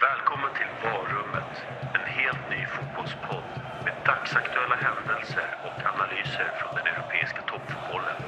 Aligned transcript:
Välkommen 0.00 0.50
till 0.58 0.72
Varummet, 0.82 1.52
en 1.96 2.06
helt 2.06 2.50
ny 2.50 2.66
fotbollspodd 2.66 3.44
med 3.84 3.94
dagsaktuella 4.04 4.76
händelser 4.76 5.48
och 5.66 5.78
analyser 5.92 6.48
från 6.58 6.74
den 6.74 6.86
europeiska 6.86 7.42
toppfotbollen. 7.42 8.18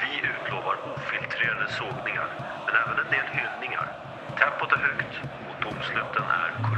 Vi 0.00 0.12
utlovar 0.32 0.76
ofiltrerade 0.94 1.68
sågningar, 1.68 2.30
men 2.66 2.74
även 2.82 2.98
en 3.04 3.10
del 3.10 3.28
hyllningar. 3.38 3.88
Tempot 4.40 4.72
är 4.72 4.82
högt 4.88 5.14
och 5.48 5.56
domsluten 5.66 6.26
är 6.42 6.50
korrekt. 6.62 6.75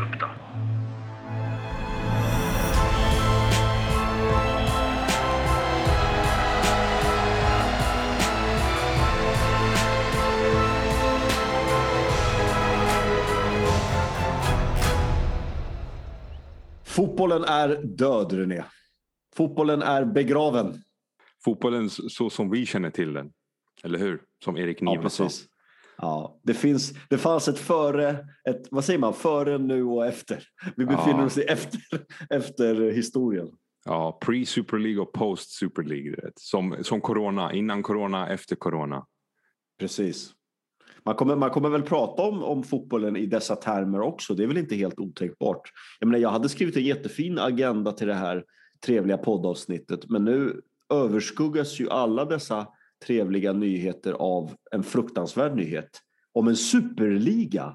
Fotbollen 16.98 17.44
är 17.44 17.82
död, 17.84 18.32
René. 18.32 18.64
Fotbollen 19.36 19.82
är 19.82 20.04
begraven. 20.04 20.74
Fotbollen 21.44 21.90
så 21.90 22.30
som 22.30 22.50
vi 22.50 22.66
känner 22.66 22.90
till 22.90 23.12
den. 23.12 23.32
Eller 23.84 23.98
hur? 23.98 24.22
Som 24.44 24.56
Erik 24.56 24.80
Niva 24.80 25.08
sa. 25.08 25.28
Ja, 25.98 26.40
det, 26.42 26.54
finns, 26.54 26.92
det 27.10 27.18
fanns 27.18 27.48
ett 27.48 27.58
före, 27.58 28.10
ett, 28.48 28.62
vad 28.70 28.84
säger 28.84 28.98
man, 28.98 29.14
före, 29.14 29.58
nu 29.58 29.82
och 29.84 30.06
efter. 30.06 30.44
Vi 30.76 30.86
befinner 30.86 31.18
Ja. 31.18 31.24
oss 31.24 31.38
i 31.38 31.42
efter, 31.42 31.80
efter 32.30 32.90
historien. 32.90 33.48
Ja, 33.84 34.18
pre-Super 34.22 34.78
League 34.78 35.00
och 35.02 35.12
post-Super 35.12 35.82
League. 35.82 36.30
Som, 36.36 36.76
som 36.82 37.00
corona, 37.00 37.52
innan 37.52 37.82
corona, 37.82 38.28
efter 38.28 38.56
corona. 38.56 39.06
Precis. 39.78 40.32
Man 41.04 41.14
kommer, 41.14 41.36
man 41.36 41.50
kommer 41.50 41.68
väl 41.68 41.82
prata 41.82 42.22
om, 42.22 42.42
om 42.42 42.62
fotbollen 42.62 43.16
i 43.16 43.26
dessa 43.26 43.56
termer 43.56 44.00
också. 44.00 44.34
Det 44.34 44.42
är 44.42 44.46
väl 44.46 44.58
inte 44.58 44.74
helt 44.76 44.98
otänkbart. 44.98 45.72
Jag, 46.00 46.06
menar, 46.06 46.18
jag 46.18 46.30
hade 46.30 46.48
skrivit 46.48 46.76
en 46.76 46.84
jättefin 46.84 47.38
agenda 47.38 47.92
till 47.92 48.06
det 48.06 48.14
här 48.14 48.44
trevliga 48.86 49.18
poddavsnittet. 49.18 50.08
Men 50.10 50.24
nu 50.24 50.60
överskuggas 50.94 51.80
ju 51.80 51.90
alla 51.90 52.24
dessa 52.24 52.66
trevliga 53.06 53.52
nyheter 53.52 54.12
av 54.12 54.50
en 54.70 54.82
fruktansvärd 54.82 55.56
nyhet. 55.56 56.00
Om 56.32 56.48
en 56.48 56.56
superliga. 56.56 57.74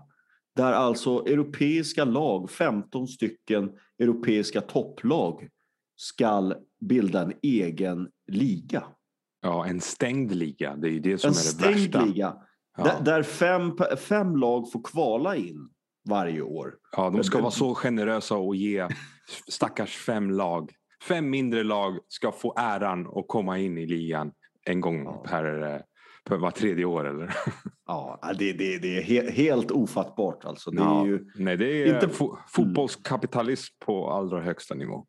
Där 0.55 0.71
alltså 0.73 1.25
europeiska 1.25 2.05
lag, 2.05 2.49
15 2.49 3.07
stycken 3.07 3.71
europeiska 3.99 4.61
topplag 4.61 5.47
ska 5.95 6.53
bilda 6.81 7.21
en 7.21 7.33
egen 7.41 8.07
liga. 8.31 8.83
Ja, 9.41 9.65
en 9.65 9.81
stängd 9.81 10.35
liga. 10.35 10.75
Det 10.75 10.87
är 10.87 10.91
ju 10.91 10.99
det 10.99 11.17
som 11.17 11.27
En 11.27 11.31
är 11.31 11.35
det 11.35 11.41
stängd 11.41 11.75
värsta. 11.75 12.05
liga. 12.05 12.35
Ja. 12.77 12.83
Där, 12.83 13.01
där 13.01 13.23
fem, 13.23 13.71
fem 13.97 14.35
lag 14.35 14.71
får 14.71 14.81
kvala 14.83 15.35
in 15.35 15.69
varje 16.09 16.41
år. 16.41 16.73
ja, 16.97 17.09
de 17.09 17.23
ska 17.23 17.41
vara 17.41 17.51
så 17.51 17.75
generösa 17.75 18.35
och 18.35 18.55
ge 18.55 18.87
stackars 19.49 19.97
fem 19.97 20.31
lag. 20.31 20.71
Fem 21.07 21.29
mindre 21.29 21.63
lag 21.63 21.97
ska 22.07 22.31
få 22.31 22.53
äran 22.57 23.07
att 23.07 23.27
komma 23.27 23.59
in 23.59 23.77
i 23.77 23.85
ligan 23.85 24.31
en 24.65 24.81
gång 24.81 25.03
Ja. 25.03 25.23
per, 25.27 25.81
per 26.25 26.37
var 26.37 26.51
tredje 26.51 26.85
år. 26.85 27.07
Eller? 27.09 27.35
Ja, 27.87 28.19
det, 28.39 28.53
det, 28.53 28.77
det 28.77 28.97
är 28.97 29.01
he, 29.03 29.31
helt 29.31 29.71
ofattbart 29.71 30.45
alltså. 30.45 30.71
Det 30.71 30.77
Ja. 30.81 31.01
är 31.01 31.05
ju, 31.07 31.25
Nej, 31.35 31.57
det 31.57 31.81
är 31.83 31.93
Inte- 31.95 32.07
fo- 32.07 32.37
fotbollskapitalism 32.47 33.73
på 33.85 34.09
allra 34.11 34.41
högsta 34.41 34.75
nivå. 34.75 35.05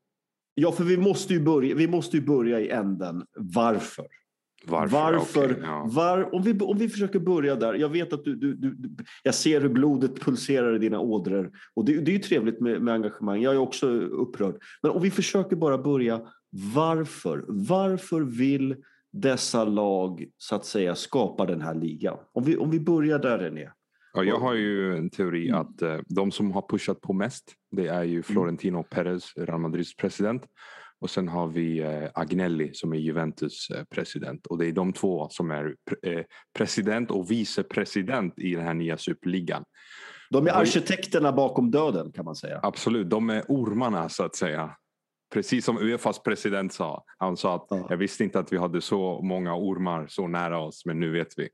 ja, 0.55 0.73
för 0.73 0.85
vi 0.85 0.97
måste, 0.97 1.33
ju 1.35 1.41
börja, 1.41 1.75
vi 1.75 1.89
måste 1.89 2.17
ju 2.17 2.23
börja 2.27 2.61
i 2.61 2.69
änden. 2.71 3.23
Varför? 3.37 4.07
Varför? 4.67 4.97
Varför? 4.97 5.45
Okej, 5.45 5.63
ja. 5.63 5.89
var, 5.91 6.35
om, 6.35 6.43
vi, 6.43 6.59
om 6.61 6.79
vi 6.79 6.89
försöker 6.89 7.19
börja 7.19 7.57
där. 7.57 7.75
Jag 7.75 7.89
vet 7.89 8.13
att 8.13 8.25
du, 8.25 8.37
du, 8.37 8.55
du, 8.55 8.77
jag 9.23 9.35
ser 9.35 9.61
hur 9.61 9.69
blodet 9.69 10.21
pulserar 10.21 10.77
i 10.77 10.79
dina 10.79 11.01
ådror. 11.01 11.51
Och 11.75 11.85
det, 11.85 12.01
det 12.01 12.11
är 12.11 12.13
ju 12.13 12.19
trevligt 12.19 12.61
med, 12.61 12.83
med 12.83 12.95
engagemang. 12.95 13.43
Jag 13.43 13.55
är 13.55 13.59
också 13.59 13.87
upprörd. 13.97 14.63
Men 14.83 14.91
om 14.91 15.03
vi 15.03 15.11
försöker 15.11 15.57
bara 15.57 15.79
börja. 15.79 16.21
Varför? 16.75 17.45
Varför 17.49 18.21
vill 18.21 18.77
dessa 19.13 19.65
lag 19.65 20.25
så 20.39 20.55
att 20.57 20.65
säga 20.65 20.95
skapa 20.95 21.47
den 21.47 21.61
här 21.61 21.75
ligan? 21.75 22.17
Om 22.33 22.45
vi, 22.45 22.57
om 22.57 22.71
vi 22.71 22.81
börjar 22.81 23.19
där 23.19 23.39
René. 23.39 23.71
Ja, 24.17 24.25
jag 24.25 24.39
har 24.39 24.55
ju 24.55 24.97
en 24.97 25.11
teori 25.11 25.49
Mm. 25.49 25.61
att 25.61 25.83
eh, 25.83 25.99
de 26.09 26.31
som 26.31 26.53
har 26.53 26.65
pushat 26.69 27.01
på 27.01 27.13
mest 27.13 27.53
det 27.71 27.87
är 27.87 28.03
ju 28.05 28.23
Florentino 28.23 28.83
Perez, 28.83 29.33
Real 29.37 29.61
Madrids 29.61 29.97
president. 29.97 30.43
Och 31.05 31.11
sen 31.11 31.29
har 31.29 31.47
vi 31.47 31.79
eh, 31.81 32.09
Agnelli 32.15 32.75
som 32.75 32.93
är 32.93 32.97
Juventus 32.99 33.71
eh, 33.71 33.85
president. 33.85 34.47
Och 34.47 34.59
det 34.59 34.67
är 34.67 34.73
de 34.73 34.93
två 34.93 35.29
som 35.31 35.51
är 35.51 35.75
eh, 36.03 36.23
president 36.59 37.11
och 37.11 37.31
vicepresident 37.31 38.39
i 38.39 38.55
den 38.55 38.65
här 38.65 38.75
nya 38.75 38.99
superligan. 38.99 39.65
De 40.31 40.47
är 40.47 40.51
arkitekterna 40.53 41.33
bakom 41.33 41.71
döden 41.71 42.13
kan 42.13 42.25
man 42.25 42.37
säga. 42.37 42.61
Absolut, 42.63 43.11
de 43.11 43.31
är 43.31 43.43
ormarna 43.49 44.09
så 44.09 44.25
att 44.25 44.37
säga. 44.37 44.77
Precis 45.33 45.65
som 45.65 45.79
Uefas 45.79 46.23
president 46.23 46.73
sa. 46.73 47.05
Han 47.19 47.37
sa 47.37 47.55
att 47.55 47.67
Ja. 47.71 47.87
jag 47.91 47.97
visste 47.97 48.25
inte 48.25 48.39
att 48.39 48.53
vi 48.53 48.57
hade 48.59 48.81
så 48.81 49.21
många 49.23 49.55
ormar 49.57 50.07
så 50.09 50.29
nära 50.29 50.59
oss 50.59 50.87
men 50.87 51.01
nu 51.01 51.11
vet 51.11 51.29
vi. 51.39 51.49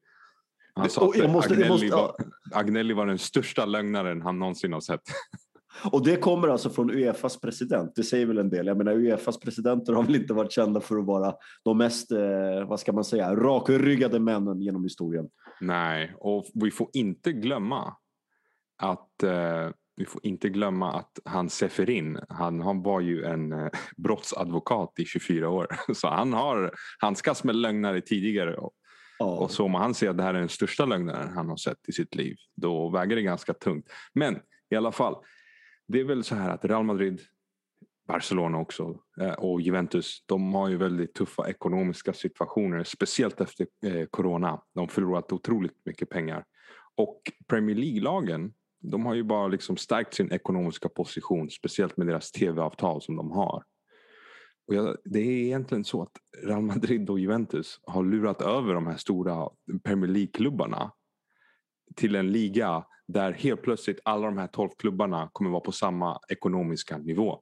Han 0.75 0.91
sa 0.91 1.11
att 1.11 1.31
måste- 1.31 1.53
Agnelli, 1.55 1.69
måste- 1.71 1.91
var, 1.97 2.15
Agnelli 2.55 2.95
var 2.95 3.07
den 3.07 3.19
största 3.19 3.65
lögnaren 3.65 4.23
han 4.23 4.39
någonsin 4.39 4.73
har 4.73 4.81
sett. 4.81 5.01
Och 5.93 6.05
det 6.05 6.17
kommer 6.17 6.49
alltså 6.49 6.71
från 6.71 6.91
Uefas 6.91 7.41
president. 7.41 7.93
Det 7.95 8.03
säger 8.03 8.27
väl 8.27 8.39
en 8.39 8.51
del. 8.51 8.67
Jag 8.67 8.77
menar 8.77 8.93
Uefas 8.93 9.41
presidenter 9.41 9.93
har 9.93 10.03
väl 10.03 10.17
inte 10.17 10.35
varit 10.35 10.53
kända 10.53 10.81
för 10.81 10.99
att 10.99 11.07
vara 11.07 11.35
de 11.65 11.79
mest, 11.79 12.13
eh, 12.13 12.69
vad 12.69 12.81
ska 12.81 12.93
man 12.93 13.05
säga, 13.05 13.35
rakryggade 13.37 14.21
männen 14.21 14.61
genom 14.61 14.85
historien. 14.85 15.29
Nej, 15.61 16.15
och 16.19 16.47
vi 16.55 16.71
får 16.71 16.91
inte 16.93 17.33
glömma 17.33 17.97
att 18.83 19.23
eh, 19.23 19.69
vi 19.97 20.07
får 20.07 20.27
inte 20.27 20.49
glömma 20.49 20.93
att 20.93 21.19
han 21.25 21.51
Seferin, 21.51 22.19
han, 22.29 22.61
han 22.61 22.83
var 22.83 23.01
ju 23.01 23.25
en 23.25 23.53
eh, 23.53 23.69
brottsadvokat 23.97 24.93
i 24.99 25.05
24 25.05 25.49
år. 25.49 25.67
Så 25.95 26.09
han 26.09 26.33
har 26.33 26.73
handskats 26.99 27.45
med 27.45 27.57
lögnare 27.57 28.01
tidigare. 28.01 28.57
Och, 28.57 28.73
Ja. 29.23 29.27
och 29.27 29.51
så 29.51 29.65
om 29.65 29.75
han 29.75 29.95
säger 29.95 30.11
att 30.11 30.17
det 30.17 30.23
här 30.23 30.35
är 30.35 30.39
den 30.39 30.49
största 30.49 30.85
lögnaren 30.85 31.33
han 31.35 31.49
har 31.49 31.57
sett 31.57 31.89
i 31.89 31.93
sitt 31.93 32.15
liv, 32.15 32.37
då 32.57 32.91
väger 32.91 33.17
det 33.17 33.23
ganska 33.23 33.55
tungt. 33.55 33.87
Men 34.15 34.39
i 34.71 34.77
alla 34.77 34.93
fall, 34.93 35.15
det 35.91 36.01
är 36.01 36.05
väl 36.05 36.25
så 36.25 36.35
här 36.35 36.51
att 36.51 36.65
Real 36.65 36.85
Madrid, 36.85 37.21
Barcelona 38.09 38.59
också 38.59 39.01
eh, 39.21 39.33
och 39.33 39.61
Juventus, 39.61 40.25
de 40.27 40.55
har 40.55 40.69
ju 40.69 40.77
väldigt 40.77 41.15
tuffa 41.15 41.49
ekonomiska 41.49 42.13
situationer, 42.13 42.85
speciellt 42.85 43.41
efter 43.41 43.67
eh, 43.87 44.07
corona. 44.07 44.63
De 44.75 44.81
har 44.81 44.87
förlorat 44.87 45.33
otroligt 45.33 45.87
mycket 45.87 46.09
pengar. 46.09 46.45
Och 46.97 47.23
Premier 47.49 47.77
League-lagen, 47.77 48.53
de 48.81 49.07
har 49.07 49.15
ju 49.15 49.23
bara 49.23 49.49
liksom 49.49 49.77
stärkt 49.77 50.15
sin 50.15 50.33
ekonomiska 50.33 50.89
position, 50.89 51.51
speciellt 51.51 51.97
med 51.97 52.07
deras 52.07 52.33
tv-avtal 52.33 53.03
som 53.03 53.17
de 53.17 53.31
har. 53.31 53.65
Och 54.69 54.75
jag, 54.75 54.97
det 55.05 55.21
är 55.21 55.45
egentligen 55.45 55.85
så 55.85 56.03
att 56.03 56.17
Real 56.43 56.63
Madrid 56.63 57.11
och 57.11 57.19
Juventus 57.19 57.81
har 57.83 58.05
lurat 58.05 58.43
över 58.43 58.75
de 58.75 58.87
här 58.87 58.97
stora 58.97 59.49
Premier 59.85 60.11
League-klubbarna 60.11 60.93
till 61.97 62.15
en 62.15 62.33
liga 62.33 62.85
där 63.13 63.33
helt 63.33 63.63
plötsligt 63.63 64.01
alla 64.03 64.27
de 64.27 64.39
här 64.39 64.47
12 64.47 64.69
klubbarna 64.79 65.31
kommer 65.33 65.51
vara 65.51 65.61
på 65.61 65.73
samma 65.73 66.21
ekonomiska 66.29 66.99
nivå. 66.99 67.41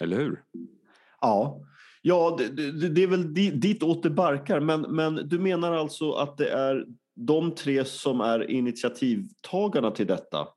Eller 0.00 0.16
hur? 0.16 0.42
Ja, 1.20 1.60
ja 2.02 2.36
det, 2.38 2.70
det, 2.70 2.88
det 2.88 3.02
är 3.02 3.06
väl 3.06 3.34
di- 3.34 3.50
dit 3.50 3.82
åt 3.82 4.02
det 4.02 4.10
barkar. 4.10 4.60
Men, 4.60 4.80
men 4.80 5.14
du 5.14 5.38
menar 5.38 5.72
alltså 5.72 6.12
att 6.12 6.36
det 6.36 6.50
är 6.50 6.86
de 7.14 7.54
tre 7.54 7.84
som 7.84 8.20
är 8.20 8.50
initiativtagarna 8.50 9.90
till 9.90 10.06
detta? 10.06 10.48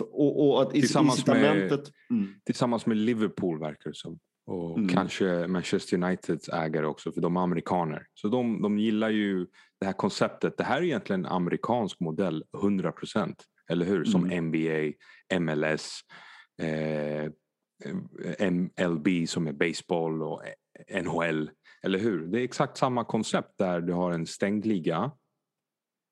Och, 0.00 0.48
och 0.48 0.62
att 0.62 0.70
Tillsammans 0.70 1.26
med-. 1.26 1.90
Mm. 2.10 2.34
Tillsammans 2.44 2.86
med 2.86 2.96
Liverpool 2.96 3.60
verkar 3.60 3.90
det 3.90 3.96
som. 3.96 4.18
Och 4.46 4.78
Mm. 4.78 4.88
kanske 4.88 5.46
Manchester 5.46 5.96
Uniteds 6.02 6.48
ägare 6.48 6.86
också 6.86 7.12
för 7.12 7.20
de 7.20 7.36
är 7.36 7.40
amerikaner. 7.40 8.06
Så 8.14 8.28
de, 8.28 8.62
de 8.62 8.78
gillar 8.78 9.10
ju 9.10 9.46
det 9.80 9.86
här 9.86 9.92
konceptet. 9.92 10.56
Det 10.56 10.64
här 10.64 10.78
är 10.78 10.82
egentligen 10.82 11.24
en 11.24 11.32
amerikansk 11.32 12.00
modell 12.00 12.44
100%. 12.52 13.34
Eller 13.70 13.86
hur? 13.86 14.04
Som 14.04 14.24
Mm. 14.24 14.44
NBA, 14.44 14.92
MLS, 15.40 16.00
eh, 16.62 17.30
MLB 18.38 19.26
som 19.28 19.46
är 19.46 19.52
baseball 19.52 20.22
och 20.22 20.42
NHL. 21.02 21.50
Eller 21.82 21.98
hur? 21.98 22.26
Det 22.26 22.40
är 22.40 22.44
exakt 22.44 22.76
samma 22.76 23.04
koncept 23.04 23.58
där 23.58 23.80
du 23.80 23.92
har 23.92 24.12
en 24.12 24.26
stängd 24.26 24.66
liga. 24.66 25.10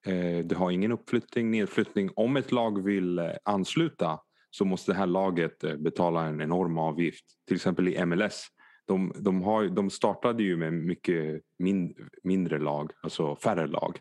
Eh, 0.07 0.45
du 0.45 0.55
har 0.55 0.71
ingen 0.71 0.93
uppflyttning, 0.93 1.51
nedflyttning. 1.51 2.11
Om 2.17 2.37
ett 2.37 2.53
lag 2.53 2.83
vill 2.85 3.19
eh, 3.19 3.31
ansluta 3.45 4.21
så 4.55 4.65
måste 4.65 4.93
det 4.93 4.97
här 4.99 5.07
laget 5.07 5.65
eh, 5.65 5.77
betala 5.77 6.25
en 6.27 6.41
enorm 6.41 6.79
avgift. 6.79 7.25
Till 7.47 7.57
exempel 7.57 7.89
i 7.89 8.05
MLS. 8.07 8.47
De, 8.87 9.13
de, 9.19 9.43
har, 9.43 9.65
de 9.69 9.91
startade 9.91 10.43
ju 10.43 10.57
med 10.57 10.73
mycket 10.73 11.43
min, 11.59 11.95
mindre 12.23 12.59
lag, 12.59 12.91
alltså 13.03 13.37
färre 13.37 13.67
lag. 13.67 13.99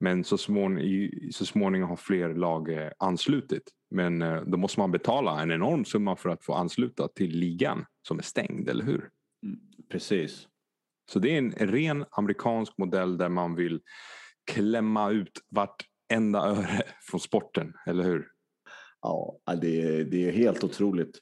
Men 0.00 0.24
så, 0.24 0.38
smån, 0.38 0.78
i- 0.78 1.30
så 1.32 1.46
småningom 1.46 1.88
har 1.88 1.96
fler 1.96 2.34
lag 2.34 2.72
eh, 2.72 2.90
anslutit. 2.98 3.62
Men 3.90 4.22
eh, 4.22 4.42
då 4.42 4.56
måste 4.58 4.80
man 4.80 4.90
betala 4.92 5.42
en 5.42 5.50
enorm 5.50 5.84
summa 5.84 6.16
för 6.16 6.28
att 6.28 6.44
få 6.44 6.54
ansluta 6.54 7.08
till 7.08 7.30
ligan 7.38 7.84
som 8.08 8.18
är 8.18 8.22
stängd, 8.22 8.68
eller 8.68 8.84
hur? 8.84 9.08
Precis. 9.90 10.48
Så 11.10 11.18
det 11.18 11.34
är 11.34 11.38
en 11.38 11.50
ren 11.52 12.04
amerikansk 12.10 12.78
modell 12.78 13.18
där 13.18 13.28
man 13.28 13.54
vill 13.54 13.80
klämma 14.50 15.10
ut 15.10 15.40
vartenda 15.50 16.38
öre 16.38 16.82
från 17.10 17.20
sporten, 17.20 17.72
eller 17.86 18.04
hur? 18.04 18.26
Ja, 19.02 19.38
det 19.60 19.82
är, 19.82 20.04
det 20.04 20.28
är 20.28 20.32
helt 20.32 20.64
otroligt. 20.64 21.18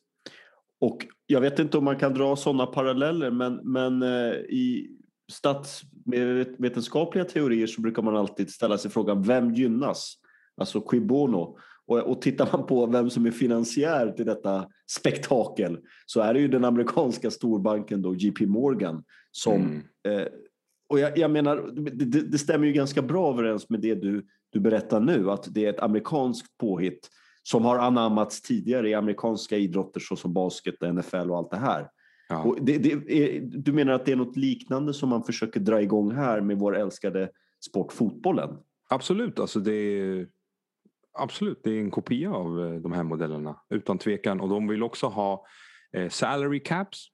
Och 0.80 1.06
jag 1.26 1.40
vet 1.40 1.58
inte 1.58 1.78
om 1.78 1.84
man 1.84 1.98
kan 1.98 2.14
dra 2.14 2.36
sådana 2.36 2.66
paralleller, 2.66 3.30
men, 3.30 3.60
men 3.72 4.02
eh, 4.02 4.34
i 4.34 4.90
statsvetenskapliga 5.32 7.24
teorier 7.24 7.66
så 7.66 7.80
brukar 7.80 8.02
man 8.02 8.16
alltid 8.16 8.50
ställa 8.50 8.78
sig 8.78 8.90
frågan 8.90 9.22
vem 9.22 9.54
gynnas? 9.54 10.14
Alltså 10.56 10.80
qui 10.80 11.00
bono? 11.00 11.58
Och, 11.86 11.98
och 11.98 12.22
tittar 12.22 12.48
man 12.52 12.66
på 12.66 12.86
vem 12.86 13.10
som 13.10 13.26
är 13.26 13.30
finansiär 13.30 14.12
till 14.12 14.26
detta 14.26 14.68
spektakel 14.90 15.78
så 16.06 16.20
är 16.20 16.34
det 16.34 16.40
ju 16.40 16.48
den 16.48 16.64
amerikanska 16.64 17.30
storbanken 17.30 18.02
då, 18.02 18.14
JP 18.14 18.46
Morgan 18.46 19.04
som 19.30 19.54
mm. 19.54 19.82
eh, 20.08 20.28
och 20.88 21.00
jag, 21.00 21.18
jag 21.18 21.30
menar, 21.30 21.70
det, 21.74 22.20
det, 22.20 22.38
stämmer 22.38 22.66
ju 22.66 22.72
ganska 22.72 23.02
bra 23.02 23.32
överens 23.32 23.70
med 23.70 23.80
det 23.80 23.94
du, 23.94 24.26
du 24.50 24.60
berättar 24.60 25.00
nu, 25.00 25.30
att 25.30 25.54
det 25.54 25.64
är 25.64 25.70
ett 25.70 25.80
amerikanskt 25.80 26.58
påhitt 26.58 27.10
som 27.46 27.64
har 27.64 27.78
anammats 27.78 28.42
tidigare 28.42 28.88
i 28.88 28.94
amerikanska 28.94 29.56
idrotter 29.56 30.00
såsom 30.00 30.32
basket, 30.32 30.74
NFL 30.80 31.30
och 31.30 31.36
allt 31.36 31.50
det 31.50 31.56
här. 31.56 31.90
Ja. 32.28 32.56
Det, 32.60 32.78
det 32.78 32.90
är, 32.90 33.40
du 33.40 33.72
menar 33.72 33.92
att 33.92 34.06
det 34.06 34.12
är 34.12 34.16
något 34.16 34.36
liknande 34.36 34.94
som 34.94 35.08
man 35.08 35.24
försöker 35.24 35.60
dra 35.60 35.82
igång 35.82 36.10
här 36.10 36.40
med 36.40 36.58
vår 36.58 36.76
älskade 36.76 37.30
sport 37.66 37.92
fotbollen? 37.92 38.58
Absolut, 38.88 39.38
alltså 39.38 39.60
det 39.60 39.72
är, 39.72 40.28
absolut, 41.18 41.60
det 41.64 41.70
är 41.70 41.80
en 41.80 41.90
kopia 41.90 42.32
av 42.32 42.64
eh, 42.64 42.80
de 42.80 42.92
här 42.92 43.02
modellerna 43.02 43.56
utan 43.70 43.98
tvekan. 43.98 44.40
Och 44.40 44.48
de 44.48 44.68
vill 44.68 44.82
också 44.82 45.06
ha 45.06 45.46
eh, 45.92 46.08
salary 46.08 46.60
caps 46.60 47.08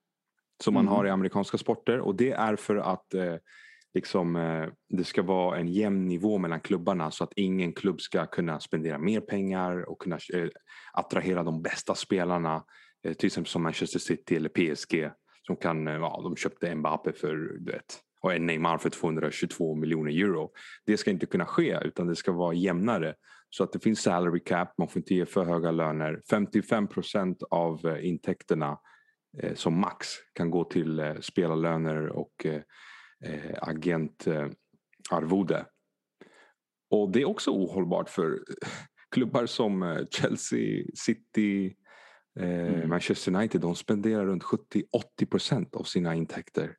som 0.64 0.74
man 0.74 0.84
mm. 0.84 0.94
har 0.94 1.06
i 1.06 1.10
amerikanska 1.10 1.58
sporter 1.58 2.00
och 2.00 2.14
det 2.14 2.32
är 2.32 2.56
för 2.56 2.76
att 2.76 3.14
eh, 3.14 3.34
liksom, 3.94 4.36
eh, 4.36 4.68
det 4.88 5.04
ska 5.04 5.22
vara 5.22 5.58
en 5.58 5.68
jämn 5.68 6.08
nivå 6.08 6.38
mellan 6.38 6.60
klubbarna 6.60 7.10
så 7.10 7.24
att 7.24 7.32
ingen 7.36 7.72
klubb 7.72 8.00
ska 8.00 8.26
kunna 8.26 8.60
spendera 8.60 8.98
mer 8.98 9.20
pengar 9.20 9.90
och 9.90 9.98
kunna 9.98 10.18
eh, 10.34 10.48
attrahera 10.92 11.42
de 11.42 11.62
bästa 11.62 11.94
spelarna. 11.94 12.64
Eh, 13.04 13.12
till 13.12 13.26
exempel 13.26 13.50
som 13.50 13.62
Manchester 13.62 13.98
City 13.98 14.36
eller 14.36 14.48
PSG 14.48 15.10
som 15.46 15.56
kan, 15.56 15.86
ja, 15.86 16.20
de 16.22 16.36
köpte 16.36 16.74
Mbappé 16.74 17.12
för, 17.12 17.36
du 17.36 17.72
vet, 17.72 17.98
och 18.20 18.40
Neymar 18.40 18.78
för 18.78 18.90
222 18.90 19.74
miljoner 19.74 20.12
euro. 20.12 20.50
Det 20.86 20.96
ska 20.96 21.10
inte 21.10 21.26
kunna 21.26 21.46
ske 21.46 21.78
utan 21.84 22.06
det 22.06 22.16
ska 22.16 22.32
vara 22.32 22.54
jämnare. 22.54 23.14
Så 23.50 23.64
att 23.64 23.72
det 23.72 23.80
finns 23.80 24.02
salary 24.02 24.40
cap, 24.40 24.74
man 24.78 24.88
får 24.88 25.00
inte 25.00 25.14
ge 25.14 25.26
för 25.26 25.44
höga 25.44 25.70
löner. 25.70 26.22
55 26.30 26.88
procent 26.88 27.42
av 27.50 27.98
intäkterna 28.00 28.78
eh, 29.42 29.54
som 29.54 29.80
max 29.80 30.06
kan 30.32 30.50
gå 30.50 30.64
till 30.64 30.98
eh, 30.98 31.14
spelarlöner 31.20 32.08
och 32.08 32.46
eh, 33.22 33.46
eh, 33.46 33.58
agentarvode. 33.62 35.66
Och 36.90 37.10
det 37.10 37.20
är 37.20 37.24
också 37.24 37.50
ohållbart 37.50 38.10
för 38.10 38.38
klubbar 39.10 39.46
som 39.46 39.82
eh, 39.82 40.06
Chelsea, 40.10 40.84
City, 40.94 41.76
eh, 42.40 42.74
mm. 42.74 42.88
Manchester 42.88 43.34
United. 43.34 43.60
De 43.60 43.74
spenderar 43.74 44.26
runt 44.26 44.42
70-80 44.42 44.84
procent 45.30 45.76
av 45.76 45.82
sina 45.82 46.14
intäkter 46.14 46.76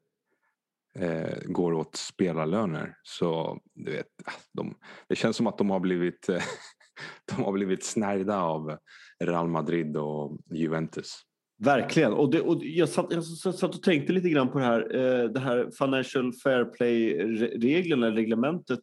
eh, 1.00 1.38
går 1.45 1.74
åt 1.74 1.95
spelarlöner. 1.95 2.98
Så 3.04 3.60
du 3.74 3.92
vet, 3.92 4.07
de, 4.54 4.75
det 5.07 5.16
känns 5.16 5.38
som 5.38 5.48
att 5.48 5.57
de 5.57 5.69
har 5.69 5.80
blivit, 5.80 6.30
eh, 6.30 6.44
de 7.36 7.44
har 7.44 7.51
blivit 7.51 7.84
snärjda 7.84 8.42
av 8.42 8.78
Real 9.19 9.48
Madrid 9.48 9.98
och 9.98 10.38
Juventus. 10.51 11.22
Verkligen. 11.63 12.13
Och, 12.13 12.31
det, 12.31 12.42
och 12.42 12.65
jag, 12.65 12.89
satt, 12.89 13.07
jag 13.10 13.24
satt 13.24 13.75
och 13.75 13.83
tänkte 13.83 14.13
lite 14.13 14.30
grann 14.30 14.51
på 14.51 14.60
det 14.60 14.65
här, 14.65 14.95
eh, 14.95 15.30
det 15.30 15.39
här 15.39 15.69
Financial 15.77 16.33
Fair 16.33 16.65
Play-reglerna, 16.65 18.12
reglementet 18.12 18.80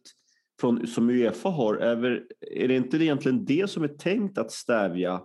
från, 0.61 0.87
som 0.87 1.09
Uefa 1.09 1.49
har. 1.49 1.75
Är, 1.75 2.23
är 2.51 2.67
det 2.67 2.75
inte 2.75 2.97
egentligen 2.97 3.45
det 3.45 3.69
som 3.69 3.83
är 3.83 3.87
tänkt 3.87 4.37
att 4.37 4.51
stävja 4.51 5.21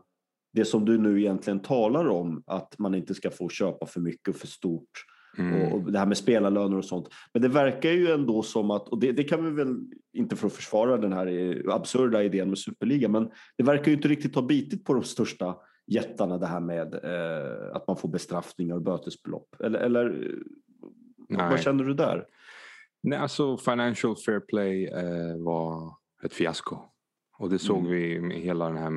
det 0.52 0.64
som 0.64 0.84
du 0.84 0.98
nu 0.98 1.20
egentligen 1.20 1.62
talar 1.62 2.08
om, 2.08 2.42
att 2.46 2.78
man 2.78 2.94
inte 2.94 3.14
ska 3.14 3.30
få 3.30 3.48
köpa 3.48 3.86
för 3.86 4.00
mycket 4.00 4.28
och 4.28 4.36
för 4.36 4.46
stort 4.46 5.04
mm. 5.38 5.72
och, 5.72 5.92
det 5.92 5.98
här 5.98 6.06
med 6.06 6.16
spelarlöner 6.16 6.78
och 6.78 6.84
sånt. 6.84 7.08
Men 7.32 7.42
det 7.42 7.48
verkar 7.48 7.90
ju 7.90 8.10
ändå 8.10 8.42
som 8.42 8.70
att, 8.70 8.88
och 8.88 9.00
det, 9.00 9.12
det, 9.12 9.24
kan 9.24 9.44
vi 9.44 9.50
väl 9.50 9.76
inte 10.12 10.36
för 10.36 10.46
att 10.46 10.52
försvara 10.52 10.96
den 10.96 11.12
här 11.12 11.62
absurda 11.70 12.22
idén 12.22 12.48
med 12.48 12.58
superliga, 12.58 13.08
men 13.08 13.30
det 13.56 13.64
verkar 13.64 13.86
ju 13.86 13.96
inte 13.96 14.08
riktigt 14.08 14.34
ha 14.34 14.42
bitit 14.42 14.84
på 14.84 14.94
de 14.94 15.02
största 15.02 15.56
jättarna 15.86 16.38
det 16.38 16.46
här 16.46 16.60
med 16.60 16.94
eh, 16.94 17.76
att 17.76 17.86
man 17.86 17.96
får 17.96 18.08
bestraffningar 18.08 18.74
och 18.74 18.82
bötesbelopp? 18.82 19.60
Eller, 19.60 19.78
eller 19.78 20.34
vad 21.28 21.60
känner 21.60 21.84
du 21.84 21.94
där? 21.94 22.26
Nej, 23.02 23.18
alltså 23.18 23.56
Financial 23.56 24.16
Fair 24.16 24.40
Play 24.40 24.86
eh, 24.86 25.36
var 25.36 25.94
ett 26.22 26.32
fiasko. 26.32 26.78
Och 27.38 27.50
det 27.50 27.58
såg 27.58 27.78
mm. 27.78 27.90
vi 27.90 28.20
med 28.20 28.36
hela 28.36 28.68
den 28.68 28.76
här 28.76 28.90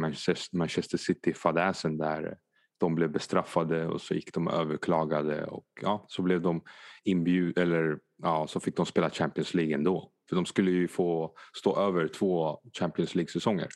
Manchester, 0.57 0.97
City-fadäsen 0.97 1.97
där 1.97 2.37
de 2.77 2.95
blev 2.95 3.11
bestraffade 3.11 3.87
och 3.87 4.01
så 4.01 4.13
gick 4.13 4.33
de 4.33 4.47
överklagade 4.47 5.45
och 5.45 5.67
ja, 5.81 6.05
så 6.07 6.21
blev 6.21 6.41
de 6.41 6.61
inbjudna 7.03 7.61
eller 7.61 7.99
ja, 8.23 8.47
så 8.47 8.59
fick 8.59 8.75
de 8.75 8.85
spela 8.85 9.09
Champions 9.09 9.53
League 9.53 9.73
ändå. 9.73 10.11
För 10.29 10.35
de 10.35 10.45
skulle 10.45 10.71
ju 10.71 10.87
få 10.87 11.35
stå 11.57 11.79
över 11.79 12.07
två 12.07 12.59
Champions 12.79 13.15
League-säsonger. 13.15 13.67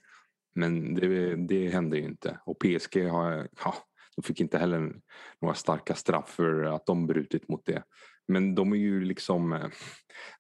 Men 0.55 0.95
det, 0.95 1.35
det 1.35 1.69
hände 1.69 1.97
ju 1.97 2.03
inte. 2.03 2.39
Och 2.45 2.59
PSG 2.59 3.07
har, 3.09 3.47
ja, 3.63 3.75
de 4.15 4.21
fick 4.21 4.41
inte 4.41 4.57
heller 4.57 4.95
några 5.41 5.55
starka 5.55 5.95
straff 5.95 6.29
för 6.29 6.63
att 6.63 6.85
de 6.85 7.07
brutit 7.07 7.47
mot 7.47 7.65
det. 7.65 7.83
Men 8.27 8.55
de 8.55 8.73
är 8.73 8.77
ju 8.77 9.03
liksom, 9.03 9.53
eh, 9.53 9.67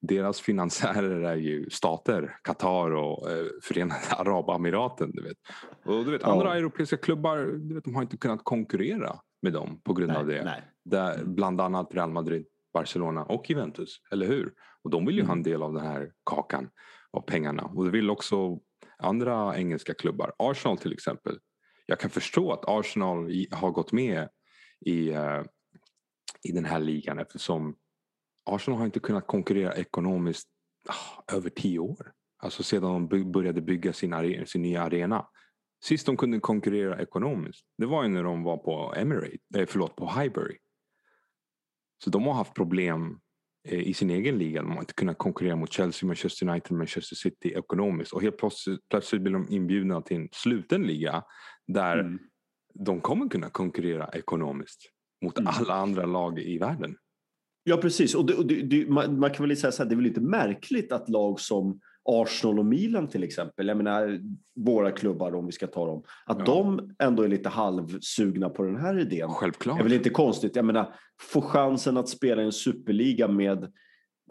deras 0.01 0.41
finansiärer 0.41 1.21
är 1.21 1.35
ju 1.35 1.69
stater, 1.69 2.37
Qatar 2.43 2.91
och 2.91 3.31
eh, 3.31 3.45
Förenade 3.63 4.01
Arabemiraten. 4.17 5.11
Du 5.13 5.23
vet. 5.23 5.37
Och 5.83 6.05
du 6.05 6.11
vet, 6.11 6.23
andra 6.23 6.47
ja. 6.47 6.55
europeiska 6.55 6.97
klubbar 6.97 7.37
du 7.37 7.75
vet, 7.75 7.83
de 7.83 7.95
har 7.95 8.01
inte 8.01 8.17
kunnat 8.17 8.43
konkurrera 8.43 9.19
med 9.41 9.53
dem 9.53 9.81
på 9.83 9.93
grund 9.93 10.11
nej, 10.11 10.21
av 10.21 10.27
det. 10.27 10.43
Nej. 10.43 10.61
Där, 10.85 11.23
bland 11.23 11.61
annat 11.61 11.93
Real 11.93 12.11
Madrid, 12.11 12.45
Barcelona 12.73 13.23
och 13.23 13.49
Juventus, 13.49 13.97
eller 14.11 14.27
hur? 14.27 14.53
Och 14.83 14.89
de 14.89 15.05
vill 15.05 15.15
ju 15.15 15.21
mm. 15.21 15.29
ha 15.29 15.35
en 15.35 15.43
del 15.43 15.63
av 15.63 15.73
den 15.73 15.85
här 15.85 16.11
kakan 16.23 16.69
av 17.11 17.21
pengarna. 17.21 17.63
Och 17.63 17.85
det 17.85 17.91
vill 17.91 18.09
också 18.09 18.59
andra 19.03 19.57
engelska 19.57 19.93
klubbar. 19.93 20.33
Arsenal 20.37 20.77
till 20.77 20.93
exempel. 20.93 21.39
Jag 21.85 21.99
kan 21.99 22.09
förstå 22.09 22.51
att 22.51 22.63
Arsenal 22.67 23.45
har 23.51 23.71
gått 23.71 23.91
med 23.91 24.29
i, 24.85 25.09
uh, 25.09 25.43
i 26.43 26.51
den 26.51 26.65
här 26.65 26.79
ligan 26.79 27.19
eftersom 27.19 27.75
Arsenal 28.45 28.77
har 28.79 28.85
inte 28.85 28.99
kunnat 28.99 29.27
konkurrera 29.27 29.73
ekonomiskt 29.73 30.47
uh, 30.89 31.35
över 31.37 31.49
tio 31.49 31.79
år. 31.79 32.11
Alltså 32.37 32.63
sedan 32.63 33.07
de 33.09 33.31
började 33.31 33.61
bygga 33.61 33.93
sin, 33.93 34.13
arena, 34.13 34.45
sin 34.45 34.61
nya 34.61 34.81
arena. 34.81 35.27
Sist 35.83 36.05
de 36.05 36.17
kunde 36.17 36.39
konkurrera 36.39 37.01
ekonomiskt 37.01 37.65
det 37.77 37.85
var 37.85 38.03
ju 38.03 38.09
när 38.09 38.23
de 38.23 38.43
var 38.43 38.57
på 38.57 38.93
Emirate, 38.97 39.37
eh, 39.55 39.65
förlåt, 39.67 39.95
på 39.95 40.11
Highbury. 40.11 40.57
Så 42.03 42.09
de 42.09 42.25
har 42.25 42.33
haft 42.33 42.53
problem 42.53 43.19
i 43.65 43.93
sin 43.93 44.09
egen 44.09 44.37
liga. 44.37 44.61
De 44.61 44.71
har 44.71 44.79
inte 44.79 44.93
kunnat 44.93 45.17
konkurrera 45.17 45.55
mot 45.55 45.73
Chelsea, 45.73 46.07
Manchester 46.07 46.49
United, 46.49 46.71
Manchester 46.71 47.15
City 47.15 47.49
ekonomiskt. 47.49 48.13
Och 48.13 48.21
helt 48.21 48.37
plötsligt, 48.37 48.79
plötsligt 48.89 49.21
blir 49.21 49.33
de 49.33 49.47
inbjudna 49.49 50.01
till 50.01 50.17
en 50.17 50.29
sluten 50.31 50.83
liga 50.83 51.23
där 51.67 51.99
mm. 51.99 52.19
de 52.73 53.01
kommer 53.01 53.29
kunna 53.29 53.49
konkurrera 53.49 54.09
ekonomiskt 54.13 54.81
mot 55.25 55.39
mm. 55.39 55.53
alla 55.55 55.73
andra 55.73 56.05
lag 56.05 56.39
i 56.39 56.57
världen. 56.57 56.95
Ja 57.63 57.77
precis, 57.77 58.15
och, 58.15 58.25
det, 58.25 58.33
och 58.33 58.45
det, 58.45 58.89
man, 58.89 59.19
man, 59.19 59.31
kan 59.31 59.47
väl 59.47 59.57
säga 59.57 59.71
så 59.71 59.83
här, 59.83 59.89
det 59.89 59.93
är 59.93 59.97
väl 59.97 60.05
inte 60.05 60.21
märkligt 60.21 60.91
att 60.91 61.09
lag 61.09 61.39
som 61.39 61.79
Arsenal 62.05 62.59
och 62.59 62.65
Milan 62.65 63.07
till 63.07 63.23
exempel, 63.23 63.67
jag 63.67 63.77
menar 63.77 64.19
våra 64.55 64.91
klubbar 64.91 65.35
om 65.35 65.45
vi 65.45 65.51
ska 65.51 65.67
ta 65.67 65.85
dem, 65.85 66.03
att 66.25 66.39
ja. 66.39 66.45
de 66.45 66.95
ändå 66.99 67.23
är 67.23 67.27
lite 67.27 67.49
halvsugna 67.49 68.49
på 68.49 68.63
den 68.63 68.77
här 68.77 68.99
idén. 68.99 69.29
Självklart. 69.29 69.77
Det 69.77 69.81
är 69.81 69.83
väl 69.83 69.93
inte 69.93 70.09
konstigt, 70.09 70.55
jag 70.55 70.65
menar 70.65 70.95
få 71.21 71.41
chansen 71.41 71.97
att 71.97 72.09
spela 72.09 72.41
i 72.41 72.45
en 72.45 72.51
superliga 72.51 73.27
med 73.27 73.71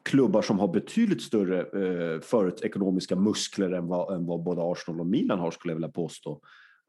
klubbar 0.05 0.43
som 0.43 0.59
har 0.59 0.69
betydligt 0.69 1.23
större 1.23 1.61
eh, 1.61 2.21
förut 2.21 2.61
ekonomiska 2.63 3.17
muskler 3.17 3.71
än 3.71 3.87
vad, 3.87 4.15
än 4.15 4.27
vad 4.27 4.43
både 4.43 4.63
Arsenal 4.63 5.01
och 5.01 5.07
Milan 5.07 5.39
har 5.39 5.51
skulle 5.51 5.73
jag 5.73 5.77
vilja 5.77 5.89
påstå. 5.89 6.41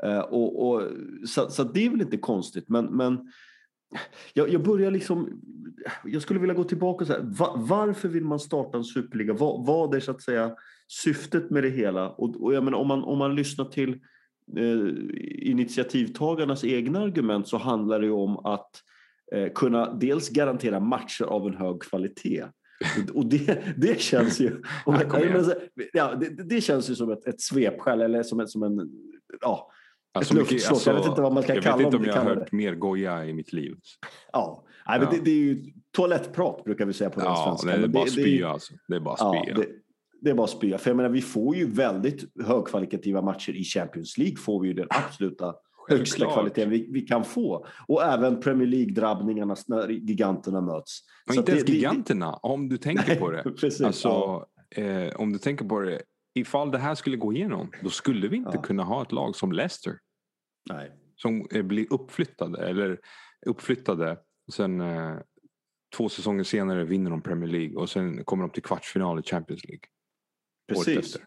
Eh, 0.04 0.20
och, 0.20 0.68
och, 0.68 0.82
så, 1.28 1.50
så 1.50 1.64
det 1.64 1.86
är 1.86 1.90
väl 1.90 2.02
inte 2.02 2.18
konstigt, 2.18 2.70
men, 2.70 2.86
men 2.86 3.32
jag, 4.34 4.50
jag 4.50 4.64
börjar 4.64 4.92
liksom, 4.92 5.42
jag 6.06 6.22
skulle 6.22 6.40
vilja 6.40 6.56
gå 6.56 6.64
tillbaka 6.64 7.06
så 7.06 7.14
här. 7.14 7.22
Va, 7.22 7.54
varför 7.58 8.10
vill 8.10 8.26
man 8.26 8.40
starta 8.40 8.78
en 8.78 8.84
superliga? 8.84 9.34
Vad, 9.34 9.66
vad 9.66 9.96
är 9.96 10.00
så 10.00 10.12
att 10.12 10.22
säga 10.22 10.56
syftet 10.88 11.50
med 11.50 11.64
det 11.64 11.70
hela? 11.70 12.10
Och, 12.10 12.44
och 12.44 12.54
jag 12.54 12.64
menar, 12.64 12.78
om, 12.78 12.88
man, 12.88 13.04
om 13.04 13.18
man 13.18 13.36
lyssnar 13.36 13.66
till 13.66 13.90
eh, 14.58 15.50
initiativtagarnas 15.52 16.64
egna 16.64 17.00
argument 17.00 17.48
så 17.48 17.58
handlar 17.58 18.00
det 18.00 18.12
om 18.12 18.38
att 18.38 18.72
eh, 19.34 19.52
kunna 19.54 19.94
dels 19.94 20.30
garantera 20.30 20.80
matcher 20.80 21.24
av 21.24 21.48
en 21.48 21.58
hög 21.58 21.82
kvalitet. 21.82 22.46
Och 23.14 23.26
det, 23.26 23.64
det 23.78 24.02
känns 24.02 24.40
ju... 24.42 24.62
Ja, 25.94 26.16
det, 26.16 26.50
det, 26.50 26.62
känns 26.62 26.90
ju 26.90 26.96
som 26.96 27.12
ett, 27.12 27.28
ett 27.28 27.42
svepskäl 27.42 28.02
eller 28.02 28.24
som, 28.24 28.40
ett, 28.40 28.50
som 28.50 28.64
en... 28.64 28.90
Ja, 29.42 29.72
Alltså, 30.16 30.36
mycket, 30.36 30.70
alltså, 30.70 30.90
jag 30.90 30.98
vet 30.98 31.08
inte 31.08 31.22
vad 31.22 31.34
man 31.34 31.44
ska 31.44 31.62
kalla 31.62 31.62
det. 31.62 31.70
Jag 31.70 31.78
vet 31.78 31.86
inte 31.86 31.98
om 31.98 32.06
jag 32.06 32.14
har 32.14 32.36
hört 32.36 32.52
det. 32.52 32.58
mer 32.58 32.76
goja 32.76 33.26
i 33.26 33.34
mitt 33.34 33.54
liv. 33.54 33.76
Ja, 34.32 34.64
Nej, 34.88 35.00
men 35.00 35.10
Det, 35.10 35.20
det, 35.26 35.32
är 35.32 35.36
ju 35.36 35.74
toalettprat 35.92 36.64
brukar 36.64 36.86
vi 36.86 36.94
säga 36.94 37.10
på 37.10 37.20
den 37.20 37.30
ja, 37.30 37.46
svenska. 37.46 37.78
det 37.78 37.84
är 37.84 37.88
bara 37.88 38.06
spya 38.06 38.50
alltså. 38.50 38.74
Det 38.88 38.96
är 38.96 39.00
bara 39.00 39.16
spya. 39.16 39.44
Ja, 39.48 39.64
det, 40.22 40.30
är 40.30 40.34
bara 40.34 40.44
att 40.44 40.50
spy. 40.50 40.78
För 40.78 40.90
jag 40.90 40.98
menar, 40.98 41.10
vi 41.10 41.22
får 41.22 41.56
ju 41.56 41.72
väldigt 41.72 42.24
högkvalitativa 42.46 43.22
matcher 43.22 43.52
i 43.52 43.64
Champions 43.64 44.18
League. 44.18 44.38
Får 44.38 44.62
vi 44.62 44.68
ju 44.68 44.74
den 44.74 44.88
absoluta 44.90 45.54
högsta 45.90 46.26
kvaliteten 46.26 46.70
vi, 46.70 46.88
vi, 46.92 47.02
kan 47.02 47.24
få. 47.24 47.66
Och 47.88 48.04
även 48.04 48.40
Premier 48.40 48.68
League-drabbningarna 48.68 49.56
när 49.68 49.90
giganterna 49.90 50.62
möts. 50.62 51.00
Men 51.28 51.38
inte 51.38 51.52
ens 51.52 51.70
giganterna, 51.70 52.34
om 52.34 52.70
du 52.70 52.78
tänker 52.78 53.08
nej, 53.08 53.20
på 53.20 53.32
det. 53.32 53.44
Precis, 53.60 53.82
alltså, 53.82 54.08
ja. 54.08 54.48
eh, 54.76 55.16
om 55.16 55.34
du 55.34 55.40
tänker 55.40 55.66
på 55.66 55.80
det, 55.80 56.02
ifall 56.34 56.72
det 56.72 56.78
här 56.78 56.96
skulle 56.96 57.18
gå 57.18 57.34
igenom, 57.34 57.72
då 57.82 57.90
skulle 57.90 58.28
vi 58.28 58.38
inte 58.38 58.52
ja. 58.54 58.62
kunna 58.62 58.84
ha 58.84 59.02
ett 59.02 59.12
lag 59.12 59.36
som 59.36 59.52
Leicester. 59.52 60.00
Nej. 60.70 60.92
Som 61.16 61.48
eh, 61.52 61.64
blir 61.64 61.94
uppflyttade, 61.94 62.68
eller 62.68 63.00
uppflyttade. 63.46 64.18
Sen 64.54 64.82
eh, 64.82 65.16
två 65.98 66.10
säsonger 66.10 66.44
senare 66.44 66.84
vinner 66.84 67.12
de 67.12 67.22
Premier 67.22 67.50
League 67.50 67.76
och 67.76 67.90
sen 67.90 68.24
kommer 68.24 68.44
de 68.44 68.50
till 68.50 68.64
kvartsfinal 68.64 69.20
i 69.20 69.24
Champions 69.24 69.66
League. 69.66 69.84
Precis. 70.68 71.20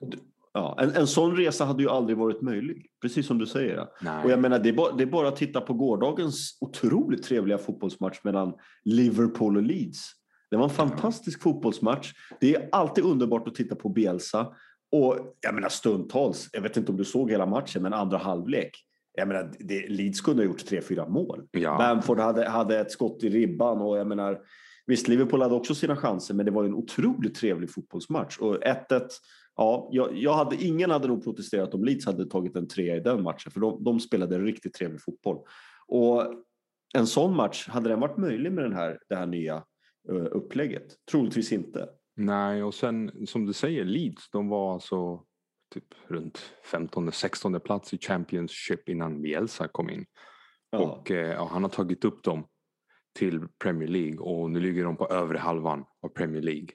Ja, 0.53 0.77
en, 0.81 0.91
en 0.91 1.07
sån 1.07 1.37
resa 1.37 1.65
hade 1.65 1.83
ju 1.83 1.89
aldrig 1.89 2.19
varit 2.19 2.43
möjlig, 2.43 2.87
precis 3.03 3.27
som 3.27 3.39
du 3.39 3.47
säger. 3.47 3.87
Nej. 4.01 4.25
Och 4.25 4.31
jag 4.31 4.41
menar, 4.41 4.59
det 4.59 4.69
är, 4.69 4.73
bara, 4.73 4.93
det 4.93 5.03
är 5.03 5.07
bara 5.07 5.29
att 5.29 5.37
titta 5.37 5.61
på 5.61 5.75
gårdagens 5.75 6.59
otroligt 6.61 7.23
trevliga 7.23 7.59
fotbollsmatch 7.59 8.21
mellan 8.25 8.55
Liverpool 8.85 9.57
och 9.57 9.63
Leeds. 9.63 10.13
Det 10.51 10.57
var 10.57 10.65
en 10.65 10.71
fantastisk 10.71 11.39
ja. 11.39 11.43
fotbollsmatch. 11.43 12.13
Det 12.41 12.55
är 12.55 12.69
alltid 12.73 13.05
underbart 13.05 13.49
att 13.49 13.55
titta 13.55 13.75
på 13.75 13.89
Bielsa. 13.89 14.55
Och 14.97 15.37
jag 15.41 15.55
menar 15.55 15.69
stundtals, 15.69 16.49
jag 16.53 16.61
vet 16.61 16.77
inte 16.77 16.93
om 16.93 16.99
du 16.99 17.05
såg 17.05 17.31
hela 17.31 17.47
matchen, 17.47 17.83
men 17.83 17.93
andra 17.93 18.19
halvlek. 18.19 18.71
Jag 19.15 19.29
menar, 19.29 19.53
det, 19.59 19.89
Leeds 19.89 20.21
kunde 20.21 20.43
ha 20.43 20.47
gjort 20.47 20.67
tre, 20.67 20.81
fyra 20.81 21.09
mål. 21.09 21.43
Ja. 21.51 21.79
Bamford 21.79 22.19
hade, 22.19 22.49
hade 22.49 22.81
ett 22.81 22.91
skott 22.91 23.23
i 23.23 23.29
ribban 23.29 23.81
och 23.81 23.99
jag 23.99 24.07
menar, 24.07 24.41
visst 24.87 25.09
Liverpool 25.09 25.43
hade 25.43 25.55
också 25.55 25.75
sina 25.75 25.97
chanser, 25.97 26.35
men 26.35 26.47
det 26.47 26.53
var 26.53 26.65
en 26.65 26.75
otroligt 26.75 27.35
trevlig 27.35 27.71
fotbollsmatch. 27.71 28.39
Och 28.39 28.57
1-1 28.57 29.09
Ja, 29.57 29.89
jag, 29.93 30.17
jag, 30.17 30.35
hade, 30.35 30.57
ingen 30.57 30.91
hade 30.91 31.09
nog 31.09 31.25
protesterat 31.25 31.75
om 31.75 31.85
Leeds 31.85 32.07
hade 32.07 32.27
tagit 32.27 32.57
en 32.57 32.69
trea 32.69 32.97
i 32.97 33.01
den 33.01 33.23
matchen, 33.23 33.53
för 33.53 33.61
de, 33.61 33.85
de 33.85 34.01
spelade 34.01 34.39
riktigt 34.39 34.75
trevlig 34.75 35.03
fotboll. 35.03 35.39
Och 35.87 36.25
en 36.95 37.07
sån 37.07 37.37
match, 37.37 37.69
hade 37.69 37.89
den 37.89 38.01
varit 38.01 38.17
möjlig 38.17 38.53
med 38.53 38.65
den 38.65 38.73
här, 38.73 38.99
det 39.09 39.17
här 39.17 39.27
nya 39.27 39.65
uh, 40.13 40.27
upplägget? 40.31 40.95
Troligtvis 41.11 41.53
inte. 41.53 41.89
Nej, 42.17 42.63
och 42.63 42.75
sen 42.75 43.27
som 43.27 43.47
du 43.47 43.53
säger, 43.53 43.85
Leeds, 43.85 44.31
de 44.31 44.49
var 44.49 44.75
alltså 44.75 45.25
typ 45.75 45.95
runt 46.07 46.53
15-16 46.73 47.59
plats 47.59 47.95
i 47.95 47.99
Championship 47.99 48.89
innan 48.89 49.23
Bielsa 49.23 49.69
kom 49.69 49.91
in. 49.91 50.07
Ja. 50.71 50.79
Och 50.79 51.11
eh, 51.11 51.47
han 51.47 51.63
har 51.63 51.71
tagit 51.71 52.05
upp 52.05 52.23
dem 52.23 52.47
till 53.19 53.49
Premier 53.59 53.89
League 53.89 54.19
och 54.19 54.51
nu 54.51 54.61
ligger 54.61 54.85
de 54.85 54.97
på 54.97 55.09
övre 55.09 55.39
halvan 55.39 55.85
av 56.03 56.09
Premier 56.09 56.43
League. 56.43 56.69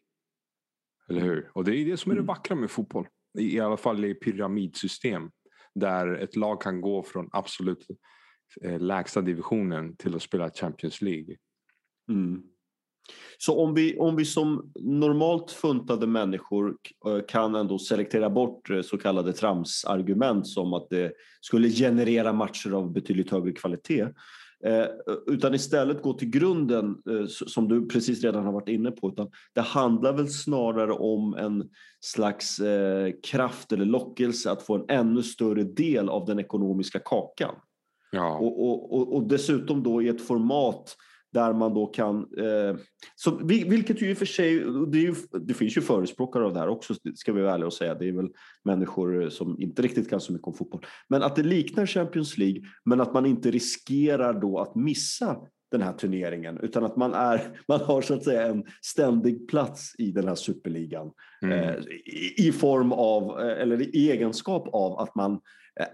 Eller 1.10 1.22
hur? 1.22 1.52
Och 1.54 1.64
det 1.64 1.76
är 1.76 1.86
det 1.86 1.98
som 1.98 2.12
är 2.12 2.16
det 2.16 2.20
mm. 2.20 2.28
vackra 2.28 2.56
med 2.56 2.72
fotboll. 2.72 3.08
I, 3.40 3.60
alla 3.60 3.78
fall 3.78 4.06
i 4.06 4.14
pyramidsystem. 4.14 5.32
Där 5.76 6.14
ett 6.14 6.36
lag 6.36 6.62
kan 6.62 6.82
gå 6.82 7.04
från 7.04 7.30
absolut 7.32 7.88
eh, 8.62 8.80
lägsta 8.80 9.22
divisionen 9.22 9.96
till 9.96 10.16
att 10.16 10.22
spela 10.22 10.50
Champions 10.50 11.02
League. 11.02 11.38
Mm. 12.10 12.44
Så 13.38 13.64
om 13.64 13.74
vi, 13.74 13.98
om 13.98 14.16
vi 14.16 14.26
som 14.26 14.72
normalt 14.80 15.52
funtade 15.52 16.08
människor 16.08 16.76
eh, 17.08 17.26
kan 17.28 17.56
ändå 17.56 17.80
selektera 17.80 18.30
bort 18.30 18.70
eh, 18.70 18.82
så 18.82 18.98
kallade 18.98 19.34
tramsargument 19.34 20.48
som 20.48 20.74
att 20.74 20.90
det 20.90 21.14
skulle 21.42 21.70
generera 21.70 22.34
matcher 22.34 22.72
av 22.72 22.92
betydligt 22.92 23.32
högre 23.32 23.52
kvalitet 23.52 24.08
Eh, 24.64 24.86
utan 25.28 25.54
istället 25.54 26.02
gå 26.02 26.14
till 26.14 26.30
grunden 26.30 26.96
som 27.28 27.68
du 27.68 27.88
precis 27.88 28.24
redan 28.24 28.46
har 28.46 28.52
varit 28.52 28.70
inne 28.70 28.92
på. 28.92 29.10
Utan 29.10 29.30
det 29.54 29.62
handlar 29.62 30.14
väl 30.14 30.30
snarare 30.30 30.94
om 30.94 31.34
en 31.34 31.70
slags 32.00 32.62
kraft 33.24 33.72
eller 33.72 33.86
lockelse 33.86 34.52
att 34.52 34.64
få 34.64 34.76
en 34.76 34.86
ännu 34.90 35.24
större 35.24 35.64
del 35.64 36.10
av 36.10 36.26
den 36.26 36.40
ekonomiska 36.40 37.00
kakan. 37.00 37.56
Ja. 38.12 38.38
Och, 38.38 38.64
och, 38.64 38.94
och, 38.94 39.16
och 39.16 39.28
dessutom 39.28 39.84
då 39.84 40.02
i 40.02 40.08
ett 40.08 40.28
format 40.28 40.96
där 41.34 41.54
man 41.54 41.74
då 41.74 41.86
kan, 41.86 42.18
eh, 42.18 42.76
så, 43.16 43.40
vilket 43.46 44.02
ju 44.02 44.10
i 44.10 44.14
och 44.14 44.18
för 44.18 44.26
sig, 44.26 44.66
det, 44.88 44.98
ju, 44.98 45.16
det, 45.48 45.54
finns 45.54 45.78
ju 45.78 45.82
förespråkare 45.82 46.46
av 46.46 46.54
det 46.54 46.60
här 46.60 46.68
också 46.68 46.94
ska 47.16 47.34
vi 47.34 47.42
vara 47.42 47.54
ärliga 47.54 47.68
och 47.68 47.74
säga, 47.74 47.96
det 47.96 48.08
är 48.08 48.12
väl 48.12 48.30
människor 48.64 49.30
som 49.30 49.62
inte 49.62 49.82
riktigt 49.82 50.10
kan 50.10 50.22
så 50.22 50.34
mycket 50.34 50.48
om 50.48 50.54
fotboll. 50.54 50.86
Men 51.10 51.24
att 51.24 51.36
det 51.36 51.44
liknar 51.44 51.86
Champions 51.86 52.38
League 52.38 52.62
men 52.86 53.02
att 53.02 53.14
man 53.14 53.26
inte 53.26 53.52
riskerar 53.52 54.42
då 54.42 54.60
att 54.60 54.76
missa 54.76 55.38
den 55.72 55.82
här 55.82 55.94
turneringen 55.94 56.58
utan 56.58 56.86
att 56.86 56.96
man, 56.96 57.14
är, 57.14 57.42
man 57.68 57.80
har 57.82 58.02
så 58.02 58.14
att 58.14 58.24
säga 58.24 58.48
en 58.48 58.64
ständig 58.82 59.48
plats 59.48 59.96
i 59.98 60.12
den 60.12 60.28
här 60.28 60.36
superligan 60.36 61.12
mm. 61.42 61.60
eh, 61.60 61.76
i, 62.06 62.48
i, 62.48 62.52
form 62.52 62.92
av, 62.92 63.40
eh, 63.40 63.62
eller 63.62 63.82
i 63.82 64.12
egenskap 64.12 64.70
av 64.74 65.00
att 65.00 65.16
man 65.16 65.40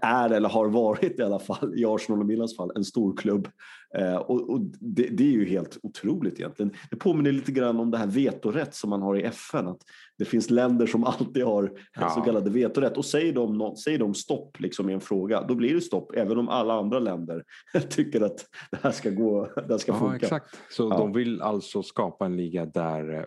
är 0.00 0.30
eller 0.30 0.48
har 0.48 0.68
varit 0.68 1.18
i 1.18 1.22
alla 1.22 1.38
fall 1.38 1.78
i 1.78 1.84
Arsenal 1.84 2.20
och 2.20 2.26
Milans 2.26 2.56
fall 2.56 2.72
en 2.74 2.84
stor 2.84 3.16
klubb. 3.16 3.48
Eh, 3.94 4.16
och, 4.16 4.50
och 4.50 4.60
det, 4.80 5.02
det, 5.02 5.24
är 5.24 5.32
ju 5.32 5.44
helt 5.44 5.78
otroligt 5.82 6.40
egentligen. 6.40 6.72
Det 6.90 6.96
påminner 6.96 7.32
lite 7.32 7.52
grann 7.52 7.80
om 7.80 7.90
det 7.90 7.98
här 7.98 8.06
vetorätt 8.06 8.74
som 8.74 8.90
man 8.90 9.02
har 9.02 9.16
i 9.16 9.22
FN. 9.22 9.68
Att 9.68 9.80
det 10.18 10.24
finns 10.24 10.50
länder 10.50 10.86
som 10.86 11.04
alltid 11.04 11.44
har 11.44 11.72
ja. 12.00 12.10
så 12.10 12.20
kallade 12.20 12.50
vetorätt 12.50 12.96
och 12.96 13.04
säger 13.04 13.32
de, 13.32 13.76
säger 13.76 13.98
de 13.98 14.14
stopp 14.14 14.60
liksom 14.60 14.90
i 14.90 14.92
en 14.92 15.00
fråga, 15.00 15.42
då 15.42 15.54
blir 15.54 15.74
det 15.74 15.80
stopp 15.80 16.12
även 16.14 16.38
om 16.38 16.48
alla 16.48 16.74
andra 16.74 16.98
länder 16.98 17.42
tycker 17.88 18.20
att 18.20 18.46
det 18.70 18.78
här 18.82 18.90
ska 18.90 19.10
gå, 19.10 19.48
det 19.54 19.70
här 19.70 19.78
ska 19.78 19.92
ja, 19.92 19.98
funka. 19.98 20.26
Exakt. 20.26 20.58
Så 20.70 20.88
ja. 20.90 20.98
de 20.98 21.12
vill 21.12 21.42
alltså 21.42 21.82
skapa 21.82 22.26
en 22.26 22.36
liga 22.36 22.66
där 22.66 23.14
eh, 23.14 23.24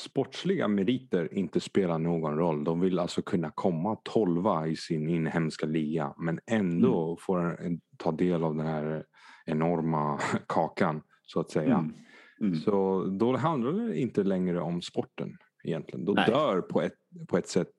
sportsliga 0.00 0.68
meriter 0.68 1.34
inte 1.34 1.60
spelar 1.60 1.98
någon 1.98 2.36
roll. 2.36 2.64
De 2.64 2.80
vill 2.80 2.98
alltså 2.98 3.22
kunna 3.22 3.50
komma 3.50 3.96
tolva 4.04 4.66
i 4.66 4.76
sin 4.76 5.08
inhemska 5.08 5.66
liga 5.66 6.14
men 6.18 6.40
ändå 6.46 7.06
mm. 7.06 7.16
få 7.20 7.56
ta 7.96 8.12
del 8.12 8.44
av 8.44 8.56
den 8.56 8.66
här 8.66 9.04
enorma 9.46 10.20
kakan 10.46 11.02
så 11.22 11.40
att 11.40 11.50
säga. 11.50 11.78
Mm. 11.78 11.94
Mm. 12.40 12.54
Så 12.54 13.04
då 13.04 13.36
handlar 13.36 13.72
det 13.72 14.00
inte 14.00 14.22
längre 14.22 14.60
om 14.60 14.82
sporten 14.82 15.36
egentligen. 15.64 16.04
Då 16.04 16.12
Nej. 16.12 16.26
dör 16.26 16.60
på 16.60 16.82
ett, 16.82 16.98
på 17.28 17.38
ett 17.38 17.48
sätt 17.48 17.74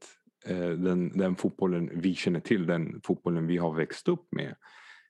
eh, 0.45 0.69
den, 0.69 1.17
den 1.17 1.36
fotbollen 1.36 1.89
vi 1.93 2.15
känner 2.15 2.39
till, 2.39 2.65
den 2.65 3.01
fotbollen 3.03 3.48
vi 3.48 3.57
har 3.57 3.74
växt 3.74 4.07
upp 4.07 4.27
med. 4.31 4.55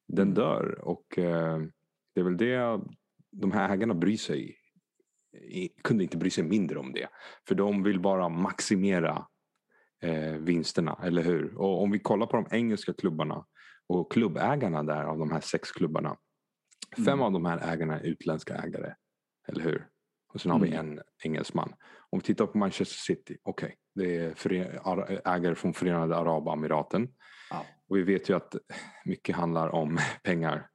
Den 0.08 0.28
mm. 0.28 0.34
dör 0.34 0.80
och 0.82 1.18
eh, 1.18 1.60
det 2.16 2.22
är 2.22 2.24
väl 2.24 2.38
det 2.38 2.80
de 3.32 3.52
här 3.52 3.74
ägarna 3.74 3.94
bryr 3.94 4.18
sig 4.18 4.56
kunde 5.84 6.04
inte 6.04 6.18
bry 6.18 6.30
sig 6.30 6.44
mindre 6.44 6.80
om 6.80 6.94
det. 6.94 7.08
För 7.48 7.56
de 7.56 7.84
vill 7.84 8.00
bara 8.00 8.30
maximera 8.30 9.28
eh, 10.02 10.34
vinsterna, 10.34 11.00
eller 11.04 11.24
hur? 11.24 11.58
Och 11.58 11.84
om 11.84 11.92
vi 11.92 12.00
kollar 12.00 12.28
på 12.28 12.36
de 12.38 12.48
engelska 12.52 12.94
klubbarna 12.94 13.46
och 13.88 14.12
klubbägarna 14.12 14.84
där 14.84 15.04
av 15.04 15.18
de 15.18 15.32
här 15.32 15.42
sex 15.42 15.72
klubbarna. 15.72 16.18
Fem 16.96 17.08
mm. 17.08 17.22
av 17.22 17.32
de 17.32 17.46
här 17.46 17.74
ägarna 17.74 18.00
är 18.00 18.04
utländska 18.04 18.56
ägare, 18.56 18.94
eller 19.48 19.64
hur? 19.64 19.88
Och 20.34 20.42
sen 20.42 20.52
har 20.52 20.58
mm. 20.58 20.70
vi 20.70 20.76
en 20.76 21.02
engelsman. 21.24 21.74
Om 22.10 22.20
vi 22.20 22.26
tittar 22.26 22.46
på 22.46 22.58
Manchester 22.58 23.14
City, 23.14 23.38
okej, 23.44 23.66
okay, 23.66 23.76
det 23.96 24.46
är 24.66 25.36
ägare 25.36 25.56
från 25.56 25.74
Förenade 25.74 26.18
Arabemiraten. 26.18 27.08
Ja. 27.50 27.66
Och 27.90 27.98
vi 27.98 28.04
vet 28.04 28.30
ju 28.30 28.36
att 28.36 28.56
mycket 29.06 29.36
handlar 29.36 29.70
om 29.70 29.98
pengar 30.24 30.70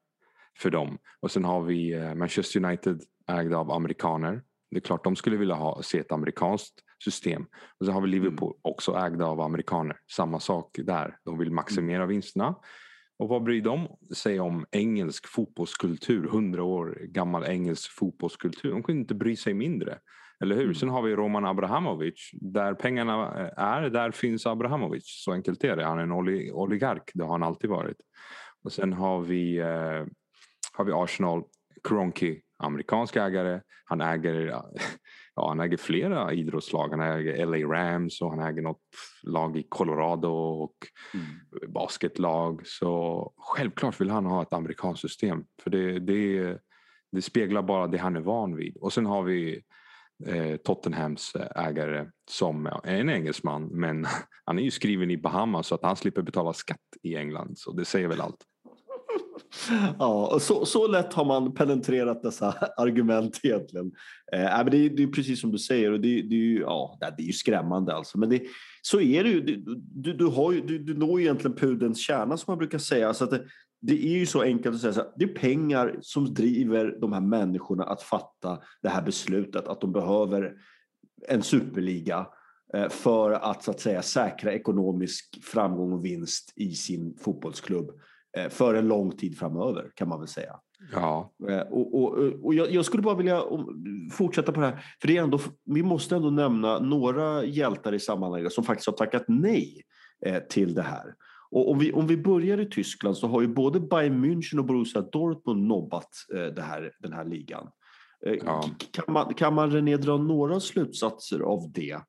för 0.58 0.70
dem. 0.70 0.98
Och 1.20 1.30
sen 1.30 1.44
har 1.44 1.62
vi 1.62 1.92
eh, 1.92 2.14
Manchester 2.14 2.64
United 2.64 3.02
ägda 3.28 3.56
av 3.56 3.70
amerikaner. 3.70 4.42
Det 4.70 4.76
är 4.76 4.80
klart 4.80 5.04
de 5.04 5.16
skulle 5.16 5.36
vilja 5.36 5.54
ha, 5.54 5.82
se 5.82 5.98
ett 5.98 6.12
amerikanskt 6.12 6.74
system. 7.04 7.46
Och 7.80 7.86
så 7.86 7.92
har 7.92 8.00
vi 8.00 8.08
Liverpool 8.08 8.50
mm. 8.50 8.60
också 8.62 8.96
ägda 8.96 9.26
av 9.26 9.40
amerikaner. 9.40 9.96
Samma 10.16 10.40
sak 10.40 10.78
där. 10.84 11.16
De 11.24 11.38
vill 11.38 11.52
maximera 11.52 12.02
mm. 12.02 12.08
vinsterna. 12.08 12.54
Och 13.18 13.28
vad 13.28 13.42
bryr 13.42 13.62
de 13.62 13.88
sig 14.14 14.40
om 14.40 14.66
engelsk 14.70 15.26
fotbollskultur? 15.28 16.28
Hundra 16.28 16.62
år 16.62 16.98
gammal 17.02 17.44
engelsk 17.44 17.90
fotbollskultur. 17.90 18.70
De 18.70 18.82
kunde 18.82 19.00
inte 19.00 19.14
bry 19.14 19.36
sig 19.36 19.54
mindre. 19.54 19.98
Eller 20.42 20.54
hur? 20.54 20.62
Mm. 20.62 20.74
Sen 20.74 20.88
har 20.88 21.02
vi 21.02 21.16
Roman 21.16 21.44
Abrahamovic. 21.44 22.30
Där 22.32 22.74
pengarna 22.74 23.32
är, 23.56 23.90
där 23.90 24.10
finns 24.10 24.46
Abrahamovic. 24.46 25.04
Så 25.24 25.32
enkelt 25.32 25.64
är 25.64 25.76
det. 25.76 25.84
Han 25.84 25.98
är 25.98 26.02
en 26.02 26.12
oligark. 26.52 27.10
Det 27.14 27.24
har 27.24 27.32
han 27.32 27.42
alltid 27.42 27.70
varit. 27.70 27.96
Och 28.64 28.72
sen 28.72 28.92
har 28.92 29.20
vi, 29.20 29.58
eh, 29.58 30.06
har 30.72 30.84
vi 30.84 30.92
Arsenal. 30.92 31.42
Kroenke 31.84 32.40
amerikansk 32.60 33.16
ägare. 33.16 33.60
Han 33.84 34.00
äger, 34.00 34.34
ja, 35.34 35.48
han 35.48 35.60
äger 35.60 35.76
flera 35.76 36.32
idrottslag. 36.32 36.88
Han 36.90 37.00
äger 37.00 37.46
LA 37.46 37.56
Rams 37.56 38.20
och 38.20 38.30
han 38.30 38.40
äger 38.40 38.62
något 38.62 38.82
lag 39.22 39.56
i 39.56 39.66
Colorado 39.68 40.28
och 40.28 40.76
mm. 41.14 41.72
basketlag. 41.72 42.60
Så 42.64 43.32
självklart 43.36 44.00
vill 44.00 44.10
han 44.10 44.26
ha 44.26 44.42
ett 44.42 44.52
amerikanskt 44.52 45.00
system. 45.00 45.44
För 45.62 45.70
det, 45.70 45.98
det, 45.98 46.58
det 47.12 47.22
speglar 47.22 47.62
bara 47.62 47.86
det 47.86 47.98
han 47.98 48.16
är 48.16 48.20
van 48.20 48.56
vid. 48.56 48.76
Och 48.76 48.92
sen 48.92 49.06
har 49.06 49.22
vi 49.22 49.62
eh, 50.26 50.56
Tottenhams 50.56 51.32
ägare 51.56 52.06
som 52.30 52.66
är 52.66 53.00
en 53.00 53.10
engelsman 53.10 53.68
men 53.72 54.06
han 54.44 54.58
är 54.58 54.62
ju 54.62 54.70
skriven 54.70 55.10
i 55.10 55.16
Bahamas 55.16 55.66
så 55.66 55.74
att 55.74 55.82
han 55.82 55.96
slipper 55.96 56.22
betala 56.22 56.52
skatt 56.52 56.78
i 57.02 57.16
England. 57.16 57.58
Så 57.58 57.72
det 57.72 57.84
säger 57.84 58.08
väl 58.08 58.20
allt 58.20 58.46
ja, 59.98 60.38
så, 60.40 60.66
så 60.66 60.86
lätt 60.86 61.14
har 61.14 61.24
man 61.24 61.54
penetrerat 61.54 62.22
dessa 62.22 62.52
argument 62.76 63.40
egentligen. 63.42 63.92
Eh, 64.32 64.40
men 64.42 64.70
det, 64.70 64.76
är, 64.76 64.90
det 64.90 65.02
är 65.02 65.06
precis 65.06 65.40
som 65.40 65.52
du 65.52 65.58
säger 65.58 65.92
och 65.92 66.00
det, 66.00 66.22
det, 66.22 66.34
är, 66.34 66.60
ja, 66.60 66.98
det 67.00 67.22
är 67.22 67.26
ju 67.26 67.32
skrämmande 67.32 67.94
alltså. 67.94 68.18
Men 68.18 68.28
det, 68.28 68.42
så 68.82 69.00
är 69.00 69.24
det 69.24 69.30
ju. 69.30 69.40
Du, 69.40 70.12
du, 70.12 70.26
har 70.26 70.52
ju, 70.52 70.60
du, 70.60 70.78
du 70.78 70.94
når 70.94 71.20
ju 71.20 71.26
egentligen 71.26 71.56
pudelns 71.56 72.00
kärna 72.00 72.36
som 72.36 72.52
man 72.52 72.58
brukar 72.58 72.78
säga. 72.78 73.14
Så 73.14 73.24
att 73.24 73.30
det, 73.30 73.44
det 73.80 74.06
är 74.06 74.18
ju 74.18 74.26
så 74.26 74.42
enkelt 74.42 74.74
att 74.74 74.80
säga 74.80 74.92
så 74.92 75.00
här, 75.00 75.10
det 75.16 75.24
är 75.24 75.34
pengar 75.34 75.98
som 76.00 76.34
driver 76.34 76.96
de 77.00 77.12
här 77.12 77.20
människorna 77.20 77.84
att 77.84 78.02
fatta 78.02 78.58
det 78.82 78.88
här 78.88 79.02
beslutet 79.02 79.68
att 79.68 79.80
de 79.80 79.92
behöver 79.92 80.52
en 81.28 81.42
superliga 81.42 82.26
eh, 82.74 82.88
för 82.88 83.30
att 83.30 83.64
så 83.64 83.70
att 83.70 83.80
säga 83.80 84.02
säkra 84.02 84.52
ekonomisk 84.52 85.44
framgång 85.44 85.92
och 85.92 86.04
vinst 86.04 86.52
i 86.56 86.74
sin 86.74 87.16
fotbollsklubb 87.20 87.90
för 88.50 88.74
en 88.74 88.88
lång 88.88 89.16
tid 89.16 89.38
framöver 89.38 89.90
kan 89.94 90.08
man 90.08 90.18
väl 90.18 90.28
säga. 90.28 90.56
Ja. 90.92 91.32
Eh, 91.48 91.60
och, 91.60 92.02
och, 92.02 92.18
och 92.42 92.54
jag, 92.54 92.70
jag, 92.70 92.84
skulle 92.84 93.02
bara 93.02 93.14
vilja 93.14 93.42
fortsätta 94.12 94.52
på 94.52 94.60
det 94.60 94.66
här, 94.66 94.84
för 95.00 95.08
det 95.08 95.16
är 95.16 95.22
ändå, 95.22 95.38
vi 95.64 95.82
måste 95.82 96.16
ändå 96.16 96.30
nämna 96.30 96.78
några 96.78 97.44
hjältar 97.44 97.94
i 97.94 98.00
sammanhanget 98.00 98.52
som 98.52 98.64
faktiskt 98.64 98.86
har 98.86 98.96
tackat 98.96 99.24
nej 99.28 99.82
till 100.50 100.74
det 100.74 100.82
här. 100.82 101.14
Och 101.50 101.70
om 101.70 101.78
vi, 101.78 101.92
om 101.92 102.06
vi 102.06 102.16
börjar 102.16 102.60
i 102.60 102.66
Tyskland 102.66 103.16
så 103.16 103.26
har 103.26 103.40
ju 103.40 103.48
både 103.48 103.80
Bayern 103.80 104.24
München 104.24 104.58
och 104.58 104.64
Borussia 104.64 105.02
Dortmund 105.02 105.66
nobbat 105.66 106.08
här, 106.58 106.92
den 107.00 107.12
här 107.12 107.24
ligan. 107.24 107.68
Ja. 108.44 108.64
Kan, 108.90 109.04
man, 109.08 109.34
kan 109.34 109.54
man 109.54 109.70
René 109.70 109.96
dra 109.96 110.16
några 110.16 110.60
slutsatser 110.60 111.40
av 111.40 111.72
det? 111.72 112.00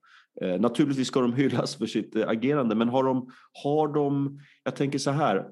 Eh, 0.42 0.60
naturligtvis 0.60 1.08
ska 1.08 1.22
de 1.22 1.34
hyllas 1.34 1.76
för 1.76 1.86
sitt 1.86 2.16
eh, 2.16 2.28
agerande, 2.28 2.76
men 2.76 2.90
har 2.90 3.04
de, 3.04 3.30
har 3.64 3.88
de, 3.88 4.40
jag 4.64 4.76
tänker 4.76 5.00
så 5.00 5.12
här, 5.12 5.46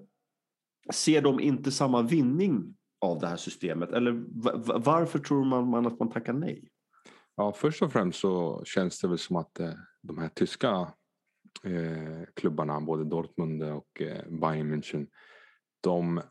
ser 0.94 1.22
de 1.22 1.40
inte 1.40 1.72
samma 1.72 2.02
vinning 2.02 2.76
av 3.02 3.20
det 3.20 3.28
här 3.28 3.38
systemet? 3.38 3.92
Eller 3.92 4.24
varför 4.80 5.20
tror 5.20 5.46
man, 5.46 5.70
man 5.70 5.88
att 5.88 6.00
man 6.00 6.10
tackar 6.10 6.34
nej? 6.34 6.70
Ja, 7.36 7.54
först 7.54 7.82
och 7.82 7.92
främst 7.92 8.20
så 8.20 8.64
känns 8.66 9.02
det 9.02 9.08
väl 9.08 9.18
som 9.18 9.36
att 9.36 9.60
eh, 9.60 9.74
de 10.02 10.18
här 10.18 10.30
tyska 10.30 10.94
eh, 11.64 12.24
klubbarna, 12.36 12.82
både 12.82 13.04
Dortmund 13.04 13.64
och 13.64 14.02
eh, 14.02 14.30
Bayern 14.30 14.74
München, 14.74 15.08
de, 15.82 16.22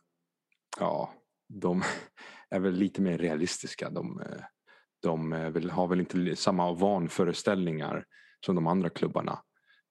ja, 0.80 1.12
de 1.48 1.82
är 2.50 2.60
väl 2.60 2.74
lite 2.74 3.02
mer 3.02 3.18
realistiska. 3.18 3.90
De, 3.90 4.22
de 5.02 5.50
vill, 5.52 5.70
har 5.70 5.88
väl 5.88 6.00
inte 6.00 6.36
samma 6.36 6.72
vanföreställningar 6.72 8.04
som 8.46 8.54
de 8.54 8.66
andra 8.66 8.88
klubbarna. 8.88 9.38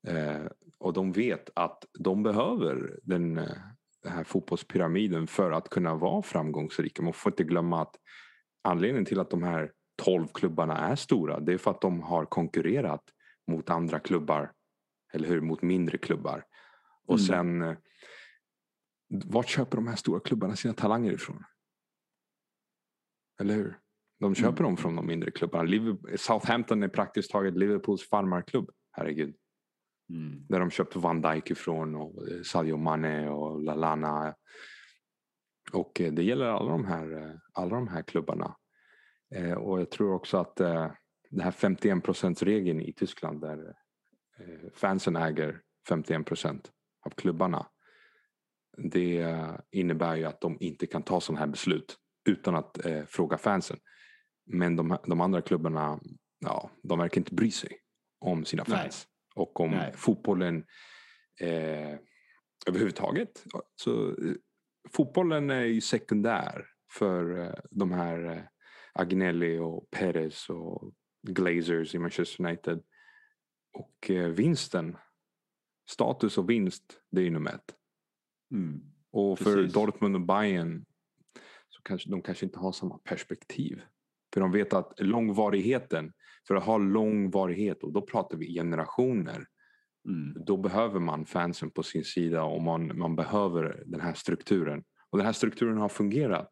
Eh, 0.07 0.45
och 0.79 0.93
de 0.93 1.11
vet 1.11 1.49
att 1.55 1.85
de 1.99 2.23
behöver 2.23 2.99
den, 3.03 3.41
den 4.07 4.15
här 4.15 4.23
fotbollspyramiden 4.23 5.27
för 5.27 5.51
att 5.51 5.69
kunna 5.69 5.95
vara 5.95 6.21
framgångsrika. 6.21 7.01
Man 7.01 7.13
får 7.13 7.31
inte 7.31 7.43
glömma 7.43 7.81
att 7.81 7.95
anledningen 8.63 9.05
till 9.05 9.19
att 9.19 9.29
de 9.29 9.43
här 9.43 9.71
12 10.03 10.27
klubbarna 10.27 10.77
är 10.77 10.95
stora 10.95 11.39
det 11.39 11.53
är 11.53 11.57
för 11.57 11.71
att 11.71 11.81
de 11.81 12.01
har 12.01 12.25
konkurrerat 12.25 13.03
mot 13.47 13.69
andra 13.69 13.99
klubbar, 13.99 14.51
eller 15.13 15.27
hur? 15.27 15.41
Mot 15.41 15.61
mindre 15.61 15.97
klubbar. 15.97 16.45
Och 17.07 17.19
mm. 17.19 17.27
sen, 17.27 17.75
vart 19.25 19.47
köper 19.47 19.77
de 19.77 19.87
här 19.87 19.95
stora 19.95 20.19
klubbarna 20.19 20.55
sina 20.55 20.73
talanger 20.73 21.13
ifrån? 21.13 21.43
Eller 23.39 23.55
hur? 23.55 23.79
De 24.19 24.35
köper 24.35 24.49
mm. 24.49 24.63
dem 24.63 24.77
från 24.77 24.95
de 24.95 25.07
mindre 25.07 25.31
klubbarna. 25.31 25.97
Southampton 26.15 26.83
är 26.83 26.87
praktiskt 26.87 27.31
taget 27.31 27.57
Liverpools 27.57 28.09
farmarklubb. 28.09 28.69
Herregud. 28.91 29.35
Mm. 30.09 30.45
Där 30.49 30.59
de 30.59 30.69
köpte 30.69 30.99
Van 30.99 31.21
Dijk 31.21 31.51
ifrån 31.51 31.95
och 31.95 32.27
eh, 32.27 32.41
Sadio 32.41 32.77
Mane 32.77 33.29
och 33.29 33.61
Lalana. 33.63 34.35
Och 35.71 36.01
eh, 36.01 36.13
det 36.13 36.23
gäller 36.23 36.45
alla 36.45 36.71
de 36.71 36.85
här, 36.85 37.11
eh, 37.11 37.35
alla 37.53 37.75
de 37.75 37.87
här 37.87 38.01
klubbarna. 38.01 38.55
Och 39.57 39.79
jag 39.79 39.91
tror 39.91 40.13
också 40.13 40.37
att 40.37 40.55
den 41.29 41.39
här 41.39 41.51
51% 41.51 42.45
regeln 42.45 42.81
i 42.81 42.93
Tyskland 42.93 43.41
där 43.41 43.73
fansen 44.73 45.15
äger 45.15 45.61
51 45.89 46.25
procent 46.25 46.71
av 47.05 47.09
klubbarna. 47.09 47.67
Det 48.77 49.35
innebär 49.71 50.15
ju 50.15 50.23
att 50.23 50.41
de 50.41 50.57
inte 50.59 50.87
kan 50.87 51.03
ta 51.03 51.21
sådana 51.21 51.39
här 51.39 51.47
beslut 51.47 51.97
utan 52.29 52.55
att 52.55 52.77
fråga 53.07 53.37
fansen. 53.37 53.77
Men 54.45 54.75
de, 54.75 54.97
de, 55.07 55.21
andra 55.21 55.41
klubbarna, 55.41 55.99
ja, 56.39 56.69
de 56.83 56.99
verkar 56.99 57.21
inte 57.21 57.35
bry 57.35 57.51
sig 57.51 57.79
om 58.19 58.45
sina 58.45 58.65
fans. 58.65 59.07
Och 59.37 59.59
om 59.59 59.71
Nej. 59.71 59.93
fotbollen 59.95 60.65
eh, 61.39 61.99
överhuvudtaget. 62.67 63.43
Så, 63.75 64.09
eh, 64.09 64.33
fotbollen 64.91 65.49
är 65.49 65.63
ju 65.63 65.81
sekundär 65.81 66.65
för 66.91 67.39
eh, 67.39 67.53
de 67.71 67.91
här 67.91 68.25
eh, 68.25 68.41
Agnelli 68.93 69.57
och 69.57 69.89
Perez 69.91 70.49
och 70.49 70.93
Glazers 71.27 71.95
i 71.95 71.99
Manchester 71.99 72.45
United. 72.45 72.83
Och 73.73 74.11
vinsten, 74.35 74.97
status 75.89 76.37
och 76.37 76.49
vinst, 76.49 77.01
det 77.11 77.21
är 77.21 77.25
ju 77.25 77.31
nummer 77.31 77.51
ett. 77.51 77.75
Mm. 78.51 78.81
Och 79.11 79.39
för 79.39 79.55
Precis. 79.55 79.73
Dortmund 79.73 80.15
och 80.15 80.21
Bayern 80.21 80.85
så 81.69 81.81
kanske 81.81 82.09
de 82.09 82.21
kanske 82.21 82.45
inte 82.45 82.59
har 82.59 82.71
samma 82.71 82.97
perspektiv. 82.97 83.81
För 84.33 84.41
de 84.41 84.51
vet 84.51 84.73
att 84.73 84.93
långvarigheten, 84.97 86.13
för 86.47 86.55
att 86.55 86.63
ha 86.63 86.77
långvarighet 86.77 87.83
och 87.83 87.93
då 87.93 88.01
pratar 88.01 88.37
vi 88.37 88.53
generationer. 88.53 89.47
Mm. 90.07 90.45
Då 90.45 90.57
behöver 90.57 90.99
man 90.99 91.25
fansen 91.25 91.71
på 91.71 91.83
sin 91.83 92.03
sida 92.03 92.43
och 92.43 92.61
man, 92.61 92.97
man 92.99 93.15
behöver 93.15 93.83
den 93.85 94.01
här 94.01 94.13
strukturen. 94.13 94.83
Och 95.09 95.17
den 95.17 95.25
här 95.25 95.33
strukturen 95.33 95.77
har 95.77 95.89
fungerat 95.89 96.51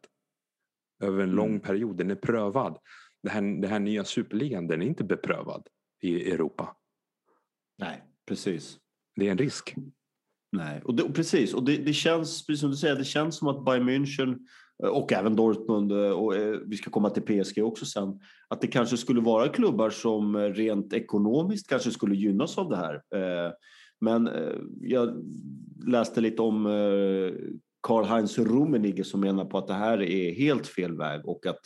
över 1.02 1.18
en 1.18 1.24
mm. 1.24 1.36
lång 1.36 1.60
period. 1.60 1.96
Den 1.96 2.10
är 2.10 2.14
prövad. 2.14 2.78
Den 3.22 3.32
här, 3.32 3.42
den 3.42 3.70
här 3.70 3.80
nya 3.80 4.04
superligan 4.04 4.66
den 4.66 4.82
är 4.82 4.86
inte 4.86 5.04
beprövad 5.04 5.68
i 6.02 6.30
Europa. 6.30 6.76
Nej, 7.78 8.02
precis. 8.28 8.78
Det 9.16 9.26
är 9.26 9.30
en 9.30 9.38
risk. 9.38 9.74
Nej, 10.52 10.82
och, 10.82 10.94
det, 10.94 11.02
och 11.02 11.14
precis. 11.14 11.54
Och 11.54 11.64
det, 11.64 11.76
det, 11.76 11.92
känns, 11.92 12.46
precis 12.46 12.60
som 12.60 12.70
du 12.70 12.76
säger, 12.76 12.96
det 12.96 13.04
känns 13.04 13.38
som 13.38 13.48
att 13.48 13.64
Bayern 13.64 13.88
München 13.88 14.38
Eh, 14.82 14.88
och 14.88 15.12
även 15.12 15.36
Dortmund 15.36 15.92
eh, 15.92 16.10
och 16.10 16.36
eh, 16.36 16.58
vi 16.66 16.76
ska 16.76 16.90
komma 16.90 17.10
till 17.10 17.42
PSG 17.42 17.64
också 17.64 17.86
sen, 17.86 18.20
att 18.48 18.60
det 18.60 18.66
kanske 18.66 18.96
skulle 18.96 19.20
vara 19.20 19.48
klubbar 19.48 19.90
som 19.90 20.36
rent 20.36 20.92
ekonomiskt 20.92 21.68
kanske 21.68 21.90
skulle 21.90 22.14
gynnas 22.14 22.58
av 22.58 22.68
det 22.68 22.76
här. 22.76 23.02
Men 24.00 24.30
jag 24.80 25.24
läste 25.86 26.20
lite 26.20 26.42
om 26.42 26.64
Karl-Heinz 27.82 28.38
Rummenigge 28.38 29.04
som 29.04 29.20
menar 29.20 29.44
på 29.44 29.58
att 29.58 29.66
det 29.66 29.74
här 29.74 30.02
är 30.02 30.34
helt 30.34 30.66
fel 30.66 30.96
väg 30.96 31.20
och 31.28 31.46
att 31.46 31.60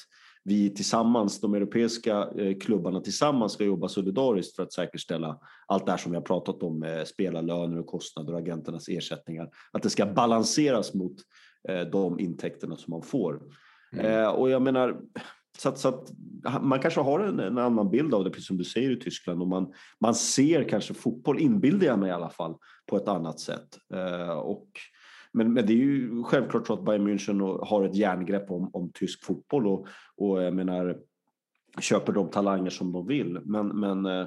vi 0.45 0.71
tillsammans, 0.75 1.41
de 1.41 1.55
europeiska 1.55 2.29
klubbarna 2.61 3.01
tillsammans 3.01 3.53
ska 3.53 3.65
jobba 3.65 3.89
solidariskt 3.89 4.57
för 4.57 4.63
att 4.63 4.73
säkerställa 4.73 5.39
allt 5.67 5.87
det 5.87 5.93
här 5.93 5.99
som 5.99 6.13
vi 6.13 6.19
har 6.19 6.25
pratat 6.25 6.63
om 6.63 6.79
med 6.79 7.09
spelarlöner 7.09 7.79
och 7.79 7.87
kostnader 7.87 8.33
och 8.33 8.39
agenternas 8.39 8.89
ersättningar. 8.89 9.49
Att 9.73 9.83
det 9.83 9.91
ska 9.91 10.07
balanseras 10.07 10.95
mot 10.95 11.17
de 11.93 12.21
intäkterna 12.21 12.77
som 12.77 12.91
man 12.91 13.03
får. 13.03 13.43
Mm. 13.93 14.07
Eh, 14.07 14.29
och 14.29 14.51
jag 14.51 14.63
menar, 14.63 15.01
så 15.59 15.69
att, 15.69 15.79
så 15.79 15.89
att, 15.89 16.13
man 16.63 16.81
kanske 16.81 17.01
har 17.01 17.21
en, 17.21 17.41
en, 17.41 17.59
annan 17.59 17.91
bild 17.91 18.15
av 18.15 18.25
det, 18.25 18.31
precis 18.31 18.47
som 18.47 18.59
du 18.59 18.65
säger 18.65 18.91
i 18.91 19.01
Tyskland. 19.01 19.43
Och 19.43 19.49
man, 19.49 19.73
man 20.01 20.15
ser 20.15 20.69
kanske 20.69 20.95
fotboll, 20.95 21.39
inbillar 21.41 21.87
jag 21.87 21.99
mig 21.99 22.09
i 22.09 22.13
alla 22.13 22.31
fall, 22.31 22.55
på 22.87 22.97
ett 22.97 23.09
annat 23.09 23.41
sätt. 23.41 23.79
Eh, 23.95 24.31
och, 24.31 24.69
men, 25.33 25.53
men 25.53 25.67
det 25.67 25.73
är 25.73 25.77
ju 25.77 26.23
självklart 26.23 26.67
så 26.67 26.73
att 26.73 26.85
Bayern 26.85 27.09
München 27.09 27.67
har 27.67 27.85
ett 27.85 27.97
järngrepp 27.97 28.51
om, 28.51 28.71
om 28.73 28.93
tysk 28.95 29.25
fotboll 29.25 29.67
och, 29.67 29.87
och 30.17 30.43
jag 30.43 30.55
menar, 30.55 30.99
köper 31.81 32.13
de 32.13 32.31
talanger 32.31 32.71
som 32.71 32.93
de 32.93 33.07
vill. 33.07 33.39
Men, 33.45 33.69
men 33.69 34.07
Eh, 34.07 34.27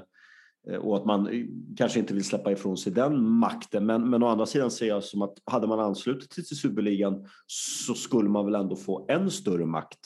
och 0.67 0.97
att 0.97 1.06
man 1.06 1.28
eh, 1.28 1.45
kanske 1.78 1.99
inte 1.99 2.13
vill 2.13 2.23
släppa 2.23 2.52
ifrån 2.52 2.78
sig 2.78 2.91
den 2.91 3.30
makten. 3.30 3.86
Men, 3.86 4.10
men 4.10 4.23
å 4.23 4.28
andra 4.28 4.45
sidan 4.45 4.71
ser 4.71 4.88
jag 4.88 5.04
som 5.04 5.21
att 5.21 5.34
hade 5.45 5.67
man 5.67 5.80
anslutit 5.80 6.34
sig 6.34 6.43
till 6.43 6.58
superligan 6.58 7.28
så 7.47 7.93
skulle 7.93 8.30
man 8.30 8.45
väl 8.45 8.56
ändå 8.56 8.76
få 8.76 9.06
än 9.10 9.32
större 9.32 9.65
makt 9.65 9.99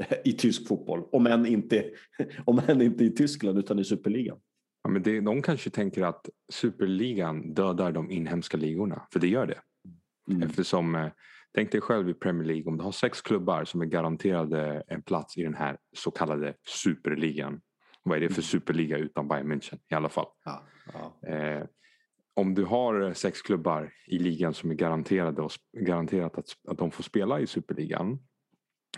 eh, 0.00 0.16
i 0.24 0.32
tysk 0.32 0.68
fotboll. 0.68 1.02
Om 1.12 1.26
än 1.26 1.46
inte, 1.46 1.84
om 2.44 2.60
än 2.66 2.82
inte 2.82 3.04
i 3.04 3.10
Tyskland 3.10 3.58
utan 3.58 3.78
i 3.78 3.84
superligan. 3.84 4.38
Ja, 4.84 4.90
men 4.90 5.02
det, 5.02 5.20
de 5.20 5.42
kanske 5.42 5.70
tänker 5.70 6.02
att 6.02 6.28
superligan 6.52 7.54
dödar 7.54 7.92
de 7.92 8.10
inhemska 8.10 8.56
ligorna. 8.56 9.06
För 9.12 9.20
det 9.20 9.28
gör 9.28 9.46
det. 9.46 9.60
Mm. 10.30 10.42
Eftersom, 10.42 11.10
tänk 11.54 11.72
dig 11.72 11.80
själv 11.80 12.08
i 12.08 12.14
Premier 12.14 12.44
League 12.44 12.64
om 12.70 12.78
du 12.78 12.84
har 12.84 12.92
sex 12.92 13.22
klubbar 13.22 13.64
som 13.64 13.80
är 13.80 13.86
garanterade 13.86 14.82
en 14.88 15.02
plats 15.02 15.36
i 15.36 15.42
den 15.42 15.54
här 15.54 15.76
så 15.96 16.10
kallade 16.10 16.54
superligan 16.68 17.60
vad 18.02 18.16
är 18.16 18.20
det 18.20 18.28
för 18.28 18.34
mm. 18.34 18.42
superliga 18.42 18.98
utan 18.98 19.28
Bayern 19.28 19.52
München 19.52 19.78
i 19.90 19.94
alla 19.94 20.08
fall. 20.08 20.26
Ja, 20.44 20.62
ja. 20.92 21.28
Eh, 21.28 21.64
om 22.34 22.54
du 22.54 22.64
har 22.64 23.12
sex 23.12 23.42
klubbar 23.42 23.92
i 24.06 24.18
ligan 24.18 24.54
som 24.54 24.70
är 24.70 24.74
garanterade 24.74 25.42
och 25.42 25.52
garanterat 25.72 26.38
att, 26.38 26.56
att 26.68 26.78
de 26.78 26.90
får 26.90 27.02
spela 27.02 27.40
i 27.40 27.46
superligan. 27.46 28.18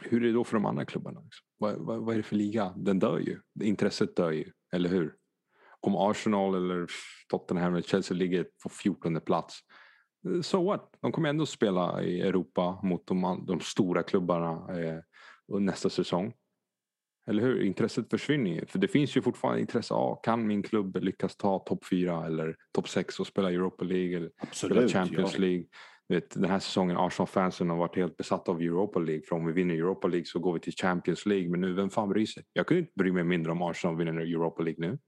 Hur 0.00 0.22
är 0.22 0.26
det 0.26 0.32
då 0.32 0.44
för 0.44 0.56
de 0.56 0.66
andra 0.66 0.84
klubbarna? 0.84 1.22
Vad, 1.58 1.74
vad, 1.76 2.04
vad, 2.04 2.14
är 2.14 2.16
det 2.16 2.22
för 2.22 2.36
liga? 2.36 2.74
Den 2.76 2.98
dör 2.98 3.18
ju. 3.18 3.40
Intresset 3.62 4.16
dör 4.16 4.30
ju, 4.30 4.52
eller 4.72 4.88
hur? 4.88 5.14
Om 5.80 5.96
Arsenal 5.96 6.54
eller 6.54 6.86
Tottenham 7.28 7.72
eller 7.72 7.82
Chelsea 7.82 8.16
ligger 8.16 8.46
på 8.62 8.68
14 8.68 9.20
plats. 9.20 9.60
so 10.42 10.64
what? 10.64 10.90
De 11.00 11.12
kommer 11.12 11.28
ändå 11.28 11.46
spela 11.46 12.02
i 12.02 12.20
Europa 12.20 12.80
mot 12.82 13.06
de, 13.06 13.44
de 13.46 13.60
stora 13.60 14.02
klubbarna 14.02 14.80
eh, 14.80 15.00
nästa 15.60 15.90
säsong. 15.90 16.34
Eller 17.26 17.42
hur? 17.42 17.62
Intresset 17.62 18.10
försvinner 18.10 18.50
ju. 18.50 18.66
För 18.66 18.78
det 18.78 18.88
finns 18.88 19.16
ju 19.16 19.22
fortfarande 19.22 19.60
intresse. 19.60 19.94
Ah, 19.94 20.14
kan 20.16 20.46
min 20.46 20.62
klubb 20.62 20.96
lyckas 20.96 21.36
ta 21.36 21.58
topp 21.58 21.84
fyra 21.86 22.26
eller 22.26 22.56
topp 22.74 22.88
sex 22.88 23.20
och 23.20 23.26
spela 23.26 23.50
Europa 23.52 23.84
League 23.84 24.16
eller 24.16 24.30
Absolut, 24.38 24.90
spela 24.90 25.04
Champions 25.04 25.34
ja. 25.34 25.40
League? 25.40 25.64
Vet, 26.08 26.30
den 26.34 26.50
här 26.50 26.58
säsongen 26.58 26.96
Arsenal-fansen 26.96 27.70
har 27.70 27.76
varit 27.76 27.96
helt 27.96 28.16
besatta 28.16 28.52
av 28.52 28.60
Europa 28.60 28.98
League. 28.98 29.22
För 29.28 29.36
om 29.36 29.46
vi 29.46 29.52
vinner 29.52 29.74
Europa 29.74 30.08
League 30.08 30.24
så 30.26 30.38
går 30.38 30.52
vi 30.52 30.60
till 30.60 30.72
Champions 30.72 31.26
League. 31.26 31.50
Men 31.50 31.60
nu, 31.60 31.72
vem 31.72 31.90
fan 31.90 32.08
bryr 32.08 32.26
sig? 32.26 32.44
Jag 32.52 32.66
kunde 32.66 32.80
inte 32.80 32.92
bry 32.96 33.12
mig 33.12 33.24
mindre 33.24 33.52
om 33.52 33.62
Arsenal 33.62 33.96
vinner 33.96 34.12
Europa 34.20 34.62
League 34.62 34.88
nu. 34.88 34.98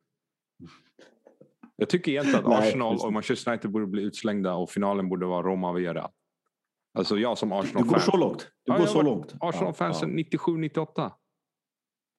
Jag 1.76 1.88
tycker 1.88 2.12
egentligen 2.12 2.46
att 2.46 2.52
Arsenal 2.62 2.96
och 3.04 3.12
Manchester 3.12 3.50
United 3.50 3.70
borde 3.70 3.86
bli 3.86 4.02
utslängda 4.02 4.54
och 4.54 4.70
finalen 4.70 5.08
borde 5.08 5.26
vara 5.26 5.42
Roma 5.42 5.72
Villarreal. 5.72 6.10
Alltså 6.98 7.18
jag 7.18 7.38
som 7.38 7.48
Du 7.48 7.54
går 7.54 7.62
Arsenal-fan. 7.62 8.00
så 8.00 8.16
långt. 8.16 8.38
Du 8.40 8.48
Ja, 8.64 8.74
går 8.74 8.80
jag 8.82 8.90
så 8.90 9.02
långt. 9.02 9.34
Arsenal-fansen 9.40 10.18
97-98. 10.18 11.12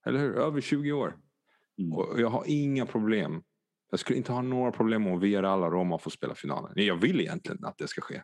Eller 0.08 0.20
hur? 0.20 0.36
Över 0.36 0.62
20 0.62 0.92
år. 0.92 1.18
Mm. 1.80 1.94
Och 1.94 2.22
jag 2.22 2.30
har 2.30 2.44
inga 2.48 2.86
problem. 2.86 3.42
Jag 3.92 4.00
skulle 4.00 4.18
inte 4.18 4.32
ha 4.32 4.42
några 4.42 4.72
problem 4.72 5.08
om 5.08 5.20
Villarreal 5.20 5.64
och 5.64 5.72
Roma 5.72 6.00
får 6.00 6.12
spela 6.12 6.36
finalen. 6.36 6.72
Jag 6.76 6.96
vill 6.96 7.22
egentligen 7.22 7.66
att 7.66 7.78
det 7.78 7.88
ska 7.88 8.02
ske. 8.02 8.22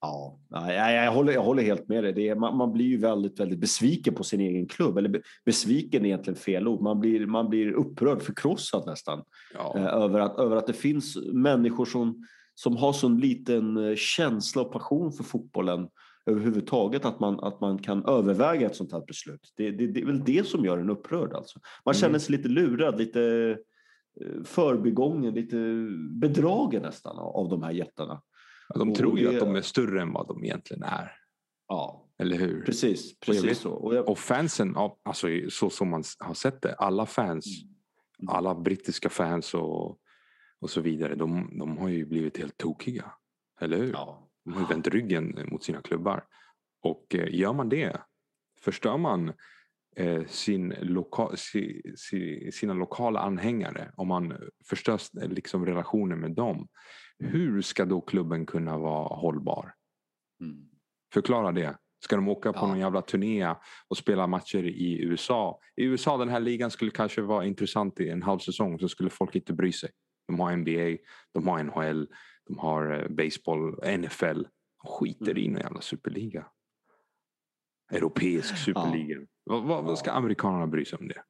Ja, 0.00 0.38
jag, 0.50 0.94
jag, 0.94 1.12
håller, 1.12 1.32
jag 1.32 1.42
håller 1.42 1.62
helt 1.62 1.88
med 1.88 2.04
dig. 2.04 2.12
Det 2.12 2.28
är, 2.28 2.34
man, 2.34 2.56
man 2.56 2.72
blir 2.72 2.86
ju 2.86 2.96
väldigt, 2.96 3.40
väldigt 3.40 3.58
besviken 3.58 4.14
på 4.14 4.24
sin 4.24 4.40
egen 4.40 4.68
klubb. 4.68 4.98
Eller 4.98 5.08
be, 5.08 5.20
besviken 5.44 6.02
är 6.02 6.06
egentligen 6.06 6.36
fel 6.36 6.68
ord. 6.68 6.82
Man 6.82 7.00
blir, 7.00 7.26
man 7.26 7.48
blir 7.48 7.72
upprörd, 7.72 8.22
förkrossad 8.22 8.86
nästan. 8.86 9.22
Ja. 9.54 9.74
Eh, 9.76 9.86
över, 9.86 10.20
att, 10.20 10.38
över 10.38 10.56
att 10.56 10.66
det 10.66 10.72
finns 10.72 11.16
människor 11.32 11.84
som, 11.84 12.26
som 12.54 12.76
har 12.76 12.92
sån 12.92 13.20
liten 13.20 13.76
eh, 13.76 13.96
känsla 13.96 14.62
och 14.62 14.72
passion 14.72 15.12
för 15.12 15.24
fotbollen 15.24 15.88
överhuvudtaget. 16.30 17.04
Att 17.04 17.20
man, 17.20 17.40
att 17.40 17.60
man 17.60 17.78
kan 17.78 18.04
överväga 18.04 18.66
ett 18.66 18.76
sånt 18.76 18.92
här 18.92 19.04
beslut. 19.06 19.52
Det, 19.56 19.70
det, 19.70 19.86
det 19.86 20.00
är 20.00 20.06
väl 20.06 20.24
det 20.24 20.46
som 20.46 20.64
gör 20.64 20.78
en 20.78 20.90
upprörd. 20.90 21.32
Alltså. 21.32 21.58
Man 21.84 21.94
Mm. 21.94 22.00
känner 22.00 22.18
sig 22.18 22.36
lite 22.36 22.48
lurad, 22.48 22.98
lite 22.98 23.22
eh, 24.20 24.42
förbigången, 24.44 25.34
lite 25.34 25.56
bedragen 26.20 26.82
nästan 26.82 27.18
av, 27.18 27.48
de 27.48 27.62
här 27.62 27.70
jättarna. 27.72 28.22
De 28.74 28.90
och 28.90 28.96
tror 28.96 29.18
ju 29.18 29.28
att 29.28 29.40
de 29.40 29.56
är 29.56 29.62
större 29.62 30.02
än 30.02 30.12
vad 30.12 30.28
de 30.28 30.44
egentligen 30.44 30.82
är. 30.82 31.12
Ja, 31.68 32.08
Eller 32.18 32.36
hur? 32.36 32.62
precis. 32.62 33.12
Och 33.12 33.18
jag 33.28 33.34
vet- 33.34 33.42
precis 33.42 33.58
så. 33.62 33.70
Och 33.70 33.94
jag, 33.94 34.08
Och 34.08 34.18
fansen, 34.18 34.72
ja, 34.74 34.98
alltså 35.02 35.26
så 35.50 35.70
som 35.70 35.90
man 35.90 36.02
har 36.18 36.34
sett 36.34 36.62
det. 36.62 36.74
Alla 36.74 37.06
fans, 37.06 37.46
Mm. 38.22 38.34
alla 38.34 38.54
brittiska 38.54 39.08
fans 39.08 39.54
och, 39.54 39.98
och 40.60 40.70
så 40.70 40.80
vidare. 40.80 41.14
De, 41.14 41.58
de 41.58 41.78
har 41.78 41.88
ju 41.88 42.06
blivit 42.06 42.38
helt 42.38 42.56
tokiga. 42.56 43.12
Eller 43.60 43.76
hur? 43.78 43.92
ja. 43.92 44.29
De 44.50 44.54
har 44.54 44.60
ju 44.60 44.66
vänt 44.74 44.88
ryggen 44.88 45.48
mot 45.50 45.64
sina 45.64 45.82
klubbar. 45.82 46.24
Och 46.82 47.14
eh, 47.14 47.34
gör 47.34 47.52
man 47.52 47.68
det, 47.68 48.00
förstör 48.60 48.96
man 48.98 49.32
eh, 49.96 50.26
sin 50.26 50.74
loka, 50.80 51.36
si, 51.36 51.82
si, 51.96 52.50
sina 52.52 52.74
lokala 52.74 53.20
anhängare, 53.20 53.92
om 53.96 54.08
man 54.08 54.36
förstör 54.68 55.00
liksom 55.28 55.66
relationen 55.66 56.20
med 56.20 56.30
dem, 56.32 56.68
hur 57.18 57.62
ska 57.62 57.84
då 57.84 58.00
klubben 58.00 58.46
kunna 58.46 58.78
vara 58.78 59.16
hållbar? 59.16 59.74
Mm. 60.40 60.68
Förklara 61.12 61.52
det. 61.52 61.76
Ska 62.04 62.16
de 62.16 62.28
åka 62.28 62.52
på 62.52 62.58
Ja. 62.58 62.66
någon 62.66 62.78
jävla 62.78 63.02
turné 63.02 63.54
och 63.88 63.96
spela 63.96 64.26
matcher 64.26 64.64
i 64.64 65.02
USA? 65.02 65.60
I 65.76 65.84
USA, 65.84 66.16
den 66.16 66.28
här 66.28 66.40
ligan 66.40 66.70
skulle 66.70 66.90
kanske 66.90 67.22
vara 67.22 67.44
intressant 67.44 68.00
i 68.00 68.08
en 68.08 68.22
halv 68.22 68.38
säsong 68.38 68.78
så 68.78 68.88
skulle 68.88 69.10
folk 69.10 69.34
inte 69.34 69.52
bry 69.52 69.72
sig. 69.72 69.90
De 70.26 70.40
har 70.40 70.56
NBA, 70.56 70.96
de 71.34 71.48
har 71.48 71.62
NHL, 71.62 72.08
de 72.50 72.58
har 72.58 72.92
eh, 72.92 73.08
baseball, 73.08 73.98
NFL. 73.98 74.42
De 74.82 74.88
skiter 74.88 75.38
i 75.38 75.48
någon 75.48 75.60
jävla 75.60 75.80
superliga. 75.80 76.46
Europeisk 77.92 78.56
superliga. 78.56 79.18
Vad, 79.44 79.62
vad, 79.62 79.84
vad 79.84 79.98
ska 79.98 80.10
amerikanerna 80.10 80.66
bry 80.66 80.84
sig 80.84 80.98
om 80.98 81.08
det? 81.08 81.22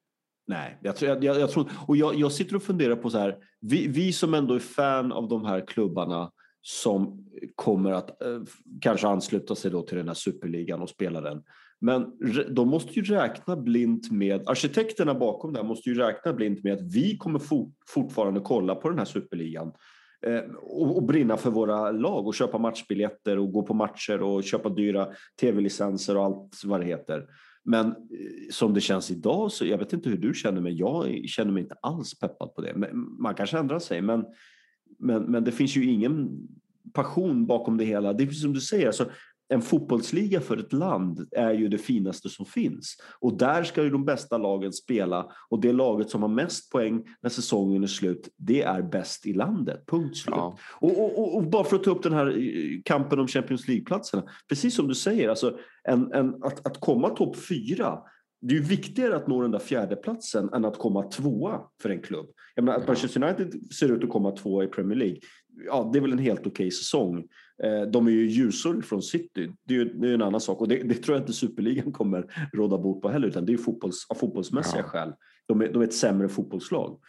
Nej, 0.46 0.78
jag, 0.82 0.96
tror, 0.96 1.08
jag, 1.08 1.24
jag, 1.24 1.40
jag 1.40 1.50
tror 1.50 1.70
och 1.86 1.96
jag, 1.96 2.14
jag 2.14 2.32
sitter 2.32 2.56
och 2.56 2.62
funderar 2.62 2.96
på 2.96 3.10
så 3.10 3.18
här. 3.18 3.38
Vi, 3.60 3.88
vi 3.88 4.12
som 4.12 4.34
ändå 4.34 4.54
är 4.54 4.58
fan 4.58 5.12
av 5.12 5.28
de 5.28 5.44
här 5.44 5.66
klubbarna 5.66 6.32
som 6.62 7.26
kommer 7.54 7.92
att 7.92 8.22
eh, 8.22 8.42
kanske 8.80 9.08
ansluta 9.08 9.54
sig 9.54 9.70
då 9.70 9.82
till 9.82 9.98
den 9.98 10.08
här 10.08 10.14
superligan 10.14 10.82
och 10.82 10.88
spela 10.88 11.20
den. 11.20 11.42
Men 11.80 12.12
de 12.50 12.68
måste 12.68 12.92
ju 12.92 13.02
räkna 13.02 13.56
blint 13.56 14.10
med, 14.10 14.48
arkitekterna 14.48 15.14
bakom 15.14 15.52
det 15.52 15.58
här 15.58 15.66
måste 15.66 15.90
ju 15.90 15.94
räkna 15.94 16.32
blint 16.32 16.64
med 16.64 16.72
att 16.72 16.94
vi 16.94 17.16
kommer 17.16 17.38
fort, 17.38 17.74
fortfarande 17.88 18.40
kolla 18.40 18.74
på 18.74 18.88
den 18.88 18.98
här 18.98 19.04
superligan 19.04 19.72
Eh, 20.26 20.54
och, 20.56 20.96
och 20.96 21.02
brinna 21.02 21.36
för 21.36 21.50
våra 21.50 21.90
lag 21.90 22.26
och 22.26 22.34
köpa 22.34 22.58
matchbiljetter 22.58 23.38
och 23.38 23.52
gå 23.52 23.62
på 23.62 23.74
matcher 23.74 24.22
och 24.22 24.44
köpa 24.44 24.68
dyra 24.68 25.08
tv-licenser 25.40 26.16
och 26.16 26.24
allt 26.24 26.64
vad 26.64 26.80
det 26.80 26.86
heter. 26.86 27.26
Men 27.64 27.86
eh, 27.86 27.94
som 28.50 28.74
det 28.74 28.80
känns 28.80 29.10
idag 29.10 29.52
så 29.52 29.66
jag 29.66 29.78
vet 29.78 29.92
inte 29.92 30.10
hur 30.10 30.16
du 30.16 30.34
känner 30.34 30.60
men 30.60 30.76
jag 30.76 31.24
känner 31.26 31.52
mig 31.52 31.62
inte 31.62 31.76
alls 31.82 32.18
peppad 32.18 32.54
på 32.54 32.62
det. 32.62 32.92
Man 33.18 33.34
kanske 33.34 33.58
ändrar 33.58 33.78
sig 33.78 34.02
men, 34.02 34.24
men, 34.98 35.22
men 35.22 35.44
det 35.44 35.52
finns 35.52 35.76
ju 35.76 35.84
ingen 35.84 36.30
passion 36.92 37.46
bakom 37.46 37.76
det 37.76 37.84
hela. 37.84 38.12
Det 38.12 38.24
är 38.24 38.30
som 38.30 38.52
du 38.52 38.60
säger, 38.60 38.86
alltså, 38.86 39.10
en 39.50 39.62
fotbollsliga 39.62 40.40
för 40.40 40.56
ett 40.56 40.72
land 40.72 41.28
är 41.30 41.52
ju 41.52 41.68
det 41.68 41.78
finaste 41.78 42.28
som 42.28 42.46
finns. 42.46 42.96
Och 43.20 43.38
där 43.38 43.64
ska 43.64 43.82
ju 43.82 43.90
de 43.90 44.04
bästa 44.04 44.38
lagen 44.38 44.72
spela 44.72 45.26
och 45.48 45.60
det 45.60 45.72
laget 45.72 46.10
som 46.10 46.22
har 46.22 46.28
mest 46.28 46.70
poäng 46.70 47.04
när 47.22 47.30
säsongen 47.30 47.82
är 47.82 47.86
slut, 47.86 48.28
det 48.36 48.62
är 48.62 48.82
bäst 48.82 49.26
i 49.26 49.32
landet. 49.32 49.86
Punkt 49.86 50.16
slut. 50.16 50.34
Ja. 50.36 50.58
Och, 50.80 50.98
och, 50.98 51.18
och, 51.18 51.36
och 51.36 51.50
bara 51.50 51.64
för 51.64 51.76
att 51.76 51.84
ta 51.84 51.90
upp 51.90 52.02
den 52.02 52.12
här 52.12 52.26
eh, 52.26 52.80
kampen 52.84 53.18
om 53.18 53.26
Champions 53.26 53.68
League-platserna. 53.68 54.22
Precis 54.48 54.74
som 54.74 54.88
du 54.88 54.94
säger, 54.94 55.28
alltså, 55.28 55.58
en, 55.84 56.12
en, 56.12 56.44
att, 56.44 56.66
att 56.66 56.80
komma 56.80 57.08
topp 57.08 57.36
fyra. 57.36 57.98
Det 58.42 58.54
är 58.54 58.58
ju 58.58 58.64
viktigare 58.64 59.16
att 59.16 59.26
nå 59.26 59.42
den 59.42 59.50
där 59.50 59.58
fjärdeplatsen 59.58 60.52
än 60.52 60.64
att 60.64 60.78
komma 60.78 61.02
tvåa 61.02 61.60
för 61.82 61.90
en 61.90 62.02
klubb. 62.02 62.26
Jag 62.54 62.64
menar, 62.64 62.78
att. 62.78 62.86
Manchester 62.86 63.24
United 63.24 63.72
ser 63.72 63.92
ut 63.92 64.04
att 64.04 64.10
komma 64.10 64.30
tvåa 64.30 64.64
i 64.64 64.66
Premier 64.66 64.98
League. 64.98 65.18
Ja, 65.66 65.90
det 65.92 65.98
är 65.98 66.00
väl 66.00 66.12
en 66.12 66.18
helt 66.18 66.46
okej 66.46 66.70
säsong. 66.70 67.24
Eh, 67.64 67.82
De 67.82 68.06
är 68.06 68.10
ju 68.10 68.26
ljusår 68.30 68.80
från 68.82 69.02
City. 69.02 69.52
Det 69.64 69.74
är 69.74 69.78
ju 69.78 69.84
det 69.84 70.06
är 70.06 70.08
ju 70.08 70.14
en 70.14 70.22
annan 70.22 70.40
sak. 70.40 70.60
Och 70.60 70.68
det, 70.68 70.82
det 70.82 70.94
tror 70.94 71.16
jag 71.16 71.22
inte 71.22 71.32
Superligan 71.32 71.92
kommer 71.92 72.48
råda 72.52 72.78
bot 72.78 73.02
på 73.02 73.08
heller. 73.08 73.28
Utan 73.28 73.46
det 73.46 73.52
är 73.52 73.56
fotbolls, 73.56 74.06
av 74.08 74.14
fotbollsmässiga 74.14 74.80
Ja. 74.80 74.88
skäl. 74.88 75.12
De 75.46 75.60
är, 75.60 75.72
de 75.72 75.82
är 75.82 75.86
ett 75.86 75.94
sämre 75.94 76.28
fotbollslag. 76.28 77.00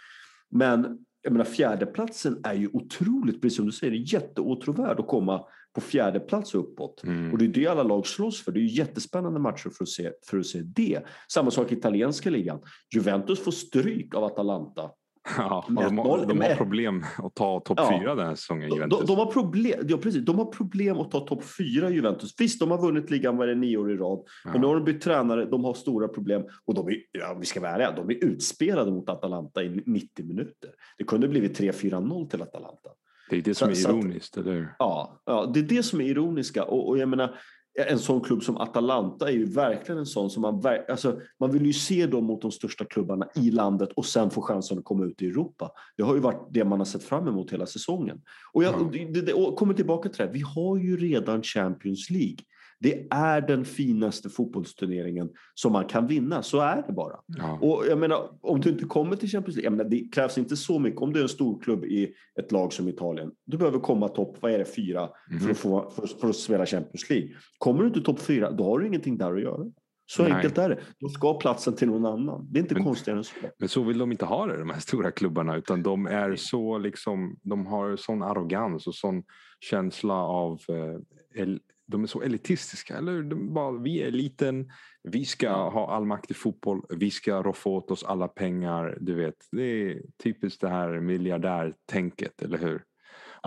Men 0.50 0.98
jag 1.22 1.32
menar, 1.34 1.46
fjärdeplatsen 1.46 2.40
är 2.44 2.54
ju 2.54 2.70
otroligt, 2.74 3.42
precis 3.42 3.56
som 3.58 3.66
du 3.66 3.72
säger, 3.72 3.92
det 3.92 3.98
är 4.00 4.14
jätteåtråvärd 4.14 5.00
att 5.00 5.08
komma 5.08 5.42
på 5.74 5.82
fjärde 5.82 6.20
plats 6.20 6.56
uppåt. 6.56 7.04
Mm. 7.04 7.32
Och 7.32 7.38
det 7.38 7.46
är 7.46 7.50
det 7.50 7.68
alla 7.68 7.84
lag 7.84 8.08
slåss 8.08 8.42
för. 8.44 8.52
Det 8.52 8.60
är 8.60 8.62
ju 8.62 8.76
jättespännande 8.78 9.40
matcher 9.40 9.70
för 9.78 9.84
att 9.84 9.90
se, 9.90 10.12
för 10.26 10.38
att 10.38 10.46
se 10.46 10.62
det. 10.62 11.00
Samma 11.34 11.52
sak 11.52 11.72
i 11.72 11.76
italienska 11.76 12.30
ligan. 12.30 12.60
Juventus 12.96 13.40
får 13.44 13.52
stryk 13.52 14.16
av 14.16 14.24
Atalanta. 14.24 14.90
Ja, 15.38 15.66
de, 15.70 15.98
har, 15.98 16.26
de 16.26 16.42
har 16.42 16.56
problem 16.56 17.06
att 17.18 17.36
ta 17.36 17.60
topp 17.60 17.80
Ja. 17.82 18.00
fyra 18.00 18.16
den 18.16 18.28
här 18.28 18.36
säsongen, 18.36 18.74
Juventus. 18.74 19.00
de, 19.00 19.06
de, 19.06 19.18
har 19.18 19.26
problem, 19.26 19.80
ja, 19.88 19.98
precis, 19.98 20.26
de 20.26 20.38
har 20.38 20.46
problem 20.46 20.98
att 21.00 21.12
ta 21.12 21.20
topp 21.20 21.44
fyra 21.58 21.90
Juventus. 21.90 22.36
Visst, 22.40 22.60
de 22.60 22.72
har 22.72 22.82
vunnit 22.82 23.10
ligan 23.12 23.38
varje 23.38 23.56
nio 23.56 23.78
år 23.78 23.92
i 23.92 23.98
rad. 23.98 24.20
Ja. 24.44 24.52
Men 24.52 24.62
nu 24.62 24.68
har 24.68 24.76
de 24.76 24.84
bytt 24.86 25.02
tränare, 25.02 25.46
de 25.46 25.64
har 25.64 25.74
stora 25.74 26.08
problem. 26.08 26.44
Och 26.66 26.74
de 26.74 26.88
är, 26.88 26.96
ja, 27.12 27.38
vi 27.40 27.46
ska 27.46 27.60
vara 27.62 27.72
ärliga, 27.72 27.92
de 27.92 28.10
är 28.10 28.24
utspelade 28.26 28.92
mot 28.92 29.10
Atalanta 29.10 29.64
i 29.64 29.84
90 29.86 30.26
minuter. 30.26 30.70
Det 30.98 31.04
kunde 31.04 31.28
blivit 31.28 31.60
3-4-0 31.60 32.30
till 32.30 32.42
Atalanta. 32.42 32.90
Det 33.30 33.38
är 33.38 33.42
det 33.42 33.56
som 33.56 33.70
är 33.70 33.74
så 33.74 33.90
att- 33.90 33.96
ironiskt, 33.96 34.38
eller 34.38 34.52
hur? 34.52 34.76
Ja, 34.80 35.22
ja, 35.26 35.52
det 35.54 35.60
är 35.60 35.64
det 35.64 35.84
som 35.84 36.02
är 36.02 36.06
ironiska. 36.06 36.64
Och, 36.64 36.90
och 36.90 36.98
jag 36.98 37.10
menar, 37.10 37.36
en 37.80 38.00
sån 38.00 38.22
klubb 38.22 38.44
som 38.44 38.58
Atalanta 38.58 39.30
är 39.30 39.34
ju 39.34 39.46
verkligen 39.46 40.00
en 40.00 40.06
sån 40.06 40.30
som 40.30 40.42
man, 40.42 40.64
alltså, 40.90 41.20
man 41.40 41.52
vill 41.52 41.66
ju 41.66 41.74
se 41.74 42.06
dem 42.06 42.26
mot 42.26 42.42
de 42.42 42.52
största 42.52 42.86
klubbarna 42.86 43.28
i 43.36 43.52
landet 43.52 43.90
och 43.96 44.06
sen 44.06 44.30
få 44.30 44.42
chansen 44.42 44.78
att 44.78 44.84
komma 44.84 45.06
ut 45.06 45.22
i 45.22 45.28
Europa. 45.28 45.72
Det 45.98 46.04
har 46.04 46.14
ju 46.16 46.20
varit 46.20 46.48
det 46.52 46.66
man 46.66 46.80
har 46.80 46.86
sett 46.86 47.04
fram 47.04 47.28
emot 47.28 47.52
hela 47.52 47.66
säsongen. 47.66 48.22
Och 48.54 48.64
jag 48.64 48.74
Ja. 48.74 48.78
och 48.78 48.92
det, 48.92 49.22
det, 49.22 49.34
och 49.34 49.56
kommer 49.56 49.74
tillbaka 49.74 50.10
till 50.10 50.18
det 50.18 50.24
här, 50.24 50.34
vi 50.34 50.42
har 50.42 50.78
ju 50.78 50.98
redan 50.98 51.44
Champions 51.44 52.10
League. 52.10 52.38
Det 52.84 53.08
är 53.12 53.42
den 53.42 53.66
finaste 53.66 54.30
fotbollsturneringen 54.30 55.30
som 55.54 55.72
man 55.74 55.86
kan 55.86 56.08
vinna, 56.08 56.44
så 56.44 56.60
är 56.60 56.84
det 56.88 56.94
bara. 56.94 57.16
Ja. 57.28 57.58
Och 57.62 57.84
jag 57.90 57.98
menar, 57.98 58.30
om 58.42 58.62
du 58.62 58.70
inte 58.70 58.86
kommer 58.86 59.16
till 59.16 59.30
Champions 59.30 59.56
League, 59.58 59.72
menar, 59.78 59.90
det 59.90 60.08
krävs 60.16 60.38
inte 60.38 60.58
så 60.58 60.80
mycket. 60.80 61.00
Om 61.02 61.14
du 61.14 61.20
är 61.20 61.24
en 61.24 61.30
stor 61.30 61.62
klubb 61.62 61.86
i 61.86 62.14
ett 62.40 62.52
lag 62.52 62.74
som 62.74 62.88
Italien, 62.88 63.32
du 63.46 63.58
behöver 63.58 63.80
komma 63.80 64.08
topp, 64.08 64.38
vad 64.42 64.52
är 64.52 64.58
det, 64.60 64.66
fyra 64.76 65.10
Mhm. 65.30 65.40
för, 65.40 65.52
att 65.52 65.58
få, 65.58 65.90
för, 65.90 66.08
för 66.08 66.30
att 66.30 66.36
spela 66.36 66.66
Champions 66.66 67.10
League. 67.10 67.30
Kommer 67.58 67.82
du 67.82 67.88
inte 67.88 68.02
topp 68.02 68.20
fyra, 68.20 68.52
då 68.52 68.64
har 68.64 68.80
du 68.80 68.88
ingenting 68.88 69.18
där 69.18 69.34
att 69.34 69.42
göra. 69.42 69.66
Så 70.06 70.24
Nej. 70.24 70.32
enkelt 70.32 70.58
är 70.58 70.70
det. 70.70 70.80
Då 71.00 71.10
ska 71.10 71.34
platsen 71.40 71.76
till 71.76 71.88
någon 71.88 72.06
annan. 72.06 72.48
Det 72.52 72.60
är 72.60 72.62
inte 72.62 72.74
Men- 72.74 72.84
konstigare 72.84 73.18
än 73.20 73.24
så. 73.24 73.36
Men 73.60 73.70
så 73.70 73.84
vill 73.84 73.98
de 73.98 74.12
inte 74.12 74.26
ha 74.26 74.46
det, 74.46 74.58
de 74.60 74.70
här 74.70 74.80
stora 74.80 75.12
klubbarna. 75.12 75.58
Utan 75.58 75.84
de 75.84 76.06
är 76.06 76.36
så 76.36 76.78
liksom, 76.78 77.38
de 77.42 77.66
har 77.66 77.96
sån 77.96 78.22
arrogans 78.24 78.88
och 78.88 78.96
sån 78.96 79.24
känsla 79.60 80.14
av... 80.14 80.60
Eh, 81.36 81.48
de 81.92 82.04
är 82.04 82.08
så 82.08 82.22
elitistiska, 82.22 82.98
eller 82.98 83.24
de 83.24 83.54
bara, 83.54 83.72
Vi 83.72 84.02
är 84.04 84.08
eliten, 84.08 84.72
vi 85.04 85.26
ska 85.26 85.46
Ja. 85.48 85.70
ha 85.70 85.96
all 85.96 86.06
makt 86.06 86.32
i 86.32 86.34
fotboll, 86.34 86.82
vi 86.90 87.12
ska 87.12 87.44
roffa 87.44 87.70
åt 87.70 87.92
oss 87.92 88.04
alla 88.04 88.28
pengar. 88.28 88.98
Du 89.02 89.16
vet, 89.16 89.36
det 89.52 89.64
är 89.64 90.02
typiskt 90.24 90.62
det 90.62 90.70
här 90.70 91.00
miljardärtänket, 91.00 92.42
eller 92.42 92.58
hur? 92.58 92.84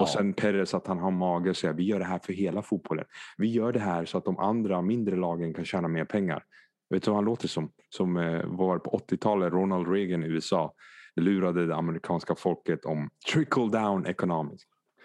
Och 0.00 0.08
sen 0.08 0.32
Perez 0.32 0.74
att 0.74 0.86
han 0.86 0.98
har 0.98 1.10
mage 1.10 1.50
och 1.50 1.56
säger 1.56 1.74
vi 1.74 1.82
gör 1.84 1.98
det 1.98 2.04
här 2.04 2.18
för 2.18 2.32
hela 2.32 2.62
fotbollen. 2.62 3.04
Vi 3.36 3.48
gör 3.52 3.72
det 3.72 3.80
här 3.80 4.04
så 4.04 4.18
att 4.18 4.24
de 4.24 4.38
andra 4.38 4.82
mindre 4.82 5.16
lagen 5.16 5.54
kan 5.54 5.64
tjäna 5.64 5.88
mer 5.88 6.04
pengar. 6.04 6.44
Vet 6.90 7.02
du 7.02 7.10
vad 7.10 7.16
han 7.16 7.24
låter 7.24 7.48
som? 7.48 7.70
Som 7.88 8.16
eh, 8.16 8.44
var 8.46 8.78
på 8.78 8.90
80-talet 8.90 9.52
Ronald 9.52 9.88
Reagan 9.88 10.24
i 10.24 10.26
USA 10.26 10.74
lurade 11.16 11.66
det 11.66 11.74
amerikanska 11.76 12.34
folket 12.34 12.84
om 12.84 13.10
trickle 13.32 13.68
down 13.68 14.06
economics. 14.06 14.62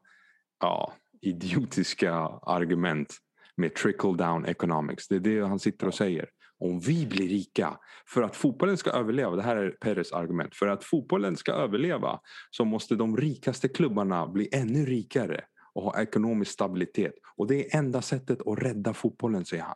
ja, 0.60 0.94
idiotiska 1.22 2.14
argument 2.42 3.18
med 3.58 3.76
trickle 3.76 4.14
down 4.14 4.46
economics. 4.46 5.08
Det 5.08 5.16
är 5.16 5.20
det 5.20 5.48
han 5.48 5.60
sitter 5.60 5.88
och 5.88 5.94
säger. 5.94 6.30
Om 6.60 6.80
vi 6.80 7.06
blir 7.06 7.30
rika, 7.30 7.78
för 8.08 8.22
att 8.22 8.36
fotbollen 8.36 8.78
ska 8.78 8.90
överleva, 8.90 9.36
det 9.36 9.42
här 9.42 9.56
är 9.56 9.70
Peres 9.70 10.12
argument, 10.12 10.56
för 10.56 10.68
att 10.68 10.84
fotbollen 10.84 11.38
ska 11.38 11.52
överleva 11.52 12.20
så 12.50 12.66
måste 12.66 12.96
de 12.96 13.18
rikaste 13.18 13.68
klubbarna 13.68 14.28
bli 14.28 14.50
ännu 14.52 14.86
rikare 14.86 15.42
och 15.74 15.84
ha 15.84 16.02
ekonomisk 16.02 16.52
stabilitet. 16.52 17.14
Och 17.38 17.48
det 17.48 17.56
är 17.66 17.80
enda 17.80 18.02
sättet 18.02 18.48
att 18.48 18.60
rädda 18.60 18.94
fotbollen, 18.94 19.46
säger 19.46 19.64
han. 19.64 19.76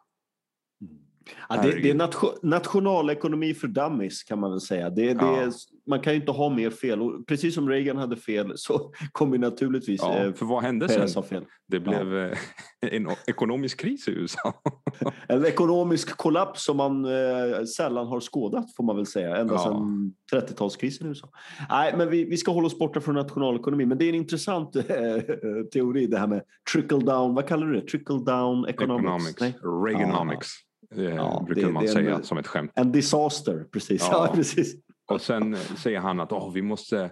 Ja, 1.50 1.58
det, 1.62 1.82
det, 1.82 1.90
är 1.90 1.96
nation, 1.96 2.34
nationalekonomi 2.42 3.54
för 3.54 3.68
dummies 3.68 4.24
kan 4.24 4.40
man 4.40 4.52
väl 4.52 4.62
säga. 4.62 4.90
Det, 4.90 5.06
ja. 5.06 5.14
det, 5.14 5.52
man 5.88 6.00
kan 6.00 6.14
ju 6.14 6.20
inte 6.20 6.32
ha 6.32 6.50
mer 6.50 6.70
fel. 6.70 7.02
Och 7.02 7.28
precis 7.28 7.56
som 7.56 7.70
Reagan 7.70 7.98
hade 7.98 8.16
fel 8.16 8.52
så 8.56 8.92
kommer 9.12 9.38
naturligtvis 9.38 10.02
ja, 10.04 10.18
eh, 10.18 10.34
för 10.34 10.46
vad 10.46 10.64
hände 10.64 10.88
Peres 10.88 11.14
sen? 11.14 11.24
Fel. 11.24 11.46
Det 11.68 11.80
blev 11.80 12.14
ja. 12.14 12.30
Eh, 12.30 12.38
en 12.82 13.08
ekonomisk 13.28 13.80
kris 13.80 14.08
i 14.08 14.12
USA. 14.12 14.54
en 15.28 15.46
ekonomisk 15.46 16.18
kollaps 16.18 16.66
som 16.66 16.78
man 16.78 17.06
eh, 17.06 17.64
sällan 17.78 18.08
har 18.08 18.20
skådat 18.20 18.76
får 18.76 18.84
man 18.84 18.96
väl 18.96 19.06
säga. 19.06 19.38
Ända 19.38 19.54
ja. 19.54 19.64
sedan 19.64 20.14
30-talskrisen 20.34 21.06
i 21.06 21.08
USA. 21.08 21.30
Nej, 21.70 21.94
men 21.98 22.10
vi, 22.10 22.26
vi 22.26 22.38
ska 22.38 22.52
hålla 22.52 22.68
oss 22.68 22.80
borta 22.80 23.02
från 23.02 23.16
nationalekonomi. 23.16 23.86
Men 23.86 23.98
det 23.98 24.06
är 24.06 24.10
en 24.10 24.16
intressant 24.16 24.76
eh, 24.76 24.84
teori 25.74 26.08
det 26.08 26.18
här 26.18 26.28
med 26.28 26.42
trickle 26.74 27.00
down. 27.00 27.36
Vad 27.36 27.48
kallar 27.48 27.68
du 27.68 27.74
det? 27.74 27.88
Trickle 27.88 28.16
down 28.16 28.66
economics? 28.66 29.42
economics. 29.42 29.64
Reaganomics. 29.86 30.48
Ja, 30.96 31.44
brukar 31.46 31.62
det, 31.62 31.74
man 31.74 31.84
det 31.84 31.90
säga 31.90 32.16
en, 32.16 32.24
som 32.24 32.38
ett 32.38 32.48
skämt. 32.48 32.72
En 32.76 32.92
disaster, 32.92 33.66
precis. 33.72 34.08
Ja. 34.12 34.28
ja. 34.28 34.36
precis. 34.36 34.76
Och 35.12 35.22
sen 35.22 35.58
säger 35.58 36.00
han 36.00 36.20
att 36.20 36.32
oh, 36.32 36.54
vi 36.54 36.62
måste... 36.62 37.12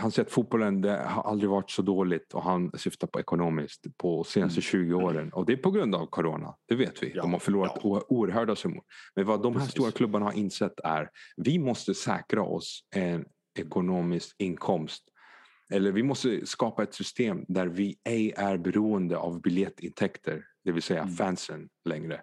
Han 0.00 0.10
säger 0.10 0.26
att 0.26 0.32
fotbollen 0.32 0.80
det 0.80 1.02
har 1.06 1.22
aldrig 1.22 1.50
varit 1.50 1.70
så 1.70 1.82
dåligt 1.82 2.34
och 2.34 2.42
han 2.42 2.72
syftar 2.78 3.06
på 3.06 3.20
ekonomiskt 3.20 3.86
på 3.96 4.24
senaste 4.24 4.58
mm. 4.58 4.62
20 4.62 4.94
åren. 4.94 5.32
Och 5.32 5.46
det 5.46 5.52
är 5.52 5.56
på 5.56 5.70
grund 5.70 5.94
av 5.94 6.06
corona, 6.06 6.54
det 6.68 6.74
vet 6.74 7.02
vi. 7.02 7.12
Ja. 7.14 7.22
De 7.22 7.32
har 7.32 7.40
förlorat 7.40 7.80
ja. 7.82 8.04
oerhörda 8.08 8.56
summor. 8.56 8.82
Men 9.14 9.26
vad 9.26 9.42
de 9.42 9.52
här 9.52 9.60
precis. 9.60 9.72
stora 9.72 9.90
klubbarna 9.90 10.24
har 10.24 10.32
insett 10.32 10.80
är 10.84 11.10
vi 11.36 11.58
måste 11.58 11.94
säkra 11.94 12.42
oss 12.42 12.80
en 12.96 13.24
ekonomisk 13.58 14.34
inkomst 14.38 15.10
eller 15.70 15.92
vi 15.92 16.02
måste 16.02 16.46
skapa 16.46 16.82
ett 16.82 16.94
system 16.94 17.44
där 17.48 17.66
vi 17.66 17.98
ej 18.04 18.32
är 18.36 18.58
beroende 18.58 19.16
av 19.16 19.40
biljettintäkter, 19.40 20.44
det 20.64 20.72
vill 20.72 20.82
säga 20.82 21.02
mm. 21.02 21.14
fansen 21.14 21.68
längre. 21.84 22.20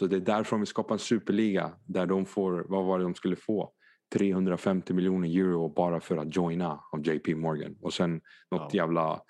Så 0.00 0.06
det 0.06 0.16
är 0.16 0.20
därför 0.20 0.58
vi 0.58 0.66
skapar 0.66 0.94
en 0.94 0.98
superliga 0.98 1.72
där 1.84 2.06
de 2.06 2.26
får, 2.26 2.66
vad 2.68 2.84
var 2.84 2.98
det 2.98 3.04
de 3.04 3.14
skulle 3.14 3.36
få? 3.36 3.72
350 4.12 4.94
miljoner 4.94 5.28
euro 5.28 5.68
bara 5.68 6.00
för 6.00 6.16
att 6.16 6.36
joina 6.36 6.80
av 6.92 7.06
JP 7.06 7.34
Morgan. 7.34 7.76
Och 7.80 7.92
sen 7.92 8.20
något 8.50 8.74
ja. 8.74 8.76
jävla 8.76 9.20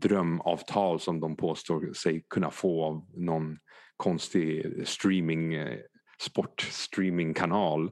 drömavtal 0.00 1.00
som 1.00 1.20
de 1.20 1.36
påstår 1.36 1.92
sig 1.92 2.24
kunna 2.28 2.50
få 2.50 2.84
av 2.84 3.06
någon 3.16 3.58
konstig 3.96 4.66
streaming, 4.88 5.54
eh, 5.54 5.78
sportstreamingkanal. 6.20 7.90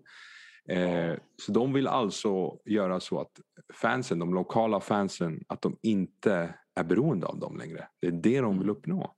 Eh, 0.69 1.15
så 1.43 1.53
de 1.53 1.73
vill 1.73 1.87
alltså 1.87 2.59
göra 2.65 3.01
så 3.01 3.21
att 3.21 3.41
fansen, 3.75 4.19
de 4.19 4.35
lokala 4.35 4.81
fansen, 4.81 5.45
att 5.49 5.63
de 5.63 5.79
inte 5.83 6.55
är 6.75 6.85
beroende 6.85 7.27
av 7.27 7.39
dem 7.39 7.57
längre. 7.57 7.89
Det 8.01 8.07
är 8.07 8.13
det 8.13 8.41
de 8.41 8.59
vill 8.59 8.71
uppnå. 8.71 9.15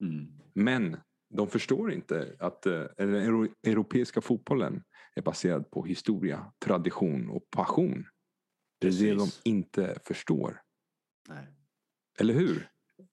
Mm. 0.00 0.26
Men 0.54 0.96
de 1.32 1.48
förstår 1.48 1.92
inte 1.92 2.36
att 2.38 2.66
eh, 2.66 2.82
den 2.96 3.14
europeiska 3.66 4.20
fotbollen 4.20 4.82
är 5.14 5.22
baserad 5.22 5.70
på 5.70 5.84
historia, 5.84 6.52
tradition 6.64 7.30
och 7.30 7.50
passion. 7.50 8.04
Det 8.80 8.86
är 8.86 8.90
Precis. 8.90 9.00
det 9.00 9.14
de 9.14 9.50
inte 9.50 9.98
förstår. 10.04 10.60
Nej. 11.28 11.46
Eller 12.20 12.34
hur? 12.34 12.68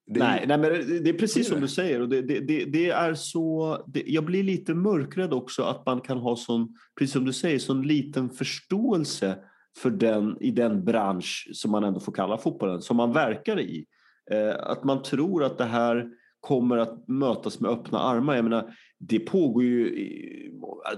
Det 0.06 0.20
nej, 0.20 0.46
nej, 0.48 0.58
men 0.58 1.04
det 1.04 1.10
är 1.10 1.18
precis 1.18 1.48
som 1.48 1.62
du 1.62 1.68
säger. 1.68 2.02
Och 2.02 2.10
det, 2.10 2.22
det, 2.22 2.40
det, 2.40 2.66
det 2.66 2.90
är 2.90 3.14
så, 3.14 3.78
jag 3.94 4.26
blir 4.26 4.44
lite 4.44 4.74
mörkrädd 4.74 5.34
också 5.34 5.64
att 5.64 5.86
man 5.86 6.02
kan 6.02 6.18
ha 6.18 6.36
sån, 6.36 6.76
precis 7.00 7.14
som 7.14 7.26
du 7.26 7.34
säger, 7.34 7.60
sån 7.60 7.82
liten 7.82 8.30
förståelse 8.30 9.38
för 9.78 9.90
den, 9.90 10.38
i 10.42 10.52
den 10.52 10.86
bransch 10.86 11.50
som 11.54 11.72
man 11.72 11.84
ändå 11.84 12.00
får 12.00 12.12
kalla 12.12 12.38
fotbollen, 12.38 12.82
som 12.82 12.98
man 12.98 13.14
verkar 13.14 13.60
i. 13.60 13.86
Eh, 14.32 14.56
att 14.60 14.84
man 14.84 15.04
tror 15.04 15.44
att 15.44 15.58
det 15.58 15.66
här 15.66 16.12
kommer 16.40 16.78
att 16.78 17.08
mötas 17.08 17.60
med 17.60 17.72
öppna 17.72 18.00
armar. 18.00 18.36
Jag 18.36 18.44
menar, 18.44 18.74
det 19.00 19.20
pågår 19.20 19.64
ju, 19.64 19.90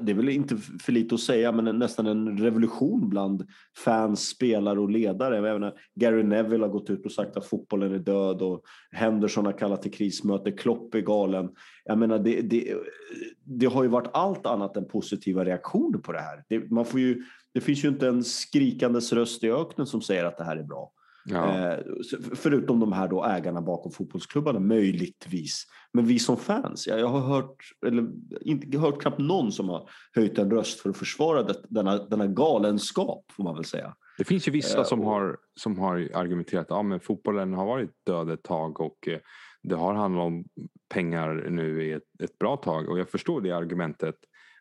det 0.02 0.12
är 0.12 0.16
väl 0.16 0.30
inte 0.30 0.58
för 0.58 0.92
lite 0.92 1.16
att 1.16 1.22
säga, 1.22 1.52
men 1.52 1.80
nästan 1.80 2.08
en 2.08 2.38
revolution 2.38 3.10
bland 3.10 3.48
fans, 3.86 4.28
spelare 4.28 4.80
och 4.80 4.90
ledare. 4.90 5.36
Jag 5.36 5.44
menar, 5.44 5.74
Gary 5.96 6.24
Neville 6.24 6.64
har 6.64 6.70
gått 6.70 6.90
ut 6.90 7.06
och 7.06 7.12
sagt 7.12 7.38
att 7.38 7.46
fotbollen 7.46 7.94
är 7.94 8.00
död 8.00 8.42
och 8.42 8.64
Henderson 8.92 9.46
har 9.46 9.58
kallat 9.58 9.82
till 9.82 9.92
krismöte, 9.92 10.52
Klopp 10.52 10.96
är 10.96 11.02
galen. 11.02 11.50
Jag 11.86 11.98
menar, 11.98 12.20
det, 12.20 12.42
det, 12.42 12.76
det 13.44 13.66
har 13.66 13.84
ju 13.84 13.90
varit 13.90 14.10
allt 14.14 14.46
annat 14.46 14.78
än 14.78 14.88
positiva 14.88 15.46
reaktioner 15.46 16.00
på 16.00 16.12
det 16.12 16.20
här. 16.20 16.44
Det, 16.50 16.72
man 16.72 16.86
får 16.86 17.00
ju, 17.00 17.24
det 17.54 17.62
finns 17.62 17.84
ju 17.84 17.88
inte 17.90 18.08
en 18.08 18.24
skrikandes 18.24 19.14
röst 19.14 19.44
i 19.44 19.52
öknen 19.52 19.88
som 19.88 20.02
säger 20.02 20.26
att 20.26 20.38
det 20.38 20.44
här 20.44 20.58
är 20.58 20.64
bra. 20.64 20.92
Ja. 21.26 21.72
Eh, 21.72 21.80
förutom 22.36 22.80
de 22.80 22.94
här 22.94 23.08
då 23.08 23.26
ägarna 23.26 23.62
bakom 23.62 23.92
fotbollsklubbarna, 23.92 24.60
möjligtvis. 24.60 25.66
Men 25.94 26.06
vi 26.06 26.20
som 26.20 26.38
fans, 26.38 26.88
jag 26.88 27.08
har 27.08 27.20
hört, 27.20 27.56
eller 27.86 28.08
inte 28.42 28.78
hört 28.78 29.02
knappt 29.02 29.20
någon 29.20 29.52
som 29.52 29.70
har 29.70 29.90
höjt 30.16 30.38
en 30.38 30.52
röst 30.52 30.80
för 30.80 30.90
att 30.90 30.98
försvara 30.98 31.44
det, 31.44 31.56
denna, 31.70 31.98
denna 31.98 32.28
galenskap, 32.28 33.26
får 33.32 33.44
man 33.44 33.56
väl 33.56 33.66
säga. 33.66 33.96
Det 34.18 34.24
finns 34.24 34.48
ju 34.48 34.52
vissa 34.52 34.84
som, 34.84 35.02
eh, 35.02 35.06
har, 35.06 35.38
som 35.60 35.80
har 35.80 36.10
argumenterat 36.14 36.72
att 36.72 36.86
ja, 36.90 37.00
fotbollen 37.00 37.54
har 37.54 37.66
varit 37.66 37.92
död 38.06 38.30
ett 38.30 38.44
tag 38.44 38.82
och 38.82 39.08
eh, 39.08 39.20
det 39.64 39.76
har 39.76 39.94
handlat 39.94 40.26
om 40.26 40.46
pengar 40.90 41.48
nu 41.50 41.84
i 41.84 41.92
ett, 41.92 42.04
ett 42.24 42.40
bra 42.40 42.58
tag 42.58 42.90
och 42.90 43.00
jag 43.00 43.10
förstår 43.10 43.42
det 43.42 43.52
argumentet. 43.52 44.16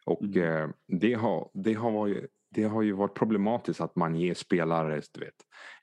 Och 0.05 0.23
mm. 0.23 0.73
det, 0.87 1.15
har, 1.15 1.51
det, 1.55 1.75
har 1.75 1.91
varit, 1.91 2.27
det 2.51 2.65
har 2.65 2.83
ju 2.83 2.93
varit 2.93 3.15
problematiskt 3.15 3.81
att 3.81 3.97
man 3.97 4.15
ger 4.15 4.35
spelare 4.35 5.03
du 5.13 5.21
vet, 5.21 5.35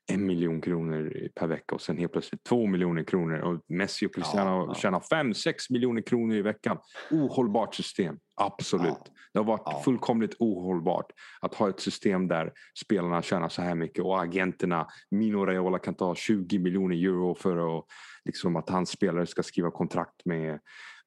en 0.08 0.26
miljon 0.26 0.62
kronor 0.62 1.30
per 1.36 1.48
vecka 1.48 1.76
och 1.76 1.82
sen 1.82 1.98
helt 1.98 2.12
plötsligt 2.12 2.44
två 2.44 2.66
miljoner 2.66 3.04
kronor 3.04 3.40
och 3.40 3.62
Messi 3.68 4.06
och 4.08 4.16
Cristiano 4.16 4.50
ja, 4.50 4.66
ja. 4.68 4.76
tjänar 4.76 5.00
fem, 5.00 5.34
sex 5.34 5.70
miljoner 5.70 6.02
kronor 6.02 6.36
i 6.36 6.42
veckan. 6.42 6.78
Ohållbart 7.12 7.76
system, 7.76 8.20
absolut. 8.36 9.02
Ja, 9.06 9.12
det 9.34 9.40
har 9.40 9.46
varit 9.46 9.64
ja. 9.66 9.82
fullkomligt 9.86 10.36
ohållbart 10.40 11.12
att 11.42 11.54
ha 11.54 11.70
ett 11.70 11.80
system 11.80 12.28
där 12.28 12.52
spelarna 12.86 13.22
tjänar 13.22 13.50
så 13.50 13.62
här 13.62 13.76
mycket 13.76 14.04
och 14.04 14.22
agenterna, 14.22 14.88
Mino 15.12 15.46
Raiola 15.46 15.80
kan 15.80 15.96
ta 15.96 16.16
20 16.16 16.60
miljoner 16.60 16.96
euro 16.96 17.36
för 17.36 17.78
att, 17.78 17.86
liksom, 18.26 18.56
att 18.56 18.70
hans 18.70 18.90
spelare 18.90 19.28
ska 19.28 19.44
skriva 19.44 19.72
kontrakt 19.72 20.26
med, 20.26 20.60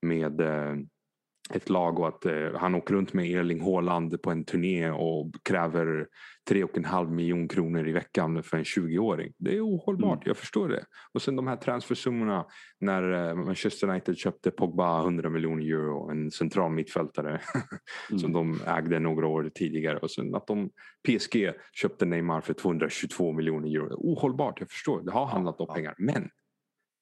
med 0.03 0.41
eh, 0.41 0.75
ett 1.55 1.69
lag 1.69 1.99
och 1.99 2.09
att 2.09 2.27
eh, 2.27 2.55
han 2.55 2.75
åker 2.75 2.95
runt 2.95 3.13
med 3.13 3.31
Erling 3.31 3.61
Haaland 3.61 4.23
på 4.23 4.31
en 4.31 4.45
turné 4.45 4.91
och 4.91 5.31
kräver 5.45 6.07
3,5 6.51 7.11
miljoner 7.11 7.49
kronor 7.49 7.89
i 7.89 7.93
veckan 7.93 8.43
för 8.43 8.57
en 8.57 8.65
20-åring. 8.65 9.33
Det 9.39 9.57
är 9.57 9.61
ohållbart, 9.61 10.19
mm. 10.19 10.25
jag 10.27 10.37
förstår 10.37 10.69
det. 10.69 10.85
Och 11.15 11.23
sen 11.23 11.37
de 11.37 11.47
här 11.47 11.57
transfersummorna 11.57 12.47
när 12.81 13.29
eh, 13.29 13.35
Manchester 13.35 13.89
United 13.89 14.17
köpte 14.17 14.51
Pogba 14.51 15.01
100 15.03 15.31
miljoner 15.31 15.65
euro, 15.65 16.11
en 16.11 16.31
central 16.31 16.73
mittfältare 16.73 17.41
mm. 18.11 18.19
som 18.19 18.33
de 18.33 18.61
ägde 18.67 18.99
några 18.99 19.27
år 19.27 19.51
tidigare. 19.55 19.99
Och 19.99 20.11
sen 20.11 20.35
att 20.35 20.47
de 20.47 20.71
PSG 21.09 21.53
köpte 21.73 22.07
Neymar 22.07 22.41
för 22.41 22.55
222 22.55 23.33
miljoner 23.33 23.69
euro. 23.69 23.95
Ohållbart, 23.95 24.61
jag 24.61 24.71
förstår. 24.71 25.03
Det 25.03 25.13
har 25.13 25.27
handlat 25.27 25.61
om 25.61 25.75
pengar. 25.75 25.95
Men 25.99 26.29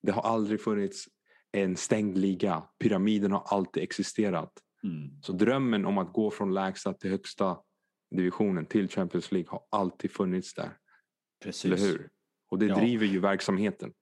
det 0.03 0.13
har 0.13 0.23
aldrig 0.23 0.61
funnits 0.61 1.07
en 1.53 1.77
stängd 1.77 2.19
liga. 2.19 2.63
Pyramiden 2.79 3.33
har 3.33 3.43
alltid 3.47 3.83
existerat. 3.83 4.53
Mm. 4.85 5.23
Så 5.23 5.33
drömmen 5.33 5.87
om 5.87 5.99
att 5.99 6.13
gå 6.13 6.31
från 6.31 6.55
lägsta 6.55 6.93
till 6.93 7.11
högsta 7.11 7.59
divisionen 8.11 8.67
till 8.67 8.89
Champions 8.89 9.33
League 9.33 9.51
har 9.51 9.63
alltid 9.71 10.11
funnits 10.11 10.55
där. 10.55 10.71
Precis. 11.43 11.65
Eller 11.65 11.77
hur? 11.77 12.09
Och 12.51 12.59
det 12.59 12.67
ja. 12.67 12.75
driver 12.75 13.07
ju 13.07 13.21
verksamheten. 13.21 13.93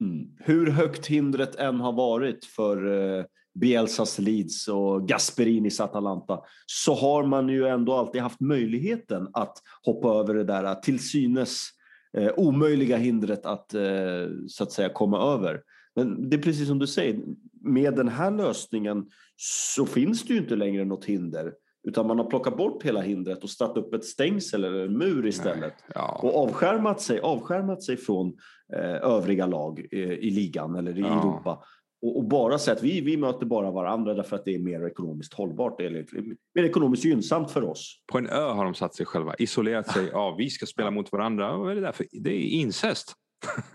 Mm. 0.00 0.36
Hur 0.38 0.70
högt 0.70 1.06
hindret 1.06 1.56
än 1.56 1.80
har 1.80 1.92
varit 1.92 2.44
för 2.44 2.86
eh, 3.18 3.24
Bielsas 3.54 4.18
Leeds 4.18 4.68
och 4.68 5.08
Gasperinis 5.08 5.80
Atalanta 5.80 6.40
så 6.66 6.94
har 6.94 7.26
man 7.26 7.48
ju 7.48 7.66
ändå 7.66 7.94
alltid 7.94 8.22
haft 8.22 8.40
möjligheten 8.40 9.28
att 9.32 9.58
hoppa 9.82 10.08
över 10.08 10.34
det 10.34 10.44
där 10.44 10.74
till 10.74 11.08
synes 11.10 11.68
eh, 12.16 12.32
omöjliga 12.36 12.96
hindret 12.96 13.46
att 13.46 13.74
eh, 13.74 14.28
så 14.48 14.62
att 14.62 14.72
säga 14.72 14.88
komma 14.88 15.18
över. 15.34 15.62
Men 15.96 16.30
det 16.30 16.36
är 16.36 16.42
precis 16.42 16.68
som 16.68 16.78
du 16.78 16.86
säger, 16.86 17.20
med 17.60 17.96
den 17.96 18.08
här 18.08 18.30
lösningen 18.30 19.06
så 19.36 19.86
finns 19.86 20.22
det 20.22 20.32
ju 20.32 20.38
inte 20.38 20.56
längre 20.56 20.84
något 20.84 21.04
hinder. 21.04 21.52
Utan 21.88 22.06
man 22.06 22.18
har 22.18 22.26
plockat 22.30 22.56
bort 22.56 22.82
hela 22.82 23.00
hindret 23.00 23.42
och 23.42 23.50
satt 23.50 23.76
upp 23.76 23.94
ett 23.94 24.04
stängsel 24.04 24.64
eller 24.64 24.84
en 24.84 24.98
mur 24.98 25.26
istället. 25.26 25.74
Ja. 25.94 26.20
Och 26.22 26.36
avskärmat 26.36 27.00
sig, 27.00 27.20
avskärmat 27.20 27.82
sig 27.82 27.96
från 27.96 28.36
eh, 28.76 28.94
övriga 28.94 29.46
lag 29.46 29.86
eh, 29.92 30.00
i 30.00 30.30
ligan 30.30 30.76
eller 30.76 30.98
i 30.98 31.00
ja. 31.00 31.20
Europa. 31.20 31.64
Och, 32.02 32.16
och, 32.16 32.24
bara 32.24 32.58
säga 32.58 32.76
att 32.76 32.82
vi, 32.82 33.00
vi 33.00 33.16
möter 33.16 33.46
bara 33.46 33.70
varandra 33.70 34.14
därför 34.14 34.36
att 34.36 34.44
det 34.44 34.54
är 34.54 34.58
mer 34.58 34.86
ekonomiskt 34.86 35.34
hållbart. 35.34 35.80
Eller 35.80 36.06
mer 36.54 36.64
ekonomiskt 36.64 37.04
gynnsamt 37.04 37.50
för 37.50 37.64
oss. 37.64 38.02
På 38.12 38.18
en 38.18 38.26
ö 38.26 38.48
har 38.48 38.64
de 38.64 38.74
satt 38.74 38.94
sig 38.94 39.06
själva, 39.06 39.34
isolerat 39.38 39.92
sig. 39.92 40.08
Ja, 40.12 40.34
vi 40.38 40.50
ska 40.50 40.66
spela 40.66 40.90
mot 40.90 41.12
varandra. 41.12 41.56
Vad 41.56 41.70
är 41.70 41.74
det 41.74 41.80
där 41.80 41.92
för? 41.92 42.06
Det 42.12 42.30
är 42.30 42.48
incest. 42.48 43.14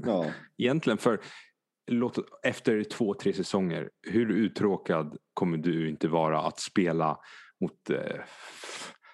Ja. 0.05 0.25
Egentligen 0.57 0.97
för 0.97 1.19
låt, 1.87 2.17
efter 2.43 2.83
två, 2.83 3.13
tre 3.13 3.33
säsonger, 3.33 3.89
hur 4.01 4.31
uttråkad 4.31 5.17
kommer 5.33 5.57
du 5.57 5.89
inte 5.89 6.07
vara 6.07 6.41
att 6.41 6.59
spela 6.59 7.19
mot 7.61 7.89
eh, 7.89 8.21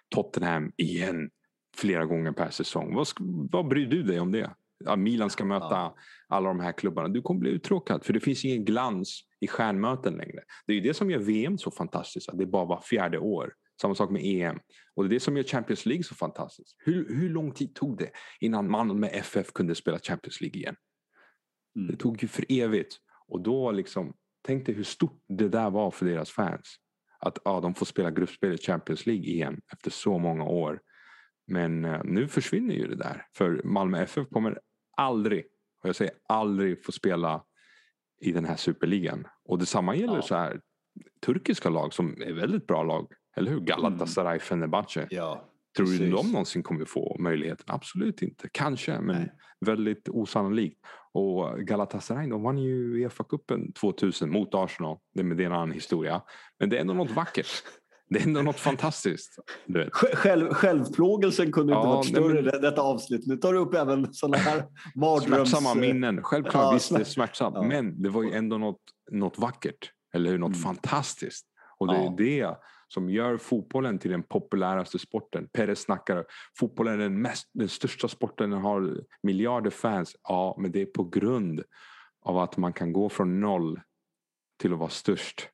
Tottenham 0.09 0.71
igen 0.77 1.29
flera 1.77 2.05
gånger 2.05 2.31
per 2.31 2.49
säsong? 2.49 2.95
Vad, 2.95 3.07
vad 3.51 3.67
bryr 3.67 3.87
du 3.87 4.03
dig 4.03 4.19
om 4.19 4.31
det? 4.31 4.55
Ja, 4.85 4.95
Milan 4.95 5.29
ska 5.29 5.45
möta 5.45 5.65
ja. 5.69 5.95
alla 6.27 6.47
de 6.47 6.59
här 6.59 6.71
klubbarna. 6.71 7.07
Du 7.07 7.21
kommer 7.21 7.39
bli 7.39 7.49
uttråkad 7.49 8.05
för 8.05 8.13
det 8.13 8.19
finns 8.19 8.45
ingen 8.45 8.65
glans 8.65 9.21
i 9.39 9.47
stjärnmöten 9.47 10.13
längre. 10.13 10.39
Det 10.65 10.73
är 10.73 10.75
ju 10.75 10.81
det 10.81 10.93
som 10.93 11.11
gör 11.11 11.19
VM 11.19 11.57
så 11.57 11.71
fantastiskt, 11.71 12.29
att 12.29 12.37
det 12.37 12.45
bara 12.45 12.65
var 12.65 12.81
fjärde 12.81 13.19
år. 13.19 13.53
Samma 13.81 13.95
sak 13.95 14.11
med 14.11 14.21
EM. 14.25 14.59
Och 14.95 15.03
det 15.03 15.07
är 15.07 15.13
det 15.13 15.19
som 15.19 15.37
gör 15.37 15.43
Champions 15.43 15.85
League 15.85 16.03
så 16.03 16.15
fantastiskt. 16.15 16.75
Hur, 16.79 17.15
hur 17.15 17.29
lång 17.29 17.51
tid 17.51 17.75
tog 17.75 17.97
det 17.97 18.09
innan 18.39 18.71
man 18.71 18.99
med 18.99 19.09
FF 19.13 19.53
kunde 19.53 19.75
spela 19.75 19.99
Champions 19.99 20.41
League 20.41 20.59
igen? 20.59 20.75
Mm. 21.75 21.87
Det 21.87 21.97
tog 21.97 22.23
ju 22.23 22.27
för 22.27 22.45
evigt. 22.49 22.97
Och 23.27 23.41
då 23.41 23.71
liksom, 23.71 24.13
tänk 24.41 24.65
dig 24.65 24.75
hur 24.75 24.83
stort 24.83 25.23
det 25.27 25.49
där 25.49 25.69
var 25.69 25.91
för 25.91 26.05
deras 26.05 26.31
fans. 26.31 26.75
Att 27.19 27.37
ja, 27.45 27.59
de 27.59 27.73
får 27.73 27.85
spela 27.85 28.11
gruppspel 28.11 28.53
i 28.53 28.57
Champions 28.57 29.05
League 29.05 29.25
igen 29.25 29.61
efter 29.73 29.91
så 29.91 30.17
många 30.17 30.43
år. 30.43 30.81
Men 31.47 31.85
uh, 31.85 32.01
nu 32.03 32.27
försvinner 32.27 32.75
ju 32.75 32.87
det 32.87 32.95
där. 32.95 33.25
För 33.35 33.61
Malmö 33.63 34.01
FF 34.01 34.29
kommer 34.29 34.59
aldrig, 34.97 35.45
och 35.83 35.89
jag 35.89 35.95
säger 35.95 36.13
aldrig, 36.29 36.85
få 36.85 36.91
spela 36.91 37.43
i 38.21 38.31
den 38.31 38.45
här 38.45 38.55
superligan. 38.55 39.27
Och 39.43 39.59
detsamma 39.59 39.95
gäller 39.95 40.15
ja. 40.15 40.21
så 40.21 40.35
här 40.35 40.61
turkiska 41.25 41.69
lag 41.69 41.93
som 41.93 42.21
är 42.21 42.33
väldigt 42.33 42.67
bra 42.67 42.83
lag. 42.83 43.13
Eller 43.35 43.51
hur? 43.51 43.59
Galatasaray, 43.59 44.31
mm. 44.31 44.39
Fenerbahce. 44.39 45.07
Ja, 45.09 45.50
Tror 45.77 45.85
du 45.85 46.09
de 46.09 46.31
någonsin 46.31 46.63
kommer 46.63 46.85
få 46.85 47.15
möjligheten? 47.19 47.65
Absolut 47.67 48.21
inte. 48.21 48.49
Kanske, 48.51 48.99
men 48.99 49.15
Nej. 49.15 49.31
väldigt 49.65 50.09
osannolikt. 50.09 50.79
Och 51.13 51.59
Galatasaray 51.59 52.29
de 52.29 52.43
vann 52.43 52.57
ju 52.57 52.95
Uefa-cupen 52.95 53.73
2000 53.73 54.31
mot 54.31 54.55
Arsenal. 54.55 54.97
Det 55.13 55.21
är 55.21 55.41
en 55.41 55.51
annan 55.51 55.71
historia. 55.71 56.21
Men 56.59 56.69
det 56.69 56.77
är 56.77 56.81
ändå 56.81 56.93
något 56.93 57.11
vackert. 57.11 57.63
Det 58.09 58.19
är 58.19 58.23
ändå 58.23 58.41
något 58.41 58.59
fantastiskt. 58.59 59.39
Själv, 59.91 60.53
självplågelsen 60.53 61.51
kunde 61.51 61.73
ja, 61.73 61.79
inte 61.79 61.87
varit 61.87 62.05
större 62.05 62.51
men... 62.51 62.61
detta 62.61 62.81
avsnitt. 62.81 63.27
Nu 63.27 63.37
tar 63.37 63.53
du 63.53 63.59
upp 63.59 63.73
även 63.73 64.13
sådana 64.13 64.37
här 64.37 64.63
mardröms... 64.95 65.49
Smärtsamma 65.49 65.75
minnen. 65.75 66.23
Självklart, 66.23 66.63
ja, 66.63 66.71
visst 66.73 66.95
det 66.95 66.99
är 66.99 67.03
smärtsamt. 67.03 67.55
Ja. 67.55 67.63
Men 67.63 68.01
det 68.01 68.09
var 68.09 68.23
ju 68.23 68.31
ändå 68.31 68.57
något, 68.57 68.81
något 69.11 69.39
vackert. 69.39 69.91
Eller 70.13 70.31
hur? 70.31 70.37
Något 70.37 70.55
mm. 70.55 70.61
fantastiskt. 70.61 71.47
Och 71.79 71.87
det 71.87 71.95
är 71.95 72.17
det 72.17 72.55
som 72.93 73.09
gör 73.09 73.37
fotbollen 73.37 73.99
till 73.99 74.11
den 74.11 74.23
populäraste 74.23 74.99
sporten. 74.99 75.47
Perez 75.53 75.79
snackar 75.79 76.25
fotbollen 76.59 76.93
är 76.93 76.97
den, 76.97 77.21
mest, 77.21 77.49
den 77.53 77.69
största 77.69 78.07
sporten, 78.07 78.49
den 78.49 78.61
har 78.61 79.03
miljarder 79.23 79.69
fans. 79.69 80.15
Ja, 80.23 80.55
men 80.59 80.71
det 80.71 80.81
är 80.81 80.85
på 80.85 81.03
grund 81.03 81.63
av 82.21 82.37
att 82.37 82.57
man 82.57 82.73
kan 82.73 82.93
gå 82.93 83.09
från 83.09 83.39
noll 83.39 83.79
till 84.59 84.73
att 84.73 84.79
vara 84.79 84.89
störst. 84.89 85.49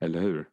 Eller 0.00 0.20
hur? 0.20 0.48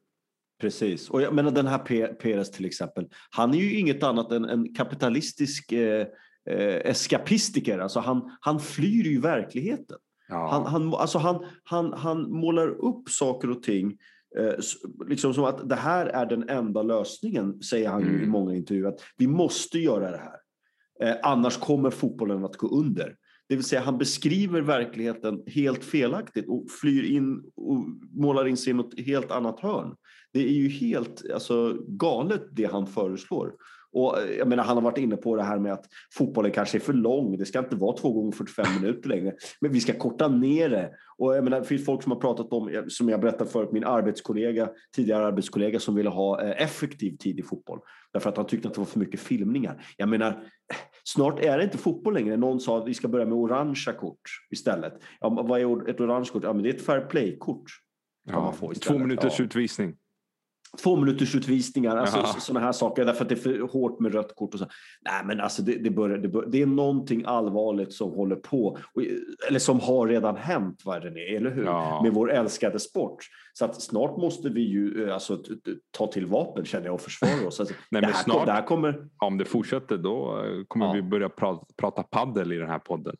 Precis. 0.61 1.09
Och 1.09 1.21
jag 1.21 1.33
menar 1.33 1.51
den 1.51 1.67
här 1.67 2.13
Perez 2.13 2.51
till 2.51 2.65
exempel. 2.65 3.09
Han 3.29 3.53
är 3.53 3.57
ju 3.57 3.79
inget 3.79 4.03
annat 4.03 4.31
än 4.31 4.45
en 4.45 4.73
kapitalistisk 4.73 5.71
eh, 5.71 6.07
eh, 6.49 6.89
eskapistiker. 6.89 7.79
Alltså 7.79 7.99
han, 7.99 8.38
han 8.41 8.59
flyr 8.59 9.03
ju 9.03 9.21
verkligheten. 9.21 9.97
Ja. 10.27 10.47
Han, 10.51 10.65
han, 10.65 10.93
alltså 10.93 11.17
han, 11.17 11.45
han, 11.63 11.93
han 11.93 12.31
målar 12.31 12.67
upp 12.67 13.09
saker 13.09 13.49
och 13.49 13.63
ting 13.63 13.97
liksom 15.08 15.34
som 15.34 15.43
att 15.43 15.69
det 15.69 15.76
här 15.76 16.06
är 16.06 16.26
den 16.26 16.50
enda 16.50 16.82
lösningen, 16.82 17.62
säger 17.62 17.89
han 17.89 18.04
mm. 18.04 18.24
i 18.24 18.26
många 18.28 18.56
intervjuer. 18.56 18.89
Att 18.89 19.00
vi 19.17 19.28
måste 19.28 19.80
göra 19.80 20.12
det 20.12 20.17
här. 20.17 20.38
Eh, 21.04 21.15
annars 21.24 21.58
kommer 21.58 21.89
fotbollen 21.89 22.45
att 22.45 22.58
gå 22.58 22.67
under. 22.67 23.15
Det 23.50 23.56
vill 23.56 23.63
säga 23.63 23.82
han 23.82 23.98
beskriver 23.98 24.62
verkligheten 24.62 25.43
helt 25.48 25.84
felaktigt 25.84 26.48
och 26.48 26.65
flyr 26.82 27.04
in 27.04 27.43
och 27.56 27.86
målar 28.12 28.48
in 28.48 28.58
sig 28.58 28.71
i 28.71 28.74
något 28.74 29.00
helt 29.00 29.32
annat 29.32 29.60
hörn. 29.60 29.95
Det 30.34 30.39
är 30.39 30.54
ju 30.54 30.69
helt 30.69 31.24
alltså, 31.34 31.78
galet 31.88 32.41
det 32.52 32.65
han 32.65 32.88
föreslår. 32.88 33.54
Och 33.95 34.21
eh, 34.21 34.38
jag 34.38 34.47
menar, 34.47 34.63
han 34.63 34.77
har 34.77 34.81
varit 34.81 34.97
inne 34.97 35.17
på 35.17 35.36
det 35.36 35.43
här 35.43 35.60
med 35.60 35.73
att 35.73 35.86
fotbollen 36.13 36.51
kanske 36.51 36.77
är 36.77 36.79
för 36.79 36.93
lång. 36.93 37.38
Det 37.38 37.45
ska 37.45 37.60
inte 37.60 37.75
vara 37.75 37.97
två 37.97 38.13
gånger 38.13 38.31
45 38.31 38.65
minuter 38.81 39.10
längre. 39.10 39.34
Men 39.62 39.71
vi 39.71 39.79
ska 39.79 39.93
korta 39.93 40.27
ner 40.27 40.69
det. 40.69 40.91
Och 41.17 41.36
jag 41.36 41.43
menar, 41.43 41.60
det 41.60 41.65
finns 41.65 41.86
folk 41.86 42.03
som 42.03 42.12
har 42.12 42.19
pratat 42.19 42.53
om, 42.53 42.86
som 42.88 43.10
jag 43.10 43.21
berättade 43.21 43.49
förut, 43.49 43.69
min 43.71 43.84
arbetskollega, 43.84 44.69
tidigare 44.95 45.25
arbetskollega 45.25 45.79
som 45.79 45.95
ville 45.95 46.10
ha 46.10 46.41
eh, 46.41 46.63
effektiv 46.63 47.17
tid 47.17 47.39
i 47.39 47.43
fotboll. 47.43 47.79
Därför 48.13 48.29
att 48.29 48.38
han 48.38 48.47
tyckte 48.47 48.67
att 48.67 48.73
det 48.73 48.79
var 48.79 48.86
för 48.86 48.99
mycket 48.99 49.19
filmningar. 49.19 49.86
Jag 49.97 50.10
menar, 50.10 50.43
snart 51.03 51.39
är 51.39 51.58
det 51.58 51.63
inte 51.63 51.77
fotboll 51.77 52.13
längre. 52.13 52.38
Någon 52.38 52.60
sa 52.60 52.77
att 52.77 52.88
vi 52.88 52.93
ska 52.93 53.08
börja 53.08 53.25
med 53.25 53.34
orangea 53.34 53.93
kort 53.93 54.21
istället. 54.51 54.93
Ja, 55.19 55.29
vad 55.29 55.62
är 55.62 55.89
ett 55.89 55.99
orange 55.99 56.29
kort? 56.34 56.43
Ja, 56.43 56.53
men 56.53 56.63
det 56.63 56.69
är 56.69 56.73
ett 56.73 56.86
fair 56.86 57.01
play-kort. 57.01 57.71
Ja, 58.27 58.53
två 58.81 58.97
minuters 58.97 59.39
ja. 59.39 59.45
utvisning 59.45 59.95
två 60.77 60.95
minuters 60.95 61.35
utvisningar, 61.35 61.97
alltså 61.97 62.39
sådana 62.39 62.65
här 62.65 62.71
saker, 62.71 63.05
därför 63.05 63.23
att 63.23 63.29
det 63.29 63.35
är 63.35 63.39
för 63.39 63.59
hårt 63.59 63.99
med 63.99 64.13
rött 64.13 64.35
kort. 64.35 64.53
Och 64.53 64.59
så. 64.59 64.65
Nej, 65.05 65.25
men 65.25 65.41
alltså 65.41 65.61
det, 65.61 65.77
det, 65.77 65.89
börjar, 65.89 66.17
det, 66.17 66.27
börjar, 66.27 66.49
det 66.49 66.61
är 66.61 66.65
någonting 66.65 67.23
allvarligt 67.25 67.93
som 67.93 68.11
håller 68.11 68.35
på, 68.35 68.77
eller 69.47 69.59
som 69.59 69.79
har 69.79 70.07
redan 70.07 70.35
hänt, 70.35 70.81
vad 70.85 71.01
det 71.01 71.07
är, 71.07 71.35
eller 71.35 71.51
hur? 71.51 71.65
Ja. 71.65 72.03
Med 72.03 72.13
vår 72.13 72.31
älskade 72.31 72.79
sport. 72.79 73.25
Så 73.53 73.65
att 73.65 73.81
snart 73.81 74.17
måste 74.17 74.49
vi 74.49 74.61
ju 74.61 75.11
alltså, 75.11 75.39
ta 75.91 76.07
till 76.07 76.25
vapen 76.25 76.65
känner 76.65 76.85
jag 76.85 76.93
och 76.93 77.01
försvara 77.01 77.47
oss. 77.47 77.59
Alltså, 77.59 77.75
Nej, 77.91 78.01
men 78.01 78.13
snart, 78.13 78.38
kom, 78.38 78.47
här 78.47 78.67
kommer... 78.67 79.07
Om 79.17 79.38
det 79.38 79.45
fortsätter 79.45 79.97
då 79.97 80.43
eh, 80.45 80.63
kommer 80.67 80.85
ja. 80.85 80.93
vi 80.93 81.01
börja 81.01 81.29
prata, 81.29 81.65
prata 81.77 82.03
paddel 82.03 82.51
i 82.51 82.57
den 82.57 82.69
här 82.69 82.79
podden. 82.79 83.15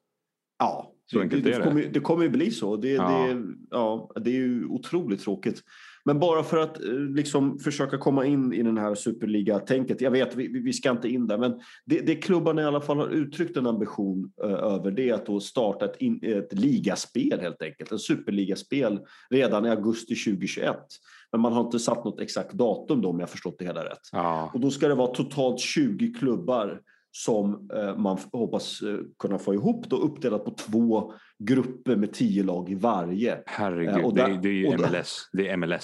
Ja, 0.60 0.92
så 1.06 1.20
det, 1.20 1.26
det, 1.26 1.42
det, 1.42 1.64
kommer, 1.64 1.84
det 1.84 2.00
kommer 2.00 2.24
ju 2.24 2.30
bli 2.30 2.52
så. 2.52 2.76
Det, 2.76 2.90
ja. 2.90 3.10
Det, 3.10 3.44
ja, 3.72 4.12
det 4.16 4.30
är 4.30 4.34
ju 4.34 4.66
otroligt 4.66 5.22
tråkigt. 5.22 5.62
Men 6.06 6.20
bara 6.20 6.44
för 6.44 6.58
att 6.58 6.84
eh, 6.84 6.94
liksom 6.94 7.60
försöka 7.60 7.98
komma 7.98 8.26
in 8.26 8.54
i 8.54 8.64
den 8.64 8.78
här 8.78 8.96
superliga-tänket. 8.96 10.02
Jag 10.02 10.12
vet, 10.12 10.36
vi, 10.36 10.48
vi 10.48 10.74
ska 10.74 10.92
inte 10.92 11.10
in 11.10 11.28
där, 11.28 11.38
men 11.38 11.60
det, 11.86 12.00
det 12.00 12.16
klubbarna 12.16 12.62
i 12.62 12.66
alla 12.66 12.82
fall 12.82 12.98
har 12.98 13.08
uttryckt 13.08 13.58
en 13.58 13.68
ambition 13.68 14.32
uh, 14.44 14.52
över 14.52 14.92
det 14.92 15.10
är 15.10 15.14
att 15.14 15.26
då 15.26 15.40
starta 15.40 15.86
ett, 15.86 15.98
in, 16.02 16.20
ett 16.24 16.54
ligaspel 16.54 17.40
helt 17.40 17.62
enkelt. 17.62 17.92
En 17.92 18.00
superligaspel 18.00 19.00
redan 19.30 19.66
i 19.66 19.70
augusti 19.70 20.16
2021. 20.16 20.78
Men 21.32 21.42
man 21.42 21.54
har 21.54 21.62
inte 21.62 21.80
satt 21.80 22.06
något 22.06 22.20
exakt 22.20 22.54
datum 22.54 23.02
då 23.02 23.10
om 23.10 23.20
jag 23.20 23.30
förstått 23.30 23.56
det 23.60 23.66
hela 23.66 23.86
rätt. 23.86 24.10
Ja. 24.12 24.52
Och 24.54 24.60
då 24.60 24.72
ska 24.72 24.88
det 24.88 24.96
vara 24.96 25.16
totalt 25.16 25.60
20 25.60 26.14
klubbar 26.14 26.82
som 27.16 27.70
eh, 27.74 27.98
man 27.98 28.18
hoppas 28.32 28.82
eh, 28.82 28.98
kunna 29.20 29.40
få 29.40 29.54
ihop 29.54 29.90
då 29.90 29.96
uppdelat 29.96 30.46
på 30.46 30.52
två 30.52 31.14
grupper 31.40 31.96
med 31.96 32.14
tio 32.14 32.44
lag 32.44 32.70
i 32.70 32.76
varje. 32.76 33.44
Herregud, 33.46 33.98
eh, 33.98 34.06
och 34.06 34.14
där, 34.14 34.28
det, 34.28 34.34
är, 34.34 34.42
det 34.42 34.50
är 34.50 34.54
ju 34.54 34.78
MLS. 34.78 35.30
Det 35.34 35.50
är 35.50 35.58
MLS. 35.58 35.84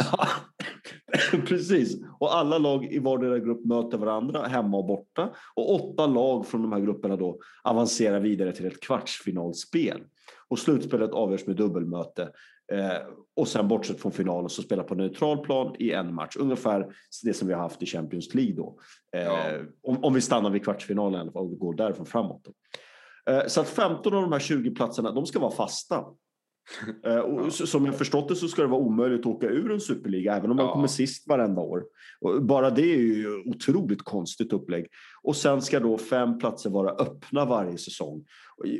Precis, 1.47 1.97
och 2.19 2.35
alla 2.35 2.57
lag 2.57 2.85
i 2.85 2.99
vardera 2.99 3.39
grupp 3.39 3.65
möter 3.65 3.97
varandra 3.97 4.47
hemma 4.47 4.77
och 4.77 4.85
borta 4.85 5.29
och 5.55 5.75
åtta 5.75 6.07
lag 6.07 6.47
från 6.47 6.61
de 6.61 6.71
här 6.71 6.79
grupperna 6.79 7.15
då 7.15 7.39
avancerar 7.63 8.19
vidare 8.19 8.51
till 8.51 8.65
ett 8.65 8.81
kvartsfinalspel. 8.81 10.01
Och 10.47 10.59
slutspelet 10.59 11.11
avgörs 11.11 11.47
med 11.47 11.55
dubbelmöte 11.55 12.21
Eh, 12.23 12.29
och 13.35 13.47
sen 13.47 13.67
bortsett 13.67 14.01
från 14.01 14.11
finalen 14.11 14.49
så 14.49 14.61
spela 14.61 14.83
på 14.83 14.95
neutral 14.95 15.37
plan 15.37 15.75
i 15.79 15.91
en 15.91 16.13
match. 16.13 16.35
Ungefär 16.39 16.93
det 17.23 17.33
som 17.33 17.47
vi 17.47 17.53
har 17.53 17.61
haft 17.61 17.83
i 17.83 17.85
Champions 17.85 18.33
League 18.33 18.55
då. 18.55 18.79
Eh, 19.15 19.23
ja. 19.23 19.59
om, 19.83 20.03
om 20.03 20.13
vi 20.13 20.21
stannar 20.21 20.49
vid 20.49 20.63
kvartsfinalen 20.63 21.29
och 21.29 21.59
går 21.59 21.73
därifrån 21.73 22.05
framåt. 22.05 22.45
Då. 22.45 22.53
Eh, 23.31 23.47
så 23.47 23.61
att 23.61 23.69
15 23.69 24.13
av 24.13 24.21
de 24.21 24.31
här 24.31 24.39
20 24.39 24.71
platserna, 24.71 25.11
de 25.11 25.25
ska 25.25 25.39
vara 25.39 25.51
fasta. 25.51 26.05
Eh, 27.03 27.19
och 27.19 27.53
som 27.53 27.85
jag 27.85 27.97
förstått 27.97 28.29
det 28.29 28.35
så 28.35 28.47
ska 28.47 28.61
det 28.61 28.67
vara 28.67 28.81
omöjligt 28.81 29.19
att 29.19 29.25
åka 29.25 29.47
ur 29.47 29.71
en 29.71 29.79
superliga 29.79 30.35
även 30.35 30.51
om 30.51 30.57
man 30.57 30.65
ja. 30.65 30.73
kommer 30.73 30.87
sist 30.87 31.27
varenda 31.27 31.61
år. 31.61 31.83
Bara 32.41 32.69
det 32.69 32.93
är 32.93 32.97
ju 32.97 33.43
otroligt 33.45 34.01
konstigt 34.01 34.53
upplägg. 34.53 34.87
Och 35.23 35.35
sen 35.35 35.61
ska 35.61 35.79
då 35.79 35.97
fem 35.97 36.39
platser 36.39 36.69
vara 36.69 36.91
öppna 36.91 37.45
varje 37.45 37.77
säsong. 37.77 38.25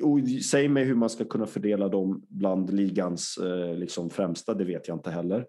Och, 0.01 0.19
säg 0.51 0.67
mig 0.67 0.83
hur 0.83 0.95
man 0.95 1.09
ska 1.09 1.25
kunna 1.25 1.45
fördela 1.45 1.89
dem 1.89 2.23
bland 2.27 2.73
ligans 2.73 3.37
eh, 3.37 3.77
liksom 3.77 4.09
främsta, 4.09 4.53
det 4.53 4.65
vet 4.65 4.87
jag 4.87 4.97
inte 4.97 5.11
heller. 5.11 5.45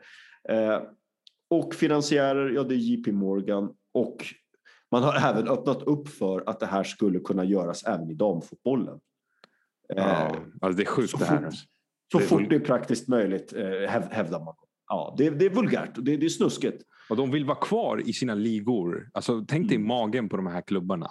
Eh, 0.48 0.82
och 1.50 1.74
finansiärer, 1.74 2.50
ja 2.50 2.62
det 2.62 2.74
är 2.74 2.76
JP 2.76 3.12
Morgan 3.12 3.74
och 3.94 4.26
man 4.90 5.02
har 5.02 5.14
även 5.30 5.48
öppnat 5.48 5.82
upp 5.82 6.08
för 6.08 6.42
att 6.46 6.60
det 6.60 6.66
här 6.66 6.84
skulle 6.84 7.18
kunna 7.18 7.44
göras 7.44 7.84
även 7.84 8.10
i 8.10 8.14
damfotbollen. 8.14 9.00
Ja, 9.96 10.36
alltså 10.60 10.76
det 10.76 10.82
är 10.82 10.86
sjukt 10.86 11.10
så 11.10 11.16
det 11.16 11.24
här. 11.24 11.50
fort-. 11.50 11.68
Så 12.12 12.18
Det 12.18 12.24
fort 12.24 12.50
det 12.50 12.56
är 12.56 12.60
praktiskt 12.60 13.08
möjligt 13.08 13.52
eh, 13.52 13.62
häv- 13.64 14.08
hävdar 14.12 14.40
man. 14.44 14.54
Ja, 14.88 15.14
det, 15.18 15.30
det 15.30 15.46
är 15.46 15.50
vulgärt 15.50 15.98
och 15.98 16.04
det, 16.04 16.16
det 16.16 16.26
är 16.26 16.30
snuskigt. 16.30 16.82
Och 17.10 17.16
de 17.16 17.30
vill 17.30 17.44
vara 17.44 17.58
kvar 17.58 18.02
i 18.08 18.12
sina 18.12 18.34
ligor. 18.34 19.08
Alltså, 19.14 19.44
tänk 19.48 19.68
dig 19.68 19.76
Mm. 19.76 19.88
magen 19.88 20.28
på 20.28 20.36
de 20.36 20.46
här 20.46 20.60
klubbarna. 20.62 21.06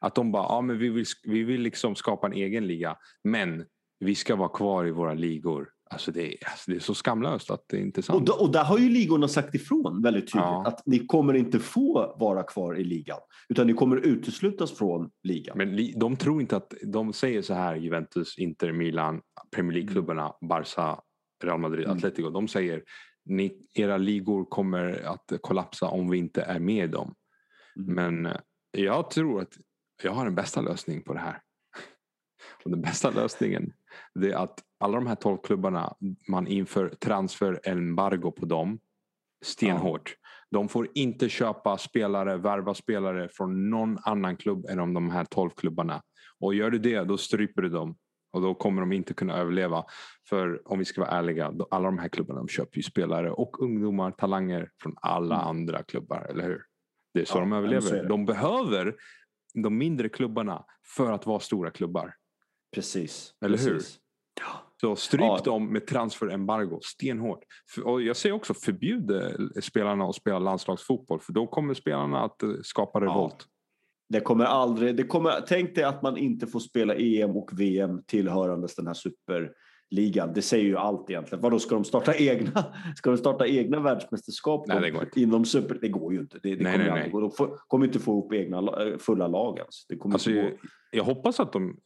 Att 0.00 0.14
de 0.14 0.32
bara, 0.32 0.42
ja 0.42 0.60
men 0.60 0.78
vi 0.78 0.88
vill, 0.88 1.04
vi 1.24 1.42
vill 1.44 1.60
liksom 1.60 1.94
skapa 1.94 2.26
en 2.26 2.32
egen 2.32 2.66
liga. 2.66 2.96
Men 3.24 3.64
vi 4.00 4.14
ska 4.14 4.36
vara 4.36 4.48
kvar 4.48 4.86
i 4.86 4.90
våra 4.90 5.14
ligor. 5.14 5.68
Alltså 5.94 6.12
det, 6.12 6.36
alltså 6.44 6.70
det 6.70 6.76
är 6.76 6.80
så 6.80 6.94
skamlöst 6.94 7.50
att 7.50 7.64
det 7.68 7.76
är 7.76 7.80
inte 7.80 7.98
är 7.98 8.02
Och, 8.02 8.04
sant. 8.04 8.26
då, 8.26 8.32
och 8.32 8.52
där 8.52 8.64
har 8.64 8.78
ju 8.78 8.88
ligorna 8.88 9.28
sagt 9.28 9.54
ifrån 9.54 10.02
väldigt 10.02 10.22
tydligt 10.32 10.44
Ja. 10.44 10.64
att 10.66 10.86
ni 10.86 11.06
kommer 11.06 11.34
inte 11.34 11.58
få 11.58 12.16
vara 12.18 12.42
kvar 12.42 12.78
i 12.78 12.84
ligan 12.84 13.18
utan 13.48 13.66
ni 13.66 13.72
kommer 13.74 13.96
uteslutas 13.96 14.72
från 14.78 15.10
ligan. 15.22 15.58
Men 15.58 15.92
de 15.96 16.16
tror 16.16 16.40
inte 16.40 16.56
att, 16.56 16.74
de 16.82 17.12
säger 17.12 17.42
så 17.42 17.54
här 17.54 17.76
Juventus, 17.76 18.38
Inter, 18.38 18.72
Milan, 18.72 19.20
Premier 19.56 19.72
League-klubbarna, 19.72 20.32
Barca, 20.48 21.00
Real 21.44 21.58
Madrid, 21.60 21.84
Mm. 21.84 21.96
Atletico. 21.96 22.30
De 22.30 22.48
säger 22.48 22.82
ni, 23.24 23.66
era 23.74 23.96
ligor 23.96 24.44
kommer 24.44 25.02
att 25.06 25.32
kollapsa 25.40 25.86
om 25.88 26.10
vi 26.10 26.18
inte 26.18 26.42
är 26.42 26.58
med 26.60 26.84
i 26.84 26.88
dem. 26.88 27.14
Mm. 27.76 27.94
Men 27.94 28.26
eh, 28.26 28.40
jag 28.84 29.10
tror 29.10 29.40
att 29.42 29.52
jag 30.02 30.12
har 30.12 30.26
en 30.26 30.34
bästa 30.34 30.60
lösning 30.60 31.02
på 31.02 31.12
det 31.14 31.20
här. 31.20 31.40
Och 32.64 32.70
den 32.70 32.80
bästa 32.80 33.10
lösningen 33.10 33.72
det 34.14 34.32
är 34.32 34.36
att 34.36 34.60
alla 34.84 34.94
de 34.94 35.06
här 35.06 35.14
12 35.14 35.38
klubbarna, 35.38 35.94
man 36.28 36.46
inför 36.46 36.88
transferembargo 36.88 38.30
på 38.32 38.46
dem 38.46 38.78
stenhårt. 39.44 40.16
De 40.50 40.68
får 40.68 40.88
inte 40.94 41.28
köpa 41.28 41.78
spelare, 41.78 42.36
värva 42.36 42.74
spelare 42.74 43.28
från 43.28 43.70
någon 43.70 43.98
annan 44.02 44.36
klubb 44.36 44.66
än 44.66 44.94
de 44.94 45.10
här 45.10 45.24
12 45.24 45.50
klubbarna. 45.50 46.02
Och 46.40 46.54
gör 46.54 46.70
du 46.70 46.78
det, 46.78 47.04
då 47.04 47.18
stryper 47.18 47.62
du 47.62 47.68
dem. 47.68 47.96
Och 48.32 48.42
då 48.42 48.54
kommer 48.54 48.80
de 48.82 48.92
inte 48.92 49.14
kunna 49.14 49.36
överleva. 49.36 49.84
För 50.28 50.72
om 50.72 50.78
vi 50.78 50.84
ska 50.84 51.00
vara 51.00 51.10
ärliga, 51.10 51.50
då, 51.50 51.68
alla 51.70 51.84
de 51.84 51.98
här 51.98 52.08
klubbarna 52.08 52.40
de 52.40 52.48
köper 52.48 52.76
ju 52.76 52.82
spelare 52.82 53.30
och 53.30 53.62
ungdomar, 53.62 54.10
talanger 54.10 54.70
från 54.82 54.94
alla 55.02 55.34
Mm. 55.34 55.46
andra 55.48 55.82
klubbar, 55.82 56.26
eller 56.30 56.44
hur? 56.44 56.62
Det 57.14 57.20
är 57.20 57.24
så 57.24 57.36
Ja, 57.38 57.40
de 57.40 57.52
överlever. 57.52 58.08
De 58.08 58.24
behöver 58.26 58.94
de 59.54 59.78
mindre 59.78 60.08
klubbarna 60.08 60.64
för 60.96 61.12
att 61.12 61.26
vara 61.26 61.40
stora 61.40 61.70
klubbar. 61.70 62.14
Precis. 62.74 63.34
Eller 63.44 63.58
hur? 63.58 63.70
precis. 63.74 63.98
Ja. 64.40 64.63
Så 64.80 64.96
stryp 64.96 65.20
Ja. 65.20 65.40
dem 65.44 65.72
med 65.72 65.86
transferembargo 65.86 66.80
stenhårt. 66.82 67.38
Och 67.84 68.02
jag 68.02 68.16
säger 68.16 68.34
också 68.34 68.54
förbjud 68.54 69.10
spelarna 69.62 70.04
att 70.04 70.14
spela 70.14 70.38
landslagsfotboll 70.38 71.20
för 71.20 71.32
då 71.32 71.46
kommer 71.46 71.74
spelarna 71.74 72.24
att 72.24 72.42
eh, 72.42 72.50
skapa 72.62 73.00
revolt. 73.00 73.46
Det 74.08 74.20
kommer 74.20 74.44
aldrig, 74.44 74.96
det 74.96 75.02
kommer, 75.04 75.32
tänk 75.48 75.74
dig 75.74 75.84
att 75.84 76.02
man 76.02 76.16
inte 76.16 76.46
får 76.46 76.60
spela 76.60 76.94
EM 76.94 77.30
och 77.36 77.50
VM 77.60 78.02
tillhörandes 78.06 78.74
den 78.74 78.86
här 78.86 78.94
superligan. 78.94 80.32
Det 80.34 80.42
säger 80.42 80.64
ju 80.64 80.76
allt 80.76 81.10
egentligen. 81.10 81.42
Vadå, 81.42 81.58
ska 81.58 81.74
de 81.74 81.84
starta 81.84 82.14
egna, 82.16 82.64
ska 82.96 83.10
de 83.10 83.16
starta 83.16 83.46
egna 83.46 83.80
världsmästerskap 83.80 84.66
Nej, 84.68 84.80
det 84.80 84.90
går 84.90 85.02
inte. 85.04 85.20
inom 85.20 85.44
super? 85.44 85.78
Det 85.80 85.88
går 85.88 86.12
ju 86.12 86.20
inte. 86.20 86.38
Det, 86.42 86.54
det 86.56 86.64
Nej, 86.64 86.72
kommer 86.72 86.90
nej, 86.90 87.10
nej. 87.12 87.20
De 87.20 87.30
får, 87.30 87.58
kommer 87.68 87.86
inte 87.86 87.98
få 87.98 88.10
ihop 88.10 88.32
egna, 88.32 88.58
eh, 88.58 88.98
fulla 88.98 89.28
lag 89.28 89.58
ens. 89.58 89.86
Det 89.88 89.96
kommer 89.96 90.14
Alltså, 90.14 90.30
inte 90.30 90.42
jag, 90.42 90.58
jag 90.90 91.04
hoppas 91.04 91.40
att 91.40 91.52
de, 91.52 91.76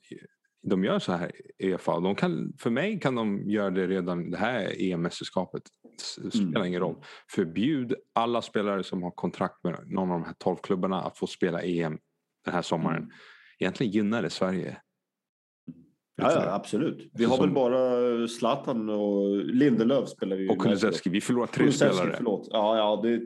de 0.69 0.85
gör 0.85 0.99
så 0.99 1.13
här 1.13 1.31
i 1.59 1.71
EFA. 1.71 2.01
De 2.01 2.15
kan, 2.15 2.53
för 2.59 2.71
mig 2.71 3.01
kan 3.01 3.15
de 3.15 3.51
göra 3.51 3.71
det 3.71 3.87
redan 3.87 4.31
det 4.31 4.37
här 4.39 4.73
EM-mästerskapet. 4.83 5.63
S- 6.01 6.13
Spelar 6.35 6.51
Mm. 6.57 6.65
ingen 6.67 6.81
roll. 6.81 6.97
Förbjud 7.31 7.95
alla 8.13 8.43
spelare 8.43 8.83
som 8.85 9.03
har 9.03 9.11
kontrakt 9.11 9.65
med 9.65 9.75
någon 9.87 10.11
av 10.11 10.21
de 10.21 10.25
här 10.27 10.35
12 10.39 10.57
klubbarna 10.57 11.03
att 11.03 11.19
få 11.19 11.27
spela 11.27 11.63
EM 11.63 11.99
den 12.45 12.55
här 12.55 12.63
sommaren. 12.63 12.99
Mm. 13.03 13.11
Egentligen 13.59 13.93
gynnar 13.93 14.23
det 14.23 14.31
Sverige. 14.31 14.77
Ja, 16.17 16.33
ja, 16.33 16.53
absolut. 16.55 17.11
Vi 17.15 17.25
har 17.25 17.37
Som- 17.37 17.45
väl 17.47 17.55
bara 17.55 18.29
Zlatan 18.29 18.89
och 18.91 19.37
Lindelöf 19.45 20.09
spelar 20.09 20.37
vi. 20.37 20.49
Och 20.49 20.59
Kulusevski. 20.63 21.11
Vi 21.11 21.21
förlorar 21.21 21.47
tre 21.47 21.65
Kulusevski, 21.65 21.97
spelare. 21.97 22.15
Förlåt. 22.17 22.49
Ja, 22.51 22.77
ja, 22.77 23.01
det 23.03 23.09
är 23.15 23.21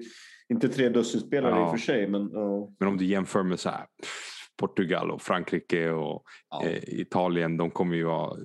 inte 0.48 0.68
tre 0.68 0.88
dussin 0.88 1.20
spelare 1.20 1.50
Ja. 1.54 1.62
i 1.62 1.66
och 1.66 1.70
för 1.70 1.78
sig, 1.86 2.08
men 2.08 2.30
ja. 2.32 2.72
Men 2.78 2.88
om 2.88 2.96
du 2.96 3.04
jämför 3.04 3.42
med 3.42 3.60
så 3.60 3.68
här, 3.68 3.78
pff, 4.02 4.31
Portugal 4.66 5.10
och 5.10 5.22
Frankrike 5.22 5.90
och 5.90 6.22
Ja. 6.50 6.62
eh, 6.64 6.78
Italien. 7.00 7.56
De 7.56 7.70
kommer 7.70 7.96
ju 7.96 8.04
vara 8.04 8.36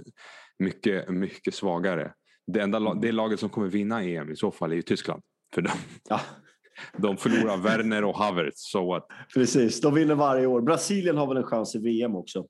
mycket, 0.60 1.10
mycket 1.10 1.54
svagare. 1.54 2.14
Det, 2.48 2.60
enda, 2.62 2.80
la- 2.80 2.94
det 2.94 3.12
laget 3.12 3.40
som 3.40 3.50
kommer 3.50 3.68
vinna 3.68 4.04
EM 4.04 4.32
i 4.32 4.36
så 4.36 4.52
fall 4.52 4.72
är 4.72 4.76
ju 4.76 4.82
Tyskland. 4.82 5.22
För 5.54 5.62
de, 5.62 5.70
ja, 6.10 6.20
de 6.98 7.18
förlorar 7.18 7.58
Werner 7.58 8.04
och 8.04 8.18
Havertz. 8.18 8.72
Så 8.72 8.94
att, 8.96 9.08
precis. 9.34 9.82
De 9.82 9.94
vinner 9.94 10.16
varje 10.16 10.46
år. 10.48 10.62
Brasilien 10.62 11.18
har 11.18 11.28
väl 11.28 11.38
en 11.38 11.44
chans 11.44 11.76
i 11.76 11.80
VM 11.80 12.16
också. 12.16 12.42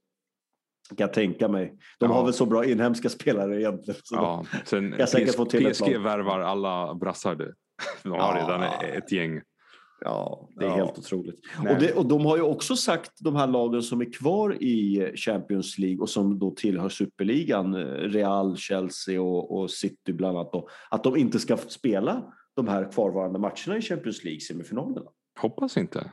Kan 0.89 0.97
jag 0.97 1.13
tänka 1.13 1.47
mig. 1.47 1.73
De 1.99 2.09
Ja. 2.09 2.15
har 2.17 2.23
väl 2.23 2.33
så 2.33 2.45
bra 2.45 2.65
inhemska 2.65 3.09
spelare 3.09 3.59
egentligen. 3.61 3.99
Så 4.03 4.15
ja, 4.15 4.45
sen 4.65 4.91
PSG 4.91 5.81
lag. 5.93 5.99
värvar 6.03 6.39
alla 6.39 6.95
brassar. 6.95 7.35
De 8.03 8.09
har 8.11 8.17
Ja. 8.17 8.35
redan 8.41 8.63
ett 8.97 9.11
gäng. 9.11 9.41
Ja, 10.01 10.49
det 10.55 10.65
är 10.65 10.69
Ja. 10.69 10.75
helt 10.75 10.97
otroligt. 10.97 11.39
Och, 11.59 11.79
det, 11.79 11.93
och 11.93 12.05
de 12.05 12.25
har 12.25 12.37
ju 12.37 12.43
också 12.43 12.75
sagt, 12.75 13.11
de 13.19 13.35
här 13.35 13.47
lagen 13.47 13.81
som 13.83 14.01
är 14.01 14.13
kvar 14.13 14.63
i 14.63 15.11
Champions 15.15 15.77
League 15.77 15.99
och 16.01 16.09
som 16.09 16.39
då 16.39 16.51
tillhör 16.51 16.89
superligan, 16.89 17.73
eh, 17.75 17.79
Real, 17.85 18.57
Chelsea 18.57 19.21
och, 19.21 19.57
och 19.57 19.71
City 19.71 20.13
bland 20.13 20.37
annat, 20.37 20.51
då, 20.53 20.67
att 20.89 21.03
de 21.03 21.17
inte 21.17 21.39
ska 21.39 21.57
spela 21.57 22.33
de 22.55 22.67
här 22.67 22.91
kvarvarande 22.91 23.39
matcherna 23.39 23.77
i 23.77 23.81
Champions 23.81 24.23
League-semifinalerna. 24.23 25.07
Hoppas 25.39 25.77
inte. 25.77 26.11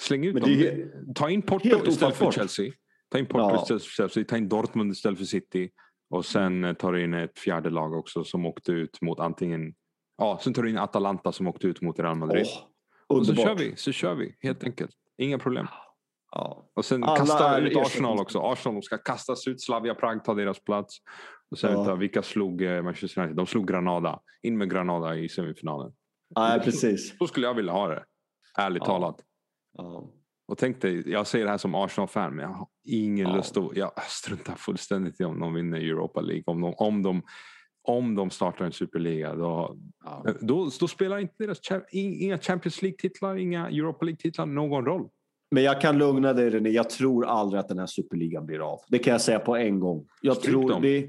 Släng 0.00 0.24
ut 0.26 0.34
dem. 0.34 1.14
Ta 1.14 1.30
in 1.30 1.42
Porto 1.42 1.86
istället 1.88 2.16
för. 2.16 2.30
Chelsea. 2.30 2.72
Ta 3.08 3.18
in 3.18 3.26
Porto 3.26 3.38
Ja. 3.44 3.62
istället 3.62 3.82
för 3.82 3.90
Chelsea. 3.90 4.24
Ta 4.24 4.36
in 4.36 4.48
Dortmund 4.48 4.92
istället 4.92 5.18
för 5.18 5.24
City. 5.24 5.70
Och 6.10 6.24
sen 6.24 6.64
eh, 6.64 6.72
tar 6.72 6.92
du 6.92 7.04
in 7.04 7.14
ett 7.14 7.38
fjärde 7.38 7.70
lag 7.70 7.92
också 7.92 8.24
som 8.24 8.46
åkte 8.46 8.72
ut 8.72 9.00
mot 9.00 9.20
antingen... 9.20 9.74
Ja, 10.18 10.38
sen 10.42 10.54
tar 10.54 10.62
du 10.62 10.70
in 10.70 10.78
Atalanta 10.78 11.32
som 11.32 11.46
åkte 11.46 11.66
ut 11.66 11.80
mot 11.82 11.98
Real 11.98 12.16
Madrid. 12.16 12.46
Åh, 12.46 12.62
och 13.08 13.26
så 13.26 13.32
underbart. 13.32 13.58
kör 13.58 13.64
vi, 13.64 13.76
så 13.76 13.92
kör 13.92 14.14
vi 14.14 14.36
helt 14.40 14.64
enkelt. 14.64 14.90
Inga 15.18 15.38
problem. 15.38 15.66
Ja. 16.32 16.70
Och 16.74 16.84
sen 16.84 17.04
Alla 17.04 17.16
kasta 17.16 17.56
är 17.56 17.62
ut 17.62 17.76
Arsenal 17.76 18.18
också. 18.20 18.38
Arsenal 18.40 18.82
ska 18.82 18.98
kastas 18.98 19.46
ut, 19.48 19.60
Slavia 19.62 19.94
Prag 19.94 20.24
tar 20.24 20.34
deras 20.34 20.64
plats. 20.64 20.96
Och 21.50 21.58
sen 21.58 21.70
Ja. 21.72 21.76
vänta, 21.78 21.94
vilka 21.94 22.22
slog 22.22 22.62
eh, 22.62 22.82
Manchester 22.82 23.20
United? 23.20 23.36
De 23.36 23.46
slog 23.46 23.68
Granada. 23.68 24.20
In 24.42 24.58
med 24.58 24.70
Granada 24.70 25.16
i 25.16 25.28
semifinalen. 25.28 25.92
Nej, 26.36 26.60
precis. 26.60 27.18
Så 27.18 27.26
skulle 27.26 27.46
jag 27.46 27.54
vilja 27.54 27.72
ha 27.72 27.88
det. 27.88 28.04
Ärligt 28.58 28.82
Ja. 28.82 28.86
talat. 28.86 29.20
Ja. 29.78 30.10
Och 30.48 30.58
tänk 30.58 30.80
dig, 30.82 31.10
jag 31.10 31.26
säger 31.26 31.44
det 31.44 31.50
här 31.50 31.58
som 31.58 31.74
Arsenal-fan 31.74 32.34
men 32.36 32.42
jag 32.44 32.56
har 32.56 32.68
ingen 32.84 33.28
Ja. 33.28 33.36
lust 33.36 33.56
att... 33.56 33.76
Jag 33.76 33.92
struntar 34.02 34.54
fullständigt 34.54 35.20
i 35.20 35.24
om 35.24 35.40
de 35.40 35.54
vinner 35.54 35.78
Europa 35.78 36.20
League. 36.20 36.42
Om 36.46 36.60
de, 36.60 36.74
om 36.76 37.02
de, 37.02 37.22
om 37.86 38.14
de 38.14 38.30
startar 38.30 38.64
en 38.64 38.72
superliga 38.72 39.34
då, 39.34 39.76
Ja. 40.04 40.24
då, 40.40 40.70
då 40.80 40.88
spelar 40.88 41.18
inte 41.18 41.34
deras 41.38 41.60
inga 41.90 42.38
Champions 42.38 42.82
League-titlar, 42.82 43.36
inga 43.36 43.68
Europa 43.68 44.04
League-titlar 44.04 44.46
någon 44.46 44.84
roll. 44.84 45.08
Men 45.50 45.62
jag 45.62 45.80
kan 45.80 45.98
lugna 45.98 46.32
dig 46.32 46.50
René, 46.50 46.70
jag 46.70 46.90
tror 46.90 47.26
aldrig 47.26 47.60
att 47.60 47.68
den 47.68 47.78
här 47.78 47.86
superligan 47.86 48.46
blir 48.46 48.72
av. 48.72 48.80
Det 48.88 48.98
kan 48.98 49.12
jag 49.12 49.20
säga 49.20 49.38
på 49.38 49.56
en 49.56 49.80
gång. 49.80 50.06
Jag 50.22 50.36
Stryk 50.36 50.52
tror 50.52 50.70
dem. 50.70 50.82
det 50.82 50.98
är 50.98 51.08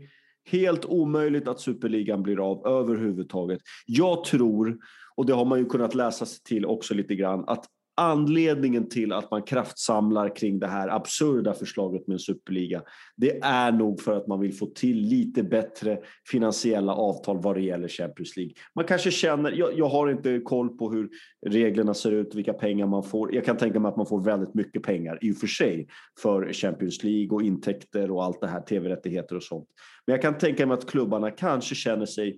helt 0.52 0.86
omöjligt 0.86 1.48
att 1.48 1.60
superligan 1.60 2.24
blir 2.24 2.52
av 2.52 2.68
överhuvudtaget. 2.68 3.60
Jag 3.86 4.24
tror, 4.24 4.78
och 5.16 5.26
det 5.26 5.34
har 5.34 5.46
man 5.46 5.60
ju 5.60 5.66
kunnat 5.66 5.96
läsa 5.96 6.26
sig 6.26 6.44
till 6.44 6.66
också 6.66 6.94
lite 6.94 7.16
grann, 7.16 7.44
att 7.48 7.66
anledningen 7.98 8.90
till 8.90 9.14
att 9.14 9.32
man 9.32 9.42
kraftsamlar 9.42 10.36
kring 10.36 10.60
det 10.60 10.68
här 10.68 10.88
absurda 10.88 11.54
förslaget 11.54 12.08
med 12.08 12.14
en 12.14 12.20
superliga, 12.20 12.82
det 13.16 13.40
är 13.44 13.72
nog 13.72 14.02
för 14.02 14.18
att 14.18 14.28
man 14.28 14.40
vill 14.40 14.54
få 14.54 14.66
till 14.66 14.98
lite 14.98 15.44
bättre 15.44 16.00
finansiella 16.32 16.94
avtal 16.94 17.42
vad 17.42 17.56
det 17.56 17.62
gäller 17.62 17.88
Champions 17.88 18.38
League. 18.38 18.54
Man 18.76 18.86
kanske 18.86 19.12
känner, 19.12 19.52
jag, 19.52 19.78
jag 19.78 19.90
har 19.90 20.12
inte 20.12 20.40
koll 20.40 20.78
på 20.78 20.92
hur 20.92 21.10
reglerna 21.46 21.94
ser 21.94 22.12
ut, 22.12 22.36
vilka 22.36 22.54
pengar 22.54 22.88
man 22.88 23.04
får. 23.04 23.36
Jag 23.36 23.46
kan 23.46 23.58
tänka 23.58 23.80
mig 23.80 23.90
att 23.90 23.98
man 23.98 24.06
får 24.06 24.24
väldigt 24.24 24.54
mycket 24.54 24.84
pengar 24.84 25.20
i 25.22 25.32
och 25.32 25.38
för 25.38 25.48
sig 25.48 25.88
för 26.22 26.54
Champions 26.54 27.04
League 27.04 27.36
och 27.36 27.42
intäkter 27.42 28.12
och 28.12 28.24
allt 28.24 28.42
det 28.42 28.48
här, 28.48 28.62
tv-rättigheter 28.62 29.36
och 29.36 29.44
sånt. 29.44 29.68
Men 30.06 30.14
jag 30.14 30.22
kan 30.22 30.38
tänka 30.38 30.66
mig 30.66 30.74
att 30.74 30.90
klubbarna 30.90 31.32
kanske 31.32 31.76
känner 31.76 32.06
sig 32.06 32.38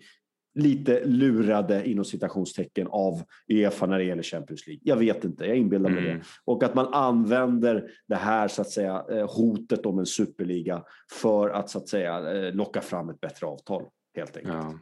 lite 0.60 1.05
lurade 1.05 1.89
inom 1.89 2.05
citationstecken 2.05 2.88
av 2.88 3.22
Uefa 3.47 3.86
när 3.86 3.97
det 3.97 4.03
gäller 4.03 4.24
Champions 4.24 4.68
League. 4.68 4.82
Jag 4.84 4.95
vet 4.95 5.24
inte, 5.24 5.45
jag 5.45 5.57
inbillar 5.57 5.89
mig 5.89 5.99
Mm. 5.99 6.18
det. 6.18 6.26
Och 6.45 6.64
att 6.64 6.76
man 6.76 6.93
använder 6.93 7.89
det 8.07 8.16
här 8.16 8.47
så 8.47 8.62
att 8.62 8.70
säga 8.70 9.03
eh, 9.12 9.36
hotet 9.36 9.86
om 9.86 9.99
en 9.99 10.05
superliga 10.05 10.84
för 11.12 11.49
att 11.49 11.70
så 11.70 11.78
att 11.78 11.88
säga 11.88 12.32
eh, 12.34 12.53
locka 12.53 12.82
fram 12.82 13.10
ett 13.10 13.20
bättre 13.20 13.47
avtal 13.47 13.84
helt 14.16 14.38
enkelt. 14.38 14.55
Ja. 14.55 14.80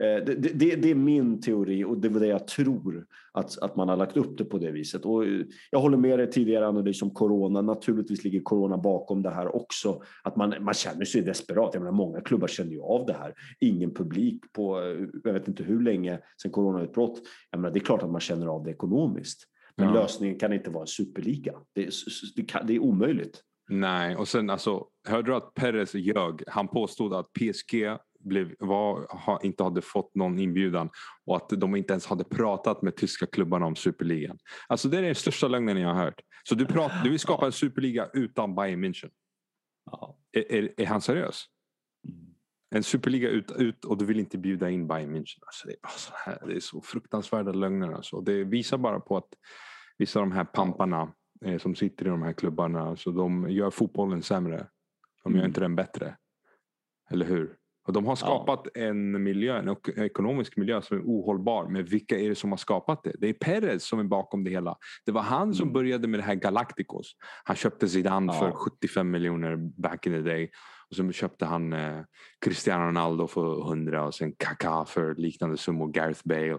Eh, 0.00 0.24
det, 0.24 0.34
det, 0.34 0.76
det, 0.76 0.90
är 0.90 0.94
min 0.94 1.40
teori 1.40 1.84
och 1.84 1.98
det 1.98 2.08
är 2.08 2.20
det 2.20 2.26
jag 2.26 2.46
tror 2.46 3.06
att, 3.32 3.58
att 3.58 3.76
man 3.76 3.88
har 3.88 3.96
lagt 3.96 4.16
upp 4.16 4.38
det 4.38 4.44
på 4.44 4.58
det 4.58 4.70
viset. 4.70 5.04
Och 5.04 5.26
eh, 5.26 5.40
jag 5.70 5.80
håller 5.80 5.96
med 5.96 6.18
dig 6.18 6.30
tidigare 6.30 6.68
analys 6.68 7.02
om 7.02 7.10
corona. 7.10 7.62
Naturligtvis 7.62 8.24
ligger 8.24 8.40
corona 8.40 8.78
bakom 8.78 9.22
det 9.22 9.30
här 9.30 9.56
också. 9.56 10.02
Att 10.22 10.36
man, 10.36 10.54
man 10.60 10.74
känner 10.74 11.04
sig 11.04 11.22
desperat. 11.22 11.70
Jag 11.74 11.80
menar, 11.80 11.92
många 11.92 12.20
klubbar 12.20 12.48
känner 12.48 12.72
ju 12.72 12.80
av 12.80 13.06
det 13.06 13.12
här. 13.12 13.34
Ingen 13.60 13.94
publik 13.94 14.52
på 14.52 14.80
eh, 14.80 15.06
jag 15.24 15.32
vet 15.32 15.48
inte 15.48 15.62
hur 15.62 15.82
länge 15.82 16.18
sedan 16.42 16.50
coronautbrott. 16.50 17.20
Jag 17.50 17.60
menar, 17.60 17.74
det 17.74 17.78
är 17.78 17.84
klart 17.84 18.02
att 18.02 18.10
man 18.10 18.20
känner 18.20 18.46
av 18.46 18.64
det 18.64 18.70
ekonomiskt. 18.70 19.42
Men 19.76 19.88
ja. 19.88 19.94
lösningen 19.94 20.38
kan 20.38 20.52
inte 20.52 20.70
vara 20.70 20.82
en 20.82 20.86
superliga. 20.86 21.52
Det, 21.74 21.90
det, 22.36 22.42
kan, 22.42 22.66
det 22.66 22.74
är 22.74 22.78
omöjligt. 22.78 23.42
Nej, 23.68 24.16
och 24.16 24.28
sen 24.28 24.50
alltså, 24.50 24.86
hörde 25.08 25.30
du 25.30 25.34
att 25.34 25.54
Perez 25.54 25.94
ljög? 25.94 26.42
Han 26.46 26.68
påstod 26.68 27.14
att 27.14 27.32
PSG 27.32 27.96
blev, 28.20 28.54
var, 28.58 29.06
ha, 29.10 29.40
inte 29.42 29.62
hade 29.62 29.82
fått 29.82 30.14
någon 30.14 30.38
inbjudan 30.38 30.90
och 31.26 31.36
att 31.36 31.48
de 31.48 31.76
inte 31.76 31.92
ens 31.92 32.06
hade 32.06 32.24
pratat 32.24 32.82
med 32.82 32.96
tyska 32.96 33.26
klubbarna 33.26 33.66
om 33.66 33.76
superligan. 33.76 34.38
Alltså 34.68 34.88
det 34.88 34.98
är 34.98 35.02
den 35.02 35.14
största 35.14 35.48
lögnen 35.48 35.76
jag 35.76 35.94
har 35.94 36.04
hört. 36.04 36.20
Så 36.48 36.54
du, 36.54 36.66
prat, 36.66 36.92
du 37.04 37.10
vill 37.10 37.18
skapa 37.18 37.46
en 37.46 37.52
superliga 37.52 38.10
utan 38.12 38.54
Bayern 38.54 38.84
München? 38.84 39.10
Ja. 39.90 40.18
Är, 40.32 40.52
är, 40.52 40.74
är, 40.76 40.86
han 40.86 41.00
seriös? 41.00 41.44
Mm. 42.08 42.34
En 42.74 42.82
superliga 42.82 43.28
ut, 43.28 43.52
ut 43.56 43.84
och 43.84 43.98
du 43.98 44.04
vill 44.04 44.20
inte 44.20 44.38
bjuda 44.38 44.70
in 44.70 44.86
Bayern 44.86 45.16
München. 45.16 45.38
Alltså 45.46 45.68
det, 45.68 45.72
är 45.72 45.98
så 45.98 46.12
här, 46.16 46.46
det 46.46 46.56
är 46.56 46.60
så 46.60 46.80
fruktansvärda 46.80 47.52
lögner. 47.52 47.92
Alltså. 47.92 48.20
Det 48.20 48.44
visar 48.44 48.78
bara 48.78 49.00
på 49.00 49.16
att 49.16 49.28
vissa 49.98 50.20
av 50.20 50.26
de 50.26 50.32
här 50.32 50.44
pamparna 50.44 51.12
eh, 51.44 51.58
som 51.58 51.74
sitter 51.74 52.06
i 52.06 52.08
de 52.08 52.22
här 52.22 52.32
klubbarna, 52.32 52.80
alltså, 52.80 53.12
de 53.12 53.50
gör 53.50 53.70
fotbollen 53.70 54.22
sämre. 54.22 54.66
De 55.22 55.32
gör 55.32 55.40
mm. 55.40 55.48
inte 55.48 55.60
den 55.60 55.76
bättre. 55.76 56.16
Eller 57.10 57.26
hur? 57.26 57.56
Och 57.90 57.94
de 57.94 58.06
har 58.06 58.16
skapat 58.16 58.66
ja. 58.74 58.80
en 58.80 59.22
miljö, 59.22 59.58
en 59.58 59.76
ekonomisk 60.04 60.56
miljö 60.56 60.82
som 60.82 60.96
är 60.96 61.02
ohållbar. 61.02 61.68
Men 61.68 61.84
vilka 61.84 62.18
är 62.18 62.28
det 62.28 62.34
som 62.34 62.50
har 62.50 62.56
skapat 62.56 63.04
det? 63.04 63.12
Det 63.18 63.28
är 63.28 63.32
Perez 63.32 63.84
som 63.84 63.98
är 63.98 64.04
bakom 64.04 64.44
det 64.44 64.50
hela. 64.50 64.76
Det 65.06 65.12
var 65.12 65.22
han 65.22 65.54
som 65.54 65.62
mm. 65.62 65.72
började 65.72 66.08
med 66.08 66.20
det 66.20 66.24
här 66.24 66.34
Galacticos. 66.34 67.12
Han 67.44 67.56
köpte 67.56 67.88
Zidane 67.88 68.32
ja. 68.32 68.38
för 68.38 68.52
75 68.52 69.10
miljoner 69.10 69.56
back 69.56 70.06
in 70.06 70.12
the 70.12 70.20
day. 70.20 70.50
Och 70.90 70.96
så 70.96 71.12
köpte 71.12 71.44
han 71.44 71.72
eh, 71.72 72.00
Cristiano 72.44 72.86
Ronaldo 72.86 73.26
för 73.26 73.68
100 73.68 74.06
och 74.06 74.14
sen 74.14 74.32
Kaká 74.32 74.84
för 74.84 75.14
liknande 75.14 75.56
summor. 75.56 75.92
Gareth 75.92 76.20
Bale. 76.24 76.58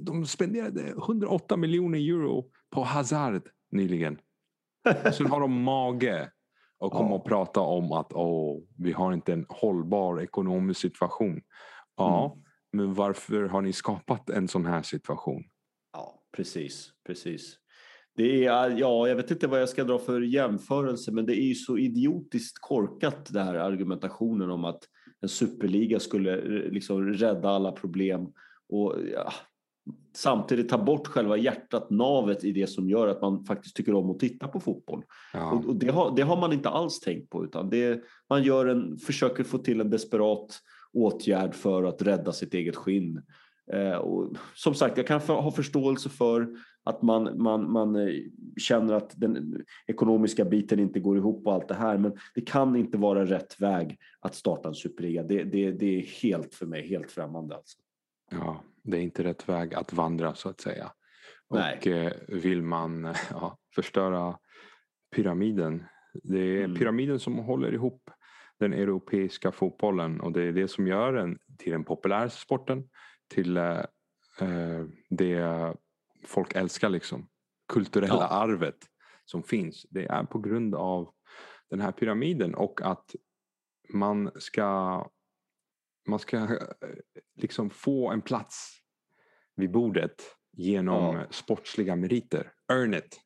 De 0.00 0.26
spenderade 0.26 0.88
108 0.88 1.56
miljoner 1.56 1.98
euro 1.98 2.44
på 2.74 2.82
Hazard 2.82 3.42
nyligen. 3.72 4.18
Sen 5.12 5.26
har 5.26 5.40
de 5.40 5.62
mage 5.62 6.30
och 6.78 6.92
komma 6.92 7.10
ja. 7.10 7.14
och 7.14 7.24
prata 7.24 7.60
om 7.60 7.92
att 7.92 8.12
oh, 8.12 8.62
vi 8.76 8.92
har 8.92 9.12
inte 9.12 9.32
en 9.32 9.46
hållbar 9.48 10.20
ekonomisk 10.20 10.80
situation. 10.80 11.40
Ja, 11.96 12.32
mm. 12.32 12.44
men 12.72 12.94
varför 12.94 13.42
har 13.42 13.62
ni 13.62 13.72
skapat 13.72 14.30
en 14.30 14.48
sån 14.48 14.66
här 14.66 14.82
situation? 14.82 15.44
Ja, 15.92 16.22
precis, 16.36 16.90
precis. 17.06 17.56
Det 18.16 18.44
är, 18.44 18.78
ja, 18.78 19.08
jag 19.08 19.16
vet 19.16 19.30
inte 19.30 19.46
vad 19.46 19.60
jag 19.60 19.68
ska 19.68 19.84
dra 19.84 19.98
för 19.98 20.20
jämförelse, 20.20 21.12
men 21.12 21.26
det 21.26 21.40
är 21.40 21.44
ju 21.44 21.54
så 21.54 21.78
idiotiskt 21.78 22.58
korkat 22.60 23.32
det 23.32 23.42
här 23.42 23.54
argumentationen 23.54 24.50
om 24.50 24.64
att 24.64 24.82
en 25.20 25.28
superliga 25.28 26.00
skulle 26.00 26.36
eh, 26.36 26.70
liksom 26.72 27.12
rädda 27.12 27.48
alla 27.48 27.72
problem. 27.72 28.32
Och 28.68 28.94
ja, 29.12 29.32
samtidigt 30.14 30.68
ta 30.68 30.78
bort 30.78 31.06
själva 31.06 31.36
hjärtat, 31.36 31.90
navet 31.90 32.44
i 32.44 32.52
det 32.52 32.66
som 32.66 32.90
gör 32.90 33.08
att 33.08 33.20
man 33.20 33.44
faktiskt 33.44 33.76
tycker 33.76 33.94
om 33.94 34.10
att 34.10 34.18
titta 34.18 34.48
på 34.48 34.60
fotboll. 34.60 35.04
Ja. 35.32 35.52
Och, 35.52 35.68
och 35.68 35.76
det, 35.76 35.88
har, 35.88 36.16
det, 36.16 36.22
har, 36.22 36.36
man 36.36 36.52
inte 36.52 36.68
alls 36.68 37.00
tänkt 37.00 37.30
på 37.30 37.44
utan 37.44 37.70
det, 37.70 38.00
man 38.30 38.42
gör 38.42 38.66
en, 38.66 38.98
försöker 38.98 39.44
få 39.44 39.58
till 39.58 39.80
en 39.80 39.90
desperat 39.90 40.60
åtgärd 40.92 41.54
för 41.54 41.84
att 41.84 42.02
rädda 42.02 42.32
sitt 42.32 42.54
eget 42.54 42.76
skinn. 42.76 43.22
Eh, 43.72 43.96
och 43.96 44.36
som 44.54 44.74
sagt, 44.74 44.96
jag 44.96 45.06
kan 45.06 45.20
ha 45.20 45.50
förståelse 45.50 46.08
för 46.08 46.48
att 46.84 47.02
man, 47.02 47.42
man, 47.42 47.72
man 47.72 47.96
eh, 47.96 48.14
känner 48.56 48.94
att 48.94 49.20
den 49.20 49.62
ekonomiska 49.86 50.44
biten 50.44 50.78
inte 50.78 51.00
går 51.00 51.16
ihop 51.16 51.46
och 51.46 51.52
allt 51.52 51.68
det 51.68 51.74
här. 51.74 51.98
Men 51.98 52.12
det 52.34 52.40
kan 52.40 52.76
inte 52.76 52.98
vara 52.98 53.24
rätt 53.24 53.60
väg 53.60 53.98
att 54.20 54.34
starta 54.34 54.68
en 54.68 54.74
superliga. 54.74 55.22
Det, 55.22 55.44
det, 55.44 55.70
det 55.70 55.98
är 55.98 56.22
helt 56.22 56.54
för 56.54 56.66
mig 56.66 56.88
helt 56.88 57.10
främmande. 57.10 57.54
Alltså. 57.54 57.78
Ja, 58.30 58.64
det 58.82 58.96
är 58.96 59.00
inte 59.00 59.24
rätt 59.24 59.48
väg 59.48 59.74
att 59.74 59.92
vandra 59.92 60.34
så 60.34 60.48
att 60.48 60.60
säga. 60.60 60.92
Nej. 61.50 61.78
Och 61.78 61.86
eh, 61.86 62.12
vill 62.28 62.62
man 62.62 63.04
ja, 63.30 63.58
förstöra 63.74 64.38
pyramiden. 65.16 65.84
Det 66.22 66.38
är 66.38 66.64
mm. 66.64 66.76
pyramiden 66.76 67.20
som 67.20 67.38
håller 67.38 67.74
ihop 67.74 68.10
den 68.58 68.72
europeiska 68.72 69.52
fotbollen 69.52 70.20
och 70.20 70.32
det 70.32 70.42
är 70.42 70.52
det 70.52 70.68
som 70.68 70.86
gör 70.86 71.12
den 71.12 71.38
till 71.58 71.72
den 71.72 71.84
populära 71.84 72.30
sporten. 72.30 72.88
Till 73.28 73.56
eh, 73.56 73.78
eh, 74.40 74.84
det 75.10 75.74
folk 76.26 76.54
älskar 76.54 76.88
liksom. 76.88 77.28
Kulturella 77.72 78.14
ja. 78.14 78.28
arvet 78.28 78.78
som 79.24 79.42
finns. 79.42 79.86
Det 79.90 80.06
är 80.06 80.24
på 80.24 80.38
grund 80.38 80.74
av 80.74 81.10
den 81.70 81.80
här 81.80 81.92
pyramiden 81.92 82.54
och 82.54 82.80
att 82.82 83.14
man 83.88 84.30
ska 84.34 85.04
man 86.08 86.18
ska 86.18 86.36
eh, 86.36 86.46
liksom 87.36 87.70
få 87.70 88.10
en 88.10 88.22
plats 88.22 88.78
vid 89.56 89.70
bordet 89.70 90.22
genom 90.56 91.16
ja. 91.16 91.26
sportsliga 91.30 91.96
meriter. 91.96 92.52
Earn 92.72 92.94
it, 92.94 93.20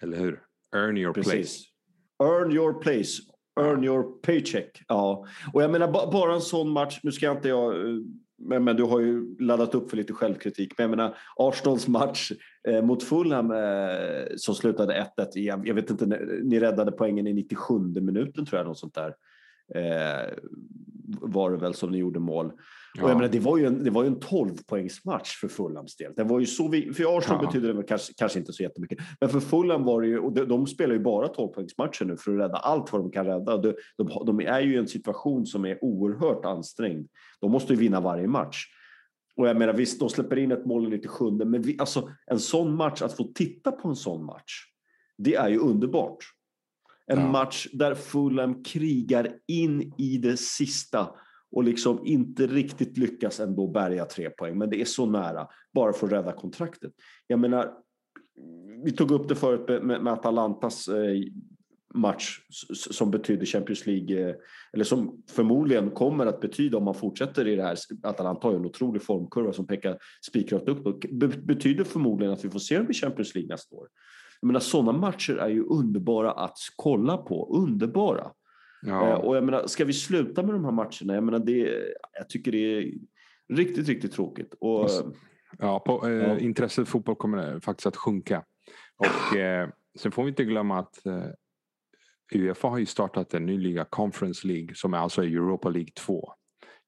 eller 0.00 0.18
hur? 0.18 0.42
Earn 0.76 0.96
your 0.96 1.12
Precis. 1.12 1.32
place. 1.32 2.32
Earn 2.32 2.52
your 2.52 2.72
place. 2.72 3.22
Earn 3.60 3.84
your 3.84 4.20
paycheck. 4.20 4.82
Ja, 4.88 5.26
och 5.52 5.62
jag 5.62 5.70
menar 5.70 6.12
bara 6.12 6.34
en 6.34 6.40
sån 6.40 6.70
match. 6.70 7.00
Nu 7.02 7.12
ska 7.12 7.26
jag 7.26 7.36
inte 7.36 7.48
jag, 7.48 7.74
eh, 7.74 7.96
men, 8.38 8.64
men 8.64 8.76
du 8.76 8.82
har 8.82 9.00
ju 9.00 9.36
laddat 9.38 9.74
upp 9.74 9.90
för 9.90 9.96
lite 9.96 10.12
självkritik. 10.12 10.78
Men 10.78 10.82
jag 10.82 10.90
menar 10.90 11.16
Arsenals 11.36 11.88
match 11.88 12.32
eh, 12.68 12.82
mot 12.82 13.02
Fulham 13.02 13.50
eh, 13.50 14.26
som 14.36 14.54
slutade 14.54 15.10
1-1 15.18 15.36
igen. 15.36 15.62
Jag 15.64 15.74
vet 15.74 15.90
inte, 15.90 16.06
ni 16.42 16.60
räddade 16.60 16.92
poängen 16.92 17.26
i 17.26 17.32
97 17.32 17.78
minuten 17.78 18.46
tror 18.46 18.58
jag, 18.58 18.66
något 18.66 18.78
sånt 18.78 18.94
där. 18.94 19.14
Eh, 19.74 20.32
var 21.08 21.50
det 21.50 21.56
väl 21.56 21.74
som 21.74 21.90
ni 21.90 21.98
gjorde 21.98 22.20
mål. 22.20 22.52
Ja. 22.94 23.04
Och 23.04 23.10
jag 23.10 23.16
menar, 23.16 23.28
det 23.28 23.40
var 23.40 23.58
ju 23.58 23.66
en, 23.66 23.84
det 23.84 23.90
var 23.90 24.02
ju 24.02 24.08
en 24.08 24.20
12 24.20 24.56
poängsmatch 24.66 25.36
för 25.40 25.48
Fulhams 25.48 25.96
del. 25.96 26.12
Den 26.16 26.28
var 26.28 26.40
ju 26.40 26.46
så, 26.46 26.70
för 26.70 27.18
Arsenal 27.18 27.40
ja. 27.42 27.46
betyder 27.46 27.74
det 27.74 27.82
kanske, 27.82 28.12
kanske 28.16 28.38
inte 28.38 28.52
så 28.52 28.62
jättemycket. 28.62 28.98
Men 29.20 29.30
för 29.30 29.40
Fulham 29.40 29.84
var 29.84 30.00
det 30.02 30.08
ju, 30.08 30.18
och 30.18 30.32
de, 30.32 30.44
de 30.44 30.66
spelar 30.66 30.94
ju 30.94 31.00
bara 31.00 31.28
12 31.28 31.48
poängsmatcher 31.48 32.04
nu 32.04 32.16
för 32.16 32.32
att 32.32 32.38
rädda 32.38 32.56
allt 32.56 32.92
vad 32.92 33.02
de 33.02 33.10
kan 33.10 33.26
rädda. 33.26 33.56
De, 33.56 33.74
de, 33.96 34.24
de 34.26 34.40
är 34.40 34.60
ju 34.60 34.74
i 34.74 34.76
en 34.76 34.88
situation 34.88 35.46
som 35.46 35.64
är 35.64 35.84
oerhört 35.84 36.44
ansträngd. 36.44 37.08
De 37.40 37.52
måste 37.52 37.72
ju 37.72 37.78
vinna 37.78 38.00
varje 38.00 38.26
match. 38.26 38.64
Och 39.36 39.48
jag 39.48 39.56
menar 39.56 39.72
visst, 39.72 40.00
de 40.00 40.08
släpper 40.08 40.38
in 40.38 40.52
ett 40.52 40.66
mål 40.66 40.86
i 40.86 40.90
97, 40.90 41.30
men 41.30 41.62
vi, 41.62 41.76
alltså, 41.78 42.10
en 42.26 42.38
sån 42.38 42.74
match, 42.74 43.02
att 43.02 43.12
få 43.12 43.24
titta 43.24 43.72
på 43.72 43.88
en 43.88 43.96
sån 43.96 44.24
match, 44.24 44.64
det 45.18 45.34
är 45.34 45.48
ju 45.48 45.58
underbart. 45.58 46.18
En 47.08 47.18
ja. 47.18 47.30
match 47.32 47.66
där 47.72 47.94
Fulham 47.94 48.62
krigar 48.62 49.32
in 49.46 49.92
i 49.98 50.18
det 50.18 50.36
sista 50.36 51.08
och 51.50 51.64
liksom 51.64 52.06
inte 52.06 52.46
riktigt 52.46 52.98
lyckas 52.98 53.40
ändå 53.40 53.66
bärga 53.66 54.04
tre 54.04 54.30
poäng. 54.30 54.58
Men 54.58 54.70
det 54.70 54.80
är 54.80 54.84
så 54.84 55.06
nära, 55.06 55.48
bara 55.74 55.92
för 55.92 56.06
att 56.06 56.12
rädda 56.12 56.32
kontraktet. 56.32 56.92
Jag 57.26 57.38
menar, 57.38 57.72
vi 58.84 58.92
tog 58.92 59.10
upp 59.10 59.28
det 59.28 59.34
förut 59.34 59.84
med, 59.84 60.02
med 60.02 60.12
Atalantas 60.12 60.88
eh, 60.88 61.22
match 61.94 62.40
som 62.74 63.10
betydde 63.10 63.46
Champions 63.46 63.86
League, 63.86 64.28
eh, 64.28 64.34
eller 64.72 64.84
som 64.84 65.22
förmodligen 65.30 65.90
kommer 65.90 66.26
att 66.26 66.40
betyda 66.40 66.76
om 66.76 66.84
man 66.84 66.94
fortsätter 66.94 67.48
i 67.48 67.56
det 67.56 67.62
här. 67.62 67.76
Atalanta 68.02 68.46
har 68.46 68.52
ju 68.52 68.58
en 68.58 68.66
otrolig 68.66 69.02
formkurva 69.02 69.52
som 69.52 69.66
pekar 69.66 69.98
spikrakt 70.26 70.68
upp. 70.68 71.10
Betyder 71.42 71.84
förmodligen 71.84 72.32
att 72.32 72.44
vi 72.44 72.50
får 72.50 72.58
se 72.58 72.78
dem 72.78 72.90
i 72.90 72.94
Champions 72.94 73.34
League 73.34 73.48
nästa 73.48 73.76
år. 73.76 73.88
Jag 74.40 74.46
menar, 74.46 74.60
sådana 74.60 74.92
matcher 74.92 75.36
är 75.36 75.48
ju 75.48 75.62
underbara 75.62 76.32
att 76.32 76.58
kolla 76.76 77.16
på. 77.16 77.56
Underbara. 77.56 78.32
Ja. 78.82 79.08
Eh, 79.08 79.14
och 79.14 79.36
jag 79.36 79.44
menar, 79.44 79.66
ska 79.66 79.84
vi 79.84 79.92
sluta 79.92 80.42
med 80.42 80.54
de 80.54 80.64
här 80.64 80.72
matcherna? 80.72 81.14
Jag 81.14 81.24
menar, 81.24 81.38
det, 81.38 81.92
jag 82.18 82.28
tycker 82.28 82.52
det 82.52 82.58
är 82.58 82.92
riktigt, 83.48 83.88
riktigt 83.88 84.12
tråkigt. 84.12 84.54
Och, 84.60 84.90
ja, 85.58 85.80
på, 85.80 86.08
eh, 86.08 86.12
ja. 86.12 86.38
intresset 86.38 86.74
för 86.74 86.92
fotboll 86.92 87.16
kommer 87.16 87.60
faktiskt 87.60 87.86
att 87.86 87.96
sjunka. 87.96 88.44
Och 88.96 89.36
eh, 89.36 89.68
sen 89.98 90.12
får 90.12 90.22
vi 90.22 90.28
inte 90.28 90.44
glömma 90.44 90.78
att 90.78 91.06
eh, 91.06 91.24
Uefa 92.34 92.68
har 92.68 92.78
ju 92.78 92.86
startat 92.86 93.34
en 93.34 93.46
ny 93.46 93.58
liga, 93.58 93.84
Conference 93.84 94.46
League, 94.46 94.74
som 94.74 94.94
är 94.94 94.98
alltså 94.98 95.22
Europa 95.22 95.68
League 95.68 95.92
2. 95.96 96.32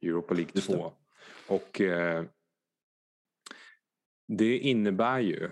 Europa 0.02 0.34
League 0.34 0.52
2. 0.52 0.92
Och 1.48 1.80
eh, 1.80 2.24
det 4.28 4.58
innebär 4.58 5.18
ju 5.18 5.50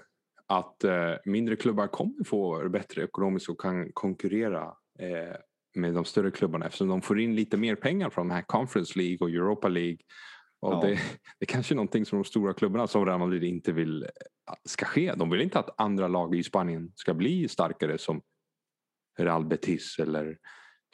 att 0.49 0.85
eh, 0.85 1.15
mindre 1.25 1.57
klubbar 1.57 1.87
kommer 1.87 2.25
få 2.25 2.69
bättre 2.69 3.05
ekonomiskt 3.05 3.49
och 3.49 3.61
kan 3.61 3.93
konkurrera 3.93 4.63
eh, 4.99 5.37
med 5.75 5.95
de 5.95 6.05
större 6.05 6.31
klubbarna 6.31 6.67
eftersom 6.67 6.89
de 6.89 7.03
får 7.03 7.21
in 7.21 7.35
lite 7.35 7.57
mer 7.57 7.75
pengar 7.75 8.11
från 8.11 8.29
de 8.29 8.35
här 8.35 8.43
Conference 8.43 8.99
League 8.99 9.19
och 9.21 9.31
Europa 9.31 9.69
League. 9.69 9.99
Och 10.61 10.73
ja. 10.73 10.81
det, 10.81 10.89
det 11.39 11.45
är 11.45 11.47
kanske 11.47 11.75
är 11.75 11.77
någonting 11.77 12.07
som 12.07 12.19
de 12.19 12.25
stora 12.25 12.53
klubbarna 12.53 12.87
som 12.87 13.07
Real 13.07 13.19
Madrid 13.19 13.45
inte 13.45 13.73
vill 13.73 14.03
eh, 14.03 14.09
ska 14.65 14.85
ske. 14.85 15.15
De 15.17 15.31
vill 15.31 15.41
inte 15.41 15.59
att 15.59 15.81
andra 15.81 16.09
lag 16.09 16.35
i 16.35 16.43
Spanien 16.43 16.93
ska 16.95 17.15
bli 17.15 17.49
starkare 17.49 17.99
som 17.99 18.23
Real 19.19 19.45
Betis 19.45 19.99
eller 19.99 20.39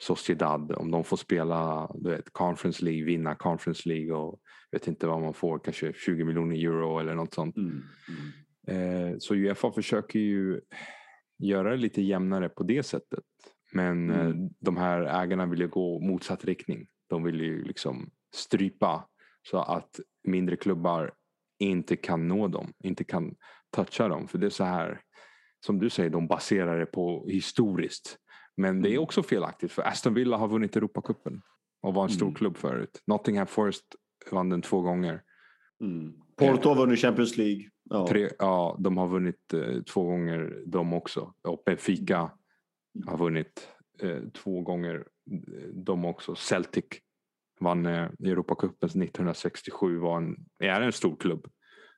Sociedad, 0.01 0.71
om 0.71 0.91
de 0.91 1.03
får 1.03 1.17
spela 1.17 1.91
du 1.95 2.09
vet, 2.09 2.33
Conference 2.33 2.85
League, 2.85 3.03
vinna 3.03 3.35
Conference 3.35 3.89
League 3.89 4.13
och 4.13 4.39
vet 4.71 4.87
inte 4.87 5.07
vad 5.07 5.21
man 5.21 5.33
får, 5.33 5.59
kanske 5.59 5.93
20 5.93 6.23
miljoner 6.23 6.55
euro 6.55 6.99
eller 6.99 7.15
något 7.15 7.33
sånt. 7.33 7.57
Mm. 7.57 7.69
Mm. 7.69 8.31
Eh, 8.67 9.17
så 9.19 9.35
Uefa 9.35 9.71
försöker 9.71 10.19
ju 10.19 10.61
göra 11.39 11.69
det 11.69 11.77
lite 11.77 12.01
jämnare 12.01 12.49
på 12.49 12.63
det 12.63 12.83
sättet. 12.83 13.23
Men 13.73 14.09
Mm. 14.11 14.27
eh, 14.27 14.35
de 14.59 14.77
här 14.77 15.01
ägarna 15.23 15.45
vill 15.45 15.59
ju 15.59 15.67
gå 15.67 15.99
motsatt 15.99 16.45
riktning. 16.45 16.87
De 17.09 17.23
vill 17.23 17.41
ju 17.41 17.63
liksom 17.63 18.09
strypa 18.35 19.07
så 19.49 19.57
att 19.57 19.99
mindre 20.27 20.55
klubbar 20.55 21.13
inte 21.59 21.95
kan 21.95 22.27
nå 22.27 22.47
dem, 22.47 22.73
inte 22.83 23.03
kan 23.03 23.35
toucha 23.75 24.07
dem. 24.07 24.27
För 24.27 24.37
det 24.37 24.45
är 24.45 24.49
så 24.49 24.63
här, 24.63 25.01
som 25.65 25.79
du 25.79 25.89
säger, 25.89 26.09
de 26.09 26.27
baserar 26.27 26.79
det 26.79 26.85
på 26.85 27.27
historiskt. 27.27 28.17
Men 28.57 28.81
det 28.81 28.89
är 28.89 28.91
Mm. 28.91 29.03
också 29.03 29.23
felaktigt 29.23 29.71
för 29.71 29.81
Aston 29.81 30.13
Villa 30.13 30.37
har 30.37 30.47
vunnit 30.47 30.75
Europacupen 30.75 31.41
och 31.81 31.93
var 31.93 32.03
en 32.03 32.09
stor 32.09 32.25
Mm. 32.27 32.35
klubb 32.35 32.57
förut. 32.57 33.01
Nottingham 33.07 33.47
Forest 33.47 33.85
vann 34.31 34.49
den 34.49 34.61
två 34.61 34.81
gånger. 34.81 35.21
Mm. 35.81 36.13
Porto 36.37 36.69
har 36.69 36.75
vunnit 36.75 36.99
Champions 36.99 37.37
League. 37.37 37.69
Ja. 37.89 38.07
Tre, 38.07 38.29
ja, 38.39 38.77
de 38.79 38.97
har 38.97 39.07
vunnit 39.07 39.53
eh, 39.53 39.81
två 39.81 40.03
gånger 40.03 40.63
de 40.65 40.93
också. 40.93 41.33
Och 41.47 41.63
Benfica 41.65 42.31
har 43.07 43.17
vunnit 43.17 43.69
eh, 44.01 44.19
två 44.33 44.61
gånger 44.61 44.95
eh, 45.31 45.67
de 45.73 46.05
också. 46.05 46.35
Celtic 46.35 46.85
vann 47.59 47.85
eh, 47.85 48.09
Europacupen 48.23 48.89
1967. 48.89 49.97
Var 49.97 50.17
en, 50.17 50.35
är 50.59 50.81
en 50.81 50.91
stor 50.91 51.15
klubb. 51.15 51.47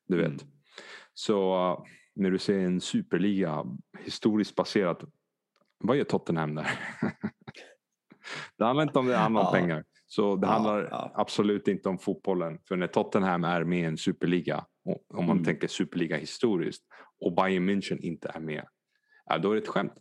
Du 0.08 0.18
vet. 0.18 0.28
Mm. 0.28 0.54
Så 1.14 1.56
eh, 1.72 1.84
när 2.16 2.32
du 2.32 2.38
ser 2.38 2.60
en 2.60 2.82
superliga 2.82 3.66
historiskt 4.00 4.56
baserat. 4.56 5.04
Vad 5.80 5.98
gör 5.98 6.04
Tottenham 6.04 6.56
där? 6.56 6.68
det 8.58 8.64
handlar 8.66 8.84
inte 8.84 9.00
om 9.00 9.06
det, 9.06 9.12
det 9.12 9.18
handlar 9.18 9.42
om 9.42 9.48
Ja. 9.48 9.60
pengar. 9.60 9.84
Så 10.10 10.36
det 10.36 10.48
Ja, 10.48 10.52
handlar 10.52 10.88
ja. 10.92 11.12
absolut 11.16 11.68
inte 11.68 11.90
om 11.90 12.00
fotbollen. 12.00 12.60
För 12.68 12.76
när 12.76 12.88
Tottenham 12.88 13.44
är 13.44 13.64
med 13.64 13.80
i 13.80 13.84
en 13.84 13.98
superliga, 13.98 14.66
om 15.14 15.26
man 15.26 15.32
Mm. 15.32 15.44
tänker 15.44 15.68
superliga 15.68 16.18
historiskt, 16.18 16.84
och 17.22 17.36
Bayern 17.36 17.70
München 17.70 18.00
inte 18.00 18.32
är 18.36 18.40
med, 18.40 18.64
ja, 19.26 19.38
då 19.38 19.52
är 19.52 19.56
det 19.56 19.62
ett 19.62 19.68
skämt. 19.68 19.94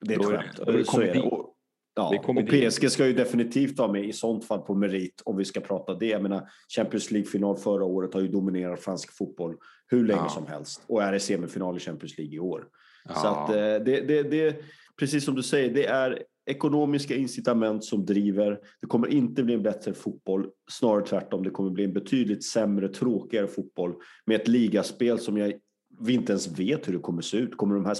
Det 0.00 0.14
är 0.14 0.18
ett 0.18 0.22
Då 0.24 0.30
skämt. 0.30 0.58
är 0.68 0.72
det 0.72 0.84
Så 0.84 1.00
är 1.00 1.14
det. 1.14 1.20
Och, 1.20 1.54
ja, 1.94 2.18
och. 2.26 2.48
PSG 2.48 2.90
ska 2.90 3.06
ju 3.06 3.12
definitivt 3.12 3.78
vara 3.78 3.92
med 3.92 4.04
i 4.04 4.12
sånt 4.12 4.44
fall 4.44 4.60
på 4.60 4.74
merit 4.74 5.22
om 5.24 5.36
vi 5.36 5.44
ska 5.44 5.60
prata 5.60 5.94
det. 5.94 6.06
Jag 6.06 6.22
menar, 6.22 6.48
Champions 6.76 7.10
League-final 7.10 7.56
förra 7.56 7.84
året 7.84 8.14
har 8.14 8.20
ju 8.20 8.28
dominerat 8.28 8.80
fransk 8.80 9.12
fotboll 9.16 9.56
hur 9.86 10.06
länge 10.06 10.28
som 10.28 10.46
helst 10.46 10.84
och 10.88 11.02
är 11.02 11.12
i 11.12 11.20
semifinal 11.20 11.76
i 11.76 11.80
Champions 11.80 12.18
League 12.18 12.34
i 12.34 12.38
år. 12.38 12.68
Så 13.14 13.26
att, 13.26 13.48
eh, 13.50 13.54
det, 13.56 13.80
det, 13.80 14.22
det, 14.22 14.56
precis 14.98 15.24
som 15.24 15.34
du 15.34 15.42
säger, 15.42 15.74
det 15.74 15.86
är 15.86 16.22
ekonomiska 16.46 17.16
incitament 17.16 17.84
som 17.84 18.06
driver. 18.06 18.60
Det 18.80 18.86
kommer 18.86 19.08
inte 19.08 19.42
bli 19.42 19.54
en 19.54 19.62
bättre 19.62 19.94
fotboll, 19.94 20.50
snarare 20.70 21.06
tvärtom. 21.06 21.42
Det 21.42 21.50
kommer 21.50 21.70
bli 21.70 21.84
en 21.84 21.92
betydligt 21.92 22.44
sämre, 22.44 22.88
tråkigare 22.88 23.46
fotboll 23.46 23.94
med 24.26 24.40
ett 24.40 24.48
ligaspel 24.48 25.18
som 25.18 25.36
jag, 25.36 25.52
vi 26.00 26.14
inte 26.14 26.32
ens 26.32 26.58
vet 26.58 26.88
hur 26.88 26.92
det 26.92 26.98
kommer 26.98 27.22
se 27.22 27.36
ut. 27.36 27.56
Kommer 27.56 27.74
de 27.74 27.84
här 27.84 27.96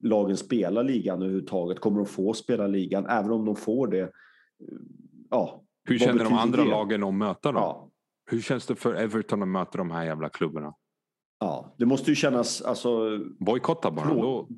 lagen 0.00 0.36
spela 0.36 0.82
ligan 0.82 1.22
överhuvudtaget? 1.22 1.80
Kommer 1.80 1.96
de 1.96 2.06
få 2.06 2.34
spela 2.34 2.66
ligan? 2.66 3.06
Även 3.06 3.30
om 3.30 3.44
de 3.44 3.56
får 3.56 3.86
det, 3.86 4.10
ja. 5.30 5.64
Hur 5.84 5.98
känner 5.98 6.24
de 6.24 6.32
andra 6.32 6.64
det? 6.64 6.70
lagen 6.70 7.02
att 7.02 7.14
möta 7.14 7.52
dem? 7.52 7.62
Ja, 7.62 7.90
Hur 8.30 8.40
känns 8.40 8.66
det 8.66 8.76
för 8.76 8.94
Everton 8.94 9.42
att 9.42 9.48
möta 9.48 9.78
de 9.78 9.90
här 9.90 10.04
jävla 10.04 10.28
klubbarna? 10.28 10.74
ja, 11.42 11.74
det 11.78 11.86
måste 11.86 12.10
ju 12.10 12.14
kännas 12.14 12.62
alltså, 12.62 13.18
Bojkotta 13.38 13.90
bara. 13.90 14.14
Då, 14.14 14.48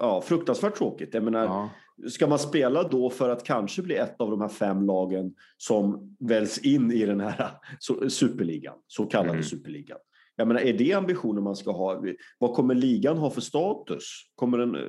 ja, 0.00 0.20
fruktansvärt 0.20 0.76
tråkigt. 0.76 1.14
Jag 1.14 1.22
menar, 1.22 1.44
ja. 1.44 1.70
Ska 2.10 2.26
man 2.26 2.38
spela 2.38 2.82
då 2.88 3.10
för 3.10 3.28
att 3.30 3.44
kanske 3.44 3.82
bli 3.82 3.94
ett 3.94 4.20
av 4.20 4.30
de 4.30 4.40
här 4.40 4.48
fem 4.48 4.86
lagen 4.86 5.34
som 5.56 6.16
väljs 6.20 6.58
in 6.58 6.92
i 6.92 7.06
den 7.06 7.20
här 7.20 7.50
superligan, 8.08 8.74
så 8.86 9.06
kallade 9.06 9.30
Mm. 9.30 9.42
superligan? 9.42 9.98
Jag 10.36 10.48
menar, 10.48 10.60
är 10.60 10.72
det 10.72 10.92
ambitionen 10.92 11.42
man 11.44 11.56
ska 11.56 11.70
ha? 11.72 12.02
Vad 12.38 12.54
kommer 12.54 12.74
ligan 12.74 13.18
ha 13.18 13.30
för 13.30 13.40
status? 13.40 14.04
Kommer 14.34 14.58
den 14.58 14.74
eh, 14.74 14.80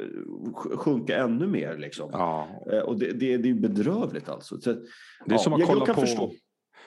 sj- 0.54 0.76
sjunka 0.78 1.18
ännu 1.18 1.48
mer? 1.48 1.78
Liksom? 1.78 2.10
Ja. 2.14 2.48
Eh, 2.72 2.80
Och 2.80 3.00
det, 3.00 3.12
det, 3.12 3.38
det 3.38 3.50
är 3.50 3.54
bedrövligt 3.54 4.30
alltså. 4.30 4.62
Så, 4.62 4.72
Det 4.72 4.80
är 4.80 4.86
ja, 5.26 5.38
som 5.38 5.54
att 5.54 5.66
kolla 5.66 5.86
på... 5.86 6.02
förstå. 6.02 6.32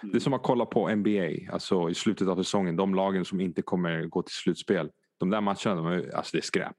Det 0.02 0.16
är 0.16 0.20
som 0.20 0.32
att 0.32 0.42
kolla 0.42 0.66
på 0.66 0.94
NBA, 0.94 1.52
alltså 1.52 1.90
i 1.90 1.94
slutet 1.94 2.28
av 2.28 2.36
säsongen. 2.36 2.76
De 2.76 2.94
lagen 2.94 3.24
som 3.24 3.40
inte 3.40 3.62
kommer 3.62 4.06
gå 4.06 4.22
till 4.22 4.34
slutspel. 4.34 4.90
De 5.18 5.30
där 5.30 5.40
matcherna, 5.40 5.74
de 5.74 5.86
är, 5.86 6.14
alltså 6.16 6.30
det 6.36 6.38
är 6.38 6.42
skräp. 6.42 6.76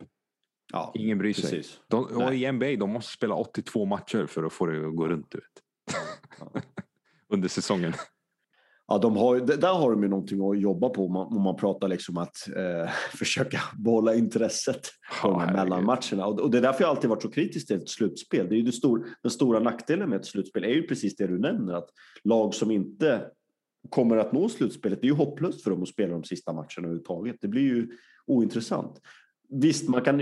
Ja, 0.74 0.92
Ingen 0.96 1.18
bryr 1.18 1.34
sig. 1.34 1.44
precis. 1.44 1.80
De, 1.88 2.04
och. 2.06 2.34
I 2.34 2.52
NBA, 2.52 2.76
de 2.76 2.90
måste 2.90 3.12
spela 3.12 3.36
82 3.36 3.86
matcher 3.86 4.26
för 4.26 4.44
att 4.44 4.54
få 4.54 4.66
det 4.66 4.88
att 4.88 4.96
gå 4.96 5.08
runt. 5.08 5.28
Du 5.30 5.38
vet. 5.38 5.46
Ja. 6.40 6.62
Under 7.30 7.50
säsongen. 7.50 7.94
Ja, 8.88 8.98
de 8.98 9.18
har, 9.18 9.40
där 9.40 9.74
har 9.74 9.92
de 9.92 10.04
ju 10.04 10.10
någonting 10.10 10.50
att 10.50 10.60
jobba 10.60 10.90
på 10.90 11.06
om 11.06 11.14
man, 11.14 11.28
om 11.28 11.42
man 11.42 11.56
pratar 11.56 11.88
liksom 11.88 12.18
att 12.18 12.48
eh, 12.48 12.92
försöka 13.18 13.60
behålla 13.78 14.16
intresset 14.16 14.90
på 15.22 15.28
de 15.28 15.40
här 15.40 15.54
mellanmatcherna. 15.54 16.26
Och, 16.26 16.40
och 16.40 16.52
det 16.52 16.58
är 16.58 16.62
därför 16.62 16.84
jag 16.84 16.90
alltid 16.90 17.10
varit 17.10 17.22
så 17.22 17.32
kritisk 17.32 17.68
till 17.68 17.76
ett 17.76 17.90
slutspel. 17.90 18.50
Det 18.50 18.56
är 18.56 18.58
ju 18.58 18.64
det 18.64 18.72
stor, 18.72 19.08
den 19.22 19.32
stora 19.32 19.60
nackdelen 19.60 20.10
med 20.10 20.20
ett 20.20 20.26
slutspel 20.26 20.64
är 20.64 20.74
ju 20.74 20.88
precis 20.88 21.16
det 21.16 21.28
du 21.28 21.40
nämner, 21.40 21.74
att 21.74 21.90
lag 22.24 22.54
som 22.54 22.72
inte 22.72 23.26
kommer 23.90 24.18
att 24.18 24.32
nå 24.32 24.50
slutspelet, 24.50 25.02
det 25.02 25.08
är 25.08 25.10
ju 25.10 25.16
hopplöst 25.16 25.64
för 25.64 25.72
dem 25.72 25.84
att 25.84 25.90
spela 25.90 26.14
de 26.14 26.24
sista 26.24 26.54
matcherna 26.54 26.68
överhuvudtaget. 26.78 27.36
Det 27.42 27.48
blir 27.48 27.62
ju 27.62 27.88
ointressant. 28.26 29.02
Visst, 29.56 29.89
man 29.89 30.01
kan 30.01 30.22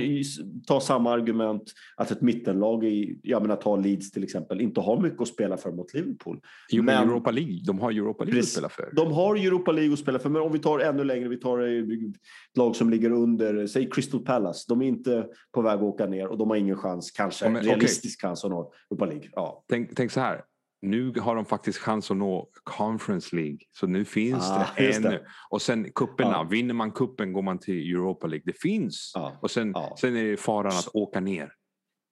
ta 0.67 0.79
samma 0.79 1.11
argument 1.11 1.63
att 1.95 2.11
ett 2.11 2.21
mittenlag 2.21 2.84
i, 2.86 3.19
jag 3.23 3.41
menar 3.41 3.55
ta 3.55 3.75
Leeds 3.75 4.11
till 4.11 4.23
exempel, 4.23 4.61
inte 4.61 4.79
har 4.82 5.01
mycket 5.01 5.21
att 5.21 5.27
spela 5.27 5.57
för 5.57 5.71
mot 5.71 5.93
Liverpool. 5.93 6.39
Jo, 6.69 6.84
men 6.84 6.95
Men- 6.95 7.09
Europa 7.09 7.32
League. 7.32 7.59
De 7.65 7.79
har 7.79 7.91
Europa 7.91 8.23
League 8.23 8.39
Precis. 8.41 8.57
att 8.57 8.71
spela 8.71 8.89
för. 8.89 8.95
De 8.95 9.11
har 9.11 9.36
Europa 9.36 9.71
League 9.71 9.93
att 9.93 9.99
spela 9.99 10.19
för, 10.19 10.29
men 10.29 10.41
om 10.41 10.51
vi 10.51 10.59
tar 10.59 10.79
ännu 10.79 11.03
längre, 11.03 11.29
vi 11.29 11.38
tar 11.39 11.59
eh, 11.59 11.79
ett 11.82 12.57
lag 12.57 12.75
som 12.75 12.89
ligger 12.89 13.11
under, 13.11 13.67
säg 13.67 13.89
Crystal 13.89 14.19
Palace. 14.25 14.65
De 14.67 14.82
är 14.82 14.86
inte 14.88 15.25
på 15.53 15.61
väg 15.61 15.75
att 15.77 15.82
åka 15.84 16.05
ner 16.05 16.27
och 16.27 16.38
de 16.38 16.49
har 16.49 16.57
ingen 16.57 16.77
chans, 16.77 17.11
kanske 17.11 17.49
men 17.49 17.63
realistisk 17.63 18.21
chans 18.21 18.43
att 18.45 18.51
nå 18.51 18.73
Europa 18.91 19.05
League. 19.05 19.29
Ja. 19.32 19.63
Tänk, 19.69 19.95
tänk 19.95 20.11
så 20.11 20.19
här. 20.19 20.41
Nu 20.82 21.13
har 21.19 21.36
de 21.36 21.45
faktiskt 21.45 21.79
chans 21.79 22.11
att 22.11 22.17
nå 22.17 22.49
Conference 22.63 23.36
League. 23.36 23.57
Så 23.71 23.88
nu 23.88 24.05
finns 24.05 24.49
Ah, 24.49 24.67
det 24.77 24.95
ännu. 24.95 25.19
Och 25.49 25.61
sen 25.61 25.91
kupperna. 25.91 26.32
Ja. 26.32 26.43
Vinner 26.43 26.73
man 26.73 26.91
kuppen 26.91 27.34
går 27.34 27.41
man 27.41 27.59
till 27.59 27.91
Europa 27.95 28.27
League. 28.27 28.43
Det 28.45 28.59
finns. 28.61 29.11
Ja. 29.15 29.38
Och 29.41 29.51
sen, 29.51 29.71
Ja. 29.75 29.95
sen 30.01 30.15
är 30.15 30.23
det 30.23 30.38
faran 30.38 30.67
att 30.71 30.88
åka 30.95 31.19
ner. 31.19 31.53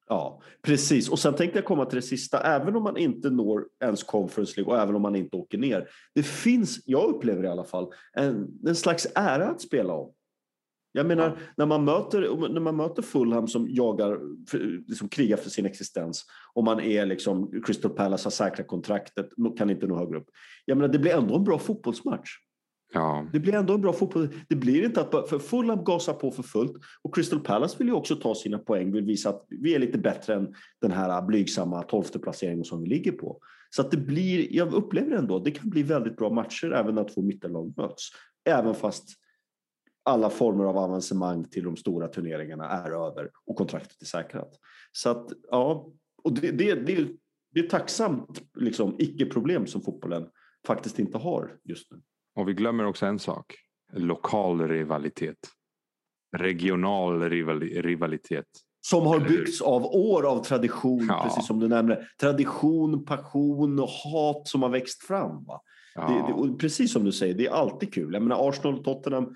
Ja, 0.08 0.42
precis. 0.62 1.10
Och 1.10 1.20
sen 1.20 1.36
tänkte 1.36 1.58
jag 1.58 1.66
komma 1.66 1.86
till 1.86 1.96
det 1.96 2.02
sista. 2.02 2.40
Även 2.44 2.76
om 2.76 2.84
man 2.84 2.98
inte 2.98 3.30
når 3.30 3.66
ens 3.84 4.04
Conference 4.04 4.54
League 4.58 4.74
och 4.74 4.82
även 4.82 4.96
om 4.96 5.02
man 5.02 5.16
inte 5.16 5.36
åker 5.38 5.58
ner. 5.58 5.88
Det 6.16 6.24
finns, 6.24 6.80
jag 6.86 7.10
upplever 7.10 7.44
i 7.44 7.48
alla 7.48 7.64
fall, 7.64 7.88
en, 8.14 8.48
en 8.68 8.76
slags 8.76 9.08
ära 9.16 9.50
att 9.50 9.62
spela 9.62 9.94
om. 9.94 10.14
Jag 10.92 11.06
menar, 11.06 11.38
när, 11.58 11.66
man 11.66 11.86
möter, 11.86 12.50
när 12.50 12.62
man 12.62 12.76
möter 12.76 13.02
Fulham 13.02 13.48
som 13.48 13.68
jagar, 13.70 14.20
liksom 14.88 15.10
krigar 15.10 15.38
för 15.38 15.50
sin 15.50 15.66
existens 15.66 16.26
och 16.54 16.64
man 16.64 16.80
är 16.80 17.06
liksom, 17.06 17.62
Crystal 17.66 17.92
Palace 17.92 18.26
har 18.26 18.32
säkrat 18.32 18.68
kontraktet, 18.68 19.30
kan 19.58 19.70
inte 19.70 19.88
nå 19.88 19.98
högre 19.98 20.18
upp. 20.18 20.28
Jag 20.66 20.78
menar, 20.78 20.94
det 20.94 21.00
blir 21.00 21.12
ändå 21.12 21.36
en 21.36 21.44
bra 21.44 21.60
fotbollsmatch. 21.60 22.30
Ja. 22.94 23.28
Det 23.34 23.40
blir 23.40 23.54
ändå 23.54 23.74
en 23.74 23.82
bra 23.82 23.94
fotboll. 23.94 24.30
Det 24.50 24.56
blir 24.56 24.86
inte 24.86 25.02
att 25.02 25.30
för 25.30 25.40
Fulham 25.40 25.84
gasar 25.84 26.14
på 26.14 26.32
för 26.32 26.44
fullt 26.44 26.72
och 27.02 27.16
Crystal 27.16 27.40
Palace 27.40 27.76
vill 27.78 27.88
ju 27.88 27.94
också 27.94 28.16
ta 28.16 28.36
sina 28.36 28.58
poäng, 28.58 28.92
vill 28.92 29.06
visa 29.06 29.30
att 29.30 29.46
vi 29.50 29.76
är 29.76 29.80
lite 29.80 29.98
bättre 29.98 30.36
än 30.36 30.54
den 30.82 30.92
här 30.92 31.22
blygsamma 31.22 31.82
tolfte 31.82 32.20
placeringen 32.20 32.66
som 32.66 32.82
vi 32.82 32.90
ligger 32.90 33.12
på. 33.12 33.40
Så 33.70 33.82
att 33.82 33.92
det 33.92 33.98
blir, 33.98 34.56
jag 34.56 34.74
upplever 34.74 35.12
ändå, 35.12 35.40
det 35.40 35.52
kan 35.52 35.70
bli 35.70 35.84
väldigt 35.84 36.18
bra 36.18 36.30
matcher 36.30 36.74
även 36.74 36.96
när 36.96 37.04
två 37.04 37.22
mittenlag 37.22 37.74
möts. 37.78 38.10
Även 38.46 38.76
fast 38.76 39.10
alla 40.10 40.30
former 40.30 40.64
av 40.66 40.78
avancemang 40.78 41.44
till 41.50 41.64
de 41.64 41.78
stora 41.78 42.08
turneringarna 42.08 42.66
är 42.70 42.92
över 42.92 43.30
och 43.46 43.56
kontraktet 43.56 44.02
är 44.02 44.06
säkrat. 44.06 44.50
Så 44.92 45.10
att, 45.10 45.32
ja, 45.52 45.92
och 46.24 46.34
det, 46.34 46.52
det, 46.52 46.74
det, 46.76 46.96
är- 46.96 47.10
det 47.54 47.60
är 47.60 47.64
ett 47.64 47.70
tacksamt 47.70 48.42
liksom, 48.56 48.96
icke-problem 49.00 49.68
som 49.68 49.82
fotbollen 49.82 50.28
faktiskt 50.68 51.00
inte 51.00 51.18
har 51.18 51.58
just 51.64 51.92
nu. 51.92 52.02
Och 52.36 52.50
vi 52.50 52.54
glömmer 52.54 52.86
också 52.86 53.06
en 53.06 53.20
sak. 53.20 53.56
Lokal 53.94 54.68
rivalitet. 54.68 55.38
Regional 56.38 57.30
rival- 57.30 57.82
rivalitet. 57.82 58.46
Som 58.82 59.06
har 59.08 59.20
byggts 59.20 59.62
av 59.62 59.86
år 59.86 60.26
av 60.32 60.44
tradition, 60.44 61.06
Ja. 61.10 61.22
precis 61.24 61.48
som 61.48 61.60
du 61.60 61.68
nämnde. 61.68 62.08
Tradition, 62.22 63.06
passion 63.06 63.80
och 63.80 63.90
hat 63.90 64.48
som 64.48 64.62
har 64.64 64.70
växt 64.70 65.04
fram. 65.04 65.44
Va? 65.46 65.62
Ja. 65.96 66.08
Det, 66.38 66.48
det, 66.48 66.58
precis 66.58 66.94
som 66.94 67.04
du 67.04 67.12
säger, 67.12 67.34
det 67.34 67.46
är 67.48 67.52
alltid 67.52 67.94
kul. 67.94 68.14
Jag 68.14 68.24
menar 68.24 68.50
Arsenal 68.50 68.78
och 68.80 68.84
Tottenham, 68.84 69.36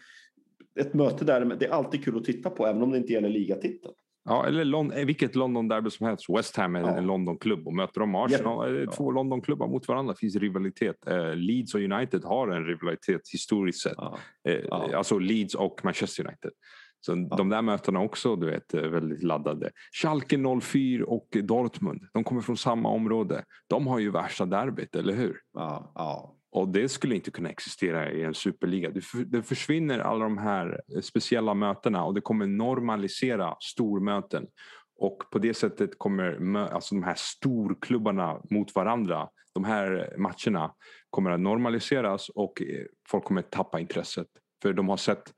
ett 0.80 0.93
möte 0.93 1.26
där, 1.26 1.45
det 1.45 1.65
är 1.65 1.71
alltid 1.71 2.03
kul 2.05 2.17
att 2.17 2.24
titta 2.24 2.49
på, 2.49 2.67
även 2.67 2.82
om 2.82 2.91
det 2.91 2.97
inte 2.97 3.13
gäller 3.13 3.30
ligatiteln. 3.30 3.93
Ja, 4.26 4.45
eller 4.45 4.65
Lon- 4.65 4.91
eh, 4.93 5.05
vilket 5.05 5.36
London-derby 5.36 5.89
som 5.89 6.07
helst. 6.07 6.26
West 6.30 6.57
Ham 6.57 6.76
är 6.76 6.80
Ja. 6.82 6.97
en 6.97 7.05
Londonklubb 7.07 7.67
och 7.67 7.74
möter 7.74 7.99
de 7.99 8.15
Arsenal, 8.15 8.80
Ja. 8.86 8.91
två 8.91 9.11
Londonklubbar 9.11 9.67
mot 9.67 9.88
varandra. 9.88 10.13
Det 10.13 10.19
finns 10.19 10.36
rivalitet. 10.36 11.07
Eh, 11.07 11.36
Leeds 11.36 11.74
och 11.76 11.82
United 11.82 12.24
har 12.24 12.47
en 12.47 12.65
rivalitet 12.65 13.21
historiskt 13.34 13.82
sett. 13.82 13.93
Ja. 13.97 14.17
Eh, 14.49 14.53
Ja. 14.69 14.97
Alltså 14.97 15.19
Leeds 15.19 15.55
och 15.55 15.80
Manchester 15.84 16.28
United. 16.28 16.51
Så 16.99 17.11
ja. 17.30 17.36
de 17.38 17.49
där 17.49 17.61
mötena 17.61 17.99
också 18.01 18.36
du 18.36 18.45
vet, 18.45 18.74
väldigt 18.74 19.24
laddade. 19.24 19.69
Schalke 20.01 20.38
04 20.61 21.05
och 21.05 21.28
Dortmund, 21.43 22.01
de 22.13 22.24
kommer 22.24 22.41
från 22.41 22.57
samma 22.57 22.89
område. 22.89 23.43
De 23.69 23.88
har 23.88 23.99
ju 23.99 24.11
värsta 24.11 24.45
derbyt, 24.45 24.95
eller 24.95 25.13
hur? 25.13 25.38
Ja, 25.53 25.91
ja. 25.95 26.36
Och 26.54 26.70
det 26.70 26.89
skulle 26.89 27.16
inte 27.16 27.32
kunna 27.32 27.49
existera 27.49 28.12
i 28.12 28.24
en 28.24 28.34
superliga. 28.34 28.91
Det 29.26 29.43
försvinner 29.43 29.99
alla 29.99 30.24
de 30.24 30.38
här 30.38 30.82
eh, 30.95 31.01
speciella 31.01 31.54
mötena 31.54 32.04
och 32.04 32.14
det 32.14 32.22
kommer 32.22 32.47
normalisera 32.47 33.56
stormöten. 33.60 34.47
Och 34.95 35.24
på 35.32 35.39
det 35.39 35.54
sättet 35.54 35.97
kommer 35.97 36.58
alltså 36.58 36.95
de 36.95 37.04
här 37.04 37.16
storklubbarna 37.18 38.41
mot 38.49 38.76
varandra, 38.76 39.30
de 39.54 39.64
här 39.64 40.16
matcherna 40.18 40.74
kommer 41.10 41.32
att 41.32 41.39
normaliseras 41.39 42.30
och 42.30 42.62
eh, 42.62 42.86
folk 43.10 43.24
kommer 43.24 43.41
tappa 43.41 43.80
intresset. 43.80 44.28
För 44.62 44.74
de 44.74 44.89
har 44.89 44.97
sett 44.97 45.34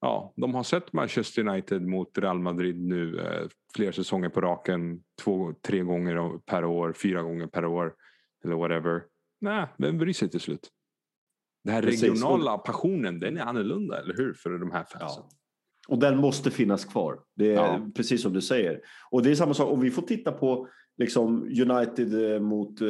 ja, 0.00 0.32
de 0.36 0.54
har 0.54 0.62
sett 0.62 0.92
Manchester 0.92 1.48
United 1.48 1.82
mot 1.82 2.18
Real 2.18 2.38
Madrid 2.38 2.80
nu 2.80 3.20
eh, 3.20 3.48
flera 3.74 3.92
säsonger 3.92 4.28
på 4.28 4.40
raken. 4.40 5.02
Två, 5.22 5.54
tre 5.62 5.80
gånger 5.80 6.38
per 6.38 6.64
år, 6.64 6.92
fyra 6.92 7.22
gånger 7.22 7.46
per 7.46 7.66
år. 7.66 7.94
Eller 8.44 8.54
whatever. 8.54 9.02
Nej, 9.40 9.66
vem 9.78 9.98
bryr 9.98 10.12
sig 10.12 10.30
till 10.30 10.40
slut? 10.40 10.70
Den 11.64 11.74
här 11.74 11.82
Precis. 11.82 12.02
regionala 12.02 12.58
passionen, 12.58 13.20
den 13.20 13.36
är 13.36 13.40
annorlunda, 13.40 14.00
eller 14.00 14.14
hur? 14.16 14.34
För 14.34 14.50
de 14.50 14.70
här 14.70 14.84
fansen. 14.84 15.22
Ja. 15.26 15.28
Och 15.88 15.98
den 15.98 16.16
måste 16.16 16.50
finnas 16.50 16.84
kvar. 16.84 17.20
Det 17.36 17.50
är 17.50 17.54
ja. 17.54 17.90
precis 17.94 18.22
som 18.22 18.32
du 18.32 18.40
säger. 18.40 18.80
Och 19.10 19.22
det 19.22 19.30
är 19.30 19.34
samma 19.34 19.54
sak 19.54 19.72
om 19.72 19.80
vi 19.80 19.90
får 19.90 20.02
titta 20.02 20.32
på 20.32 20.68
liksom 20.98 21.42
United 21.42 22.32
eh, 22.32 22.40
mot 22.40 22.80
eh, 22.80 22.86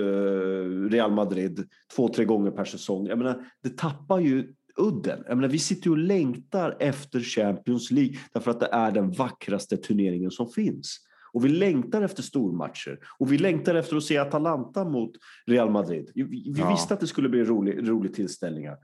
Real 0.91 1.13
Madrid 1.13 1.69
två, 1.97 2.09
tre 2.09 2.25
gånger 2.25 2.51
per 2.51 2.65
säsong. 2.65 3.07
Jag 3.07 3.19
menar, 3.19 3.45
det 3.63 3.77
tappar 3.77 4.19
ju 4.19 4.55
udden. 4.77 5.25
Jag 5.27 5.37
menar, 5.37 5.49
vi 5.49 5.59
sitter 5.59 5.91
och 5.91 5.99
längtar 5.99 6.77
efter 6.81 7.21
Champions 7.21 7.91
League 7.91 8.19
därför 8.33 8.51
att 8.51 8.61
det 8.61 8.69
är 8.73 8.93
den 8.93 9.11
vackraste 9.11 9.77
turneringen 9.77 10.31
som 10.31 10.49
finns. 10.49 11.06
Och 11.37 11.45
vi 11.45 11.49
längtar 11.49 12.03
efter 12.03 12.23
stormatcher. 12.23 12.99
Och 13.19 13.33
vi 13.33 13.39
längtar 13.39 13.75
efter 13.75 13.97
att 13.97 14.03
se 14.03 14.19
Atalanta 14.19 14.85
mot 14.85 15.11
Real 15.47 15.71
Madrid. 15.71 16.11
Vi, 16.15 16.43
ja. 16.57 16.71
visste 16.71 16.95
att 16.95 17.01
det 17.01 17.07
skulle 17.07 17.29
bli 17.29 17.45
roliga 17.45 17.81
rolig 17.81 18.15
tillställningar. 18.15 18.77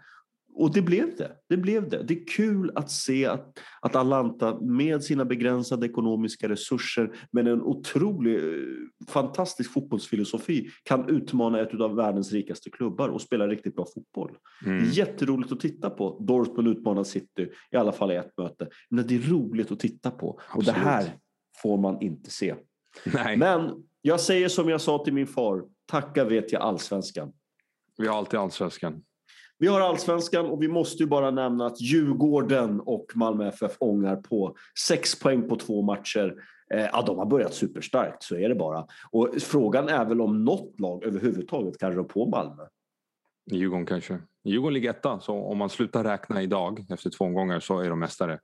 Och 0.54 0.72
det 0.72 0.82
blev 0.82 1.16
det. 1.16 1.32
Det 1.48 1.56
blev 1.56 1.88
det. 1.88 2.02
Det 2.02 2.14
är 2.14 2.26
kul 2.26 2.72
att 2.74 2.90
se 2.90 3.26
att, 3.26 3.58
att 3.80 3.96
Atalanta 3.96 4.60
med 4.60 5.04
sina 5.04 5.24
begränsade 5.24 5.86
ekonomiska 5.86 6.48
resurser 6.48 7.12
men 7.30 7.46
en 7.46 7.62
otrolig, 7.62 8.36
eh, 8.36 8.42
fantastisk 9.08 9.72
fotbollsfilosofi 9.72 10.70
kan 10.82 11.08
utmana 11.08 11.60
ett 11.60 11.80
av 11.80 11.94
världens 11.94 12.32
rikaste 12.32 12.70
klubbar 12.70 13.08
och 13.08 13.20
spela 13.22 13.48
riktigt 13.48 13.76
bra 13.76 13.86
fotboll. 13.94 14.36
Mm. 14.66 14.78
Det 14.78 14.90
är 14.90 14.98
jätteroligt 14.98 15.52
att 15.52 15.60
titta 15.60 15.90
på. 15.90 16.24
Dortmund 16.26 16.68
utmanar 16.68 17.04
City, 17.04 17.48
i 17.70 17.76
alla 17.76 17.92
fall 17.92 18.12
i 18.12 18.16
ett 18.16 18.38
möte. 18.38 18.68
Men 18.90 19.06
det 19.06 19.14
är 19.14 19.30
roligt 19.30 19.72
att 19.72 19.80
titta 19.80 20.10
på. 20.10 20.40
Absolut. 20.40 20.56
Och 20.56 20.64
det 20.64 20.80
här 20.80 21.12
får 21.62 21.78
man 21.78 22.02
inte 22.02 22.30
se. 22.30 22.54
Nej. 23.04 23.36
Men 23.36 23.84
jag 24.02 24.20
säger 24.20 24.48
som 24.48 24.68
jag 24.68 24.80
sa 24.80 25.04
till 25.04 25.12
min 25.12 25.26
far, 25.26 25.64
tacka 25.86 26.24
vet 26.24 26.52
jag 26.52 26.62
allsvenskan. 26.62 27.32
Vi 27.98 28.08
har 28.08 28.18
alltid 28.18 28.40
allsvenskan. 28.40 29.02
Vi 29.58 29.68
har 29.68 29.80
allsvenskan 29.80 30.46
och 30.46 30.62
vi 30.62 30.68
måste 30.68 31.02
ju 31.02 31.08
bara 31.08 31.30
nämna 31.30 31.66
att 31.66 31.80
Djurgården 31.80 32.80
och 32.80 33.06
Malmö 33.14 33.48
FF 33.48 33.72
ångar 33.78 34.16
på 34.16 34.56
sex 34.88 35.20
poäng 35.20 35.48
på 35.48 35.56
två 35.56 35.82
matcher. 35.82 36.34
Eh, 36.74 36.86
ja, 36.92 37.02
de 37.06 37.18
har 37.18 37.26
börjat 37.26 37.54
superstarkt, 37.54 38.22
så 38.22 38.36
är 38.36 38.48
det 38.48 38.54
bara. 38.54 38.86
Och 39.10 39.28
frågan 39.40 39.88
är 39.88 40.04
väl 40.04 40.20
om 40.20 40.44
något 40.44 40.80
lag 40.80 41.04
överhuvudtaget 41.04 41.78
kan 41.78 41.92
rå 41.92 42.04
på 42.04 42.26
Malmö. 42.26 42.62
Djurgården 43.50 43.86
kanske. 43.86 44.18
Djurgården 44.44 44.74
ligger 44.74 44.90
etta, 44.90 45.20
så 45.20 45.34
om 45.34 45.58
man 45.58 45.70
slutar 45.70 46.04
räkna 46.04 46.42
idag 46.42 46.86
efter 46.90 47.10
två 47.10 47.24
omgångar 47.24 47.60
så 47.60 47.80
är 47.80 47.90
de 47.90 47.98
mästare. 47.98 48.38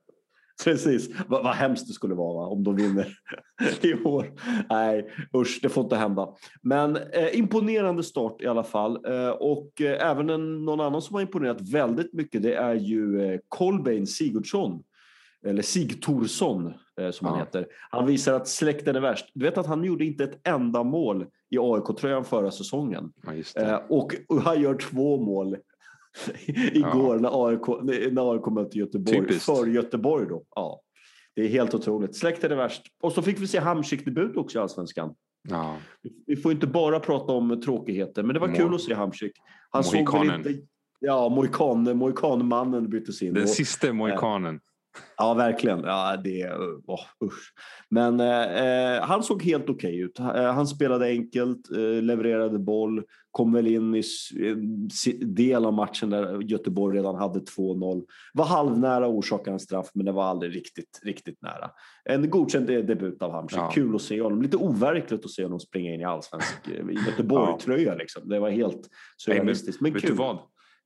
Precis. 0.65 1.11
Vad, 1.27 1.45
vad 1.45 1.55
hemskt 1.55 1.87
det 1.87 1.93
skulle 1.93 2.15
vara 2.15 2.35
va? 2.35 2.47
om 2.47 2.65
de 2.65 2.77
vinner 2.77 3.19
i 3.81 3.95
år. 3.95 4.33
Nej, 4.71 5.11
usch, 5.37 5.59
det 5.63 5.69
får 5.69 5.85
inte 5.85 5.97
hända. 5.97 6.29
Men 6.63 6.97
eh, 6.97 7.39
imponerande 7.39 8.03
start 8.03 8.43
i 8.43 8.47
alla 8.47 8.65
fall. 8.65 9.05
Eh, 9.07 9.29
och 9.29 9.81
eh, 9.81 10.11
även 10.11 10.31
en, 10.31 10.65
någon 10.65 10.81
annan 10.81 11.03
som 11.03 11.15
har 11.15 11.23
imponerat 11.23 11.61
väldigt 11.61 12.13
mycket 12.13 12.43
det 12.43 12.55
är 12.55 12.75
ju 12.75 13.23
eh, 13.23 13.41
Kolbeinn 13.49 14.07
Sigurdsson. 14.07 14.83
Eller 15.47 15.63
Sigtorsson 15.63 16.67
eh, 17.01 17.11
som 17.11 17.27
ja. 17.27 17.31
han 17.31 17.39
heter. 17.39 17.67
Han 17.91 18.07
visar 18.07 18.35
att 18.35 18.49
släkten 18.49 18.97
är 18.97 19.01
värst. 19.01 19.31
Du 19.35 19.45
vet 19.45 19.59
att 19.59 19.67
han 19.67 19.85
gjorde 19.85 20.05
inte 20.05 20.25
ett 20.25 20.49
enda 20.49 20.83
mål 20.83 21.27
i 21.51 21.59
AIK-tröjan 21.59 22.25
förra 22.25 22.51
säsongen. 22.51 23.13
Ja, 23.55 23.63
eh, 23.63 23.81
och, 23.89 24.15
och 24.29 24.41
han 24.41 24.63
gör 24.63 24.75
två 24.75 25.21
mål 25.21 25.57
igår 26.73 27.17
ja. 27.17 27.21
när, 27.21 27.47
AIK, 27.47 27.67
när 28.13 28.33
AIK 28.33 28.47
mötte 28.47 28.79
Göteborg. 28.79 29.21
Typiskt. 29.21 29.45
För 29.45 29.67
Göteborg 29.67 30.27
då. 30.29 30.45
Ja. 30.55 30.81
Det 31.35 31.43
är 31.43 31.49
helt 31.49 31.75
otroligt. 31.75 32.17
Släkten 32.17 32.53
är 32.53 32.57
värst. 32.57 32.83
Och 33.03 33.13
så 33.13 33.23
fick 33.23 33.41
vi 33.41 33.47
se 33.47 33.59
Hamsik-debut 33.59 34.37
också 34.37 34.59
i 34.59 34.63
Allsvenskan. 34.63 35.15
Ja. 35.49 35.77
Vi 36.27 36.37
får 36.37 36.53
inte 36.53 36.67
bara 36.67 37.01
prata 37.01 37.33
om 37.33 37.61
tråkigheter, 37.61 38.23
men 38.23 38.35
det 38.35 38.41
var 38.41 38.49
Mo 38.49 38.55
kul 38.55 38.75
att 38.75 38.81
se 38.81 38.95
Hamsik. 38.95 39.33
Han 39.71 39.85
Mohikanen. 39.85 40.27
såg 40.27 40.45
väl 40.45 40.53
inte... 40.55 40.67
Ja, 41.01 41.29
Mohikan, 41.29 41.97
Mohikanmannen 41.97 42.91
byttes 42.91 43.23
in. 43.23 43.35
Den 43.35 43.49
sista 43.49 43.93
Mohikanen. 43.93 44.61
Ja, 45.17 45.35
verkligen. 45.35 45.81
Ja, 45.81 46.17
det, 46.25 46.53
oh, 46.87 47.01
usch. 47.25 47.53
Men 47.91 48.21
eh, 48.21 49.03
han 49.03 49.23
såg 49.23 49.43
helt 49.43 49.71
okej 49.71 49.75
okay 49.75 50.05
ut. 50.05 50.19
Eh, 50.19 50.53
han 50.53 50.67
spelade 50.67 51.07
enkelt, 51.07 51.71
eh, 51.71 52.03
levererade 52.03 52.59
boll, 52.59 53.03
kom 53.31 53.53
väl 53.53 53.67
in 53.67 53.95
i 53.95 54.03
en 54.41 54.89
del 55.35 55.65
av 55.65 55.73
matchen 55.73 56.11
där 56.11 56.41
Göteborg 56.43 56.99
redan 56.99 57.15
hade 57.15 57.41
2-0. 57.41 58.05
Var 58.33 58.45
halvnära 58.45 59.07
att 59.07 59.13
orsaka 59.13 59.51
en 59.51 59.61
straff, 59.61 59.91
men 59.95 60.07
det 60.07 60.13
var 60.13 60.25
aldrig 60.25 60.57
riktigt, 60.57 61.01
riktigt 61.03 61.43
nära. 61.43 61.71
En 62.05 62.31
godkänd 62.31 62.67
debut 62.67 63.23
av 63.23 63.33
Hamsik. 63.33 63.59
Ja. 63.59 63.71
Kul 63.71 63.95
att 63.95 64.03
se 64.03 64.23
honom. 64.23 64.43
Lite 64.43 64.57
overkligt 64.57 65.25
att 65.25 65.31
se 65.31 65.43
honom 65.43 65.61
springa 65.61 65.95
in 65.95 66.01
i 66.01 66.05
allsvensk 66.05 66.55
Göteborg-tröja. 67.07 67.95
Liksom. 67.95 68.29
Det 68.29 68.41
var 68.41 68.51
helt 68.51 68.89
surrealistiskt, 69.17 69.81
men, 69.81 69.93
men 69.93 70.01
kul. 70.01 70.17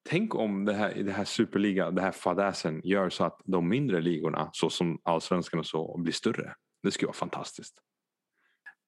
Tänk 0.05 0.35
om 0.35 0.65
det 0.65 0.73
här, 0.73 0.95
det 0.95 1.13
här 1.13 1.25
superliga, 1.25 1.91
det 1.91 2.03
här 2.03 2.13
fadäsen 2.13 2.81
gör 2.85 3.11
så 3.11 3.25
att 3.25 3.41
de 3.45 3.69
mindre 3.69 4.01
ligorna, 4.01 4.51
så 4.53 4.71
som 4.71 5.01
allsvenskan 5.03 5.61
och 5.61 5.67
så, 5.67 5.99
blir 5.99 6.13
större. 6.13 6.55
Det 6.83 6.91
skulle 6.91 7.07
vara 7.07 7.17
fantastiskt. 7.17 7.75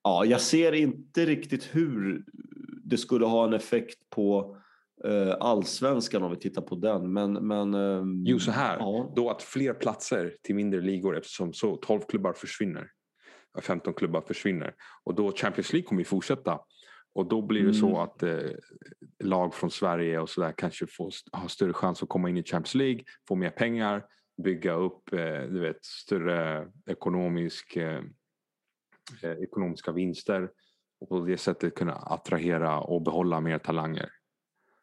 Ja, 0.02 0.24
jag 0.24 0.40
ser 0.40 0.72
inte 0.72 1.26
riktigt 1.26 1.68
hur 1.72 2.24
det 2.84 2.98
skulle 2.98 3.26
ha 3.26 3.46
en 3.46 3.52
effekt 3.52 4.10
på 4.10 4.56
uh, 5.06 5.34
allsvenskan 5.40 6.22
om 6.22 6.30
vi 6.30 6.36
tittar 6.36 6.62
på 6.62 6.74
den. 6.74 7.12
Men, 7.12 7.32
men, 7.32 7.74
um, 7.74 8.24
jo, 8.26 8.38
så 8.38 8.50
här. 8.50 8.76
Ja. 8.78 9.12
Då 9.16 9.30
att 9.30 9.42
fler 9.42 9.74
platser 9.74 10.36
till 10.42 10.54
mindre 10.54 10.80
ligor 10.80 11.18
eftersom 11.18 11.52
så 11.52 11.76
12 11.76 12.00
klubbar 12.00 12.32
försvinner. 12.32 12.90
15 13.62 13.94
klubbar 13.94 14.20
försvinner. 14.20 14.74
Och 15.04 15.14
då 15.14 15.32
Champions 15.32 15.72
League 15.72 15.86
kommer 15.86 16.00
ju 16.00 16.04
fortsätta. 16.04 16.58
Och 17.14 17.26
då 17.26 17.42
blir 17.42 17.60
det 17.60 17.78
mm. 17.78 17.80
så 17.80 18.00
att 18.00 18.22
eh, 18.22 18.50
lag 19.18 19.54
från 19.54 19.70
Sverige 19.70 20.20
och 20.20 20.30
sådär 20.30 20.54
kanske 20.56 20.86
får, 20.86 21.12
har 21.32 21.48
större 21.48 21.72
chans 21.72 22.02
att 22.02 22.08
komma 22.08 22.30
in 22.30 22.36
i 22.36 22.42
Champions 22.42 22.74
League, 22.74 23.04
få 23.28 23.34
mer 23.34 23.50
pengar, 23.50 24.04
bygga 24.42 24.72
upp 24.72 25.12
eh, 25.12 25.42
du 25.42 25.60
vet, 25.60 25.84
större 25.84 26.72
ekonomisk, 26.86 27.76
eh, 27.76 28.02
eh, 29.22 29.30
ekonomiska 29.30 29.92
vinster 29.92 30.50
och 31.00 31.08
på 31.08 31.20
det 31.20 31.38
sättet 31.38 31.74
kunna 31.74 31.94
attrahera 31.94 32.80
och 32.80 33.02
behålla 33.02 33.40
mer 33.40 33.58
talanger. 33.58 34.10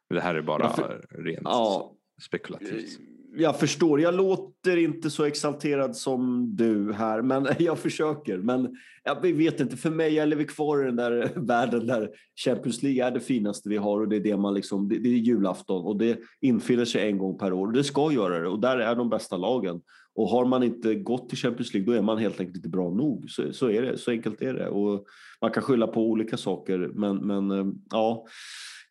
Det 0.09 0.21
här 0.21 0.35
är 0.35 0.41
bara 0.41 0.69
för, 0.69 1.07
rent 1.09 1.41
ja, 1.43 1.95
spekulativt 2.21 2.99
jag 3.35 3.59
förstår. 3.59 4.01
Jag 4.01 4.13
låter 4.13 4.77
inte 4.77 5.09
så 5.09 5.23
exalterad 5.23 5.95
som 5.95 6.49
du 6.55 6.93
här, 6.93 7.21
men 7.21 7.47
jag 7.59 7.79
försöker. 7.79 8.37
Men 8.37 8.75
jag 9.03 9.21
vet 9.21 9.59
inte, 9.59 9.77
för 9.77 9.89
mig, 9.89 10.13
jag 10.13 10.29
lever 10.29 10.43
kvar 10.43 10.81
i 10.81 10.85
den 10.85 10.95
där 10.95 11.31
världen 11.47 11.87
där 11.87 12.09
Champions 12.45 12.83
League 12.83 13.05
är 13.05 13.11
det 13.11 13.19
finaste 13.19 13.69
vi 13.69 13.77
har 13.77 13.99
och 13.99 14.09
det 14.09 14.15
är 14.15 14.19
det 14.19 14.37
man 14.37 14.53
liksom, 14.53 14.87
det, 14.89 14.95
är 14.95 15.07
julafton 15.07 15.85
och 15.85 15.97
det 15.97 16.19
infinner 16.41 16.85
sig 16.85 17.07
en 17.07 17.17
gång 17.17 17.37
per 17.37 17.53
år. 17.53 17.67
Och 17.67 17.73
det 17.73 17.83
ska 17.83 18.11
göra 18.11 18.39
det 18.39 18.47
och 18.47 18.59
där 18.59 18.77
är 18.77 18.95
de 18.95 19.09
bästa 19.09 19.37
lagen. 19.37 19.81
Och 20.15 20.27
har 20.27 20.45
man 20.45 20.63
inte 20.63 20.95
gått 20.95 21.29
till 21.29 21.37
Champions 21.37 21.73
League 21.73 21.93
då 21.93 21.99
är 21.99 22.01
man 22.01 22.17
helt 22.17 22.39
enkelt 22.39 22.55
inte 22.55 22.69
bra 22.69 22.89
nog. 22.89 23.29
Så, 23.29 23.53
så 23.53 23.69
är 23.69 23.81
det, 23.81 23.97
så 23.97 24.11
enkelt 24.11 24.41
är 24.41 24.53
det. 24.53 24.67
Och 24.67 25.05
man 25.41 25.51
kan 25.51 25.63
skylla 25.63 25.87
på 25.87 26.09
olika 26.09 26.37
saker, 26.37 26.91
men, 26.93 27.17
men 27.17 27.51
eh, 27.51 27.65
ja 27.91 28.25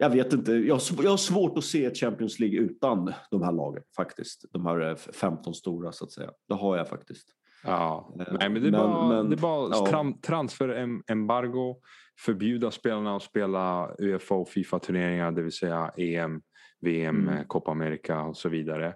jag 0.00 0.10
vet 0.10 0.32
inte. 0.32 0.52
Jag 0.52 0.74
har, 0.74 1.02
jag 1.04 1.10
har 1.10 1.16
svårt 1.16 1.58
att 1.58 1.64
se 1.64 1.94
Champions 1.94 2.38
League 2.38 2.58
utan 2.58 3.12
de 3.30 3.42
här 3.42 3.52
lagen 3.52 3.82
faktiskt. 3.96 4.44
De 4.52 4.66
här 4.66 4.94
15 4.94 5.54
stora 5.54 5.92
så 5.92 6.04
att 6.04 6.12
säga. 6.12 6.30
Det 6.48 6.54
har 6.54 6.76
jag 6.76 6.88
faktiskt. 6.88 7.28
Ja, 7.64 8.14
eh, 8.20 8.26
nej, 8.38 8.48
men 8.48 8.62
det 8.62 8.68
är 8.68 8.70
men, 8.70 8.80
bara, 8.80 9.08
men, 9.08 9.30
det 9.30 9.36
bara 9.36 9.68
ja. 9.70 10.12
transferembargo. 10.22 11.76
Förbjuda 12.18 12.70
spelarna 12.70 13.16
att 13.16 13.22
spela 13.22 13.94
Uefa 13.98 14.34
och 14.34 14.48
Fifa-turneringar, 14.48 15.32
det 15.32 15.42
vill 15.42 15.52
säga 15.52 15.92
EM, 15.96 16.42
VM, 16.80 17.16
mm. 17.20 17.36
Eh, 17.36 17.44
Copa 17.46 17.70
America 17.70 18.22
och 18.22 18.36
så 18.36 18.48
vidare. 18.48 18.94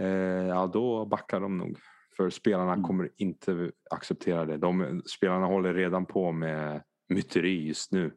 Eh, 0.00 0.06
ja, 0.48 0.70
då 0.72 1.06
backar 1.06 1.40
de 1.40 1.58
nog. 1.58 1.78
För 2.16 2.30
spelarna 2.30 2.72
mm. 2.72 2.84
kommer 2.84 3.10
inte 3.16 3.70
acceptera 3.90 4.46
det. 4.46 4.56
De, 4.56 5.02
spelarna 5.06 5.46
håller 5.46 5.74
redan 5.74 6.06
på 6.06 6.32
med 6.32 6.82
myteri 7.08 7.66
just 7.66 7.92
nu. 7.92 8.12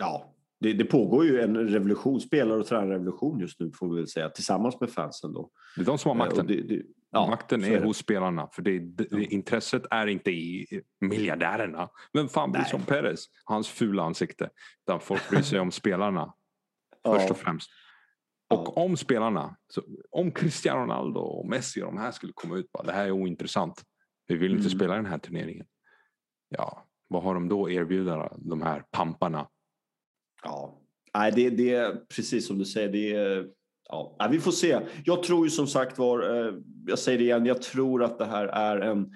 Ja, 0.00 0.34
det, 0.60 0.72
det, 0.72 0.84
pågår 0.84 1.24
ju 1.24 1.40
en 1.40 1.56
revolution, 1.56 2.20
spelar 2.20 2.58
och 2.58 2.66
tränarrevolution 2.66 3.40
just 3.40 3.60
nu 3.60 3.72
får 3.72 3.88
vi 3.88 3.96
väl 3.96 4.08
säga, 4.08 4.28
tillsammans 4.28 4.80
med 4.80 4.90
fansen 4.90 5.32
då. 5.32 5.50
Det 5.76 5.82
är 5.82 5.86
de 5.86 5.98
som 5.98 6.08
har 6.08 6.26
makten. 6.26 6.46
Det, 6.46 6.62
det, 6.62 6.82
Ja, 7.10 7.26
Makten 7.26 7.64
är, 7.64 7.70
är 7.70 7.84
hos 7.84 7.96
spelarna. 7.96 8.48
För 8.52 8.62
det, 8.62 9.06
ja. 9.10 9.18
intresset 9.18 9.82
är 9.90 10.06
inte 10.06 10.30
i 10.30 10.66
miljardärerna. 11.00 11.88
Vem 12.12 12.28
fan 12.28 12.52
bryr 12.52 12.62
sig 12.62 12.76
om 12.76 12.82
Perez? 12.82 13.24
Hans 13.44 13.68
fula 13.68 14.02
ansikte. 14.02 14.50
Utan 14.86 15.00
folk 15.00 15.30
bryr 15.30 15.42
sig 15.42 15.60
om 15.60 15.70
spelarna. 15.70 16.34
Först 17.04 17.30
och 17.30 17.36
främst. 17.36 17.70
Och 18.50 18.78
om 18.78 18.96
spelarna, 18.96 19.56
om 20.10 20.30
Cristiano 20.30 20.80
Ronaldo 20.80 21.20
och 21.20 21.48
Messi 21.48 21.82
och 21.82 21.86
de 21.86 21.98
här 21.98 22.10
skulle 22.10 22.32
komma 22.32 22.56
ut 22.56 22.72
bara 22.72 22.82
det 22.82 22.92
här 22.92 23.06
är 23.06 23.10
ointressant. 23.10 23.84
Vi 24.26 24.36
vill 24.36 24.52
inte 24.52 24.66
mm. 24.66 24.78
spela 24.78 24.94
den 24.94 25.06
här 25.06 25.18
turneringen. 25.18 25.66
Ja, 26.48 26.86
vad 27.08 27.22
har 27.22 27.34
de 27.34 27.48
då 27.48 27.70
erbjuda 27.70 28.32
de 28.36 28.62
här 28.62 28.84
pamparna? 28.90 29.48
Ja, 30.42 30.78
Nej, 31.14 31.32
det, 31.32 31.50
det 31.50 31.74
är 31.74 31.94
precis 32.16 32.46
som 32.46 32.58
du 32.58 32.64
säger. 32.64 32.88
Det 32.88 33.14
är, 33.14 33.46
ja, 33.88 34.28
vi 34.30 34.40
får 34.40 34.52
se. 34.52 34.78
Jag 35.04 35.22
tror 35.22 35.46
ju 35.46 35.50
som 35.50 35.66
sagt 35.66 35.98
var, 35.98 36.46
eh, 36.46 36.54
jag 36.86 36.98
säger 36.98 37.18
det 37.18 37.24
igen, 37.24 37.46
jag 37.46 37.62
tror 37.62 38.04
att 38.04 38.18
det 38.18 38.24
här 38.24 38.46
är 38.46 38.80
en 38.80 39.12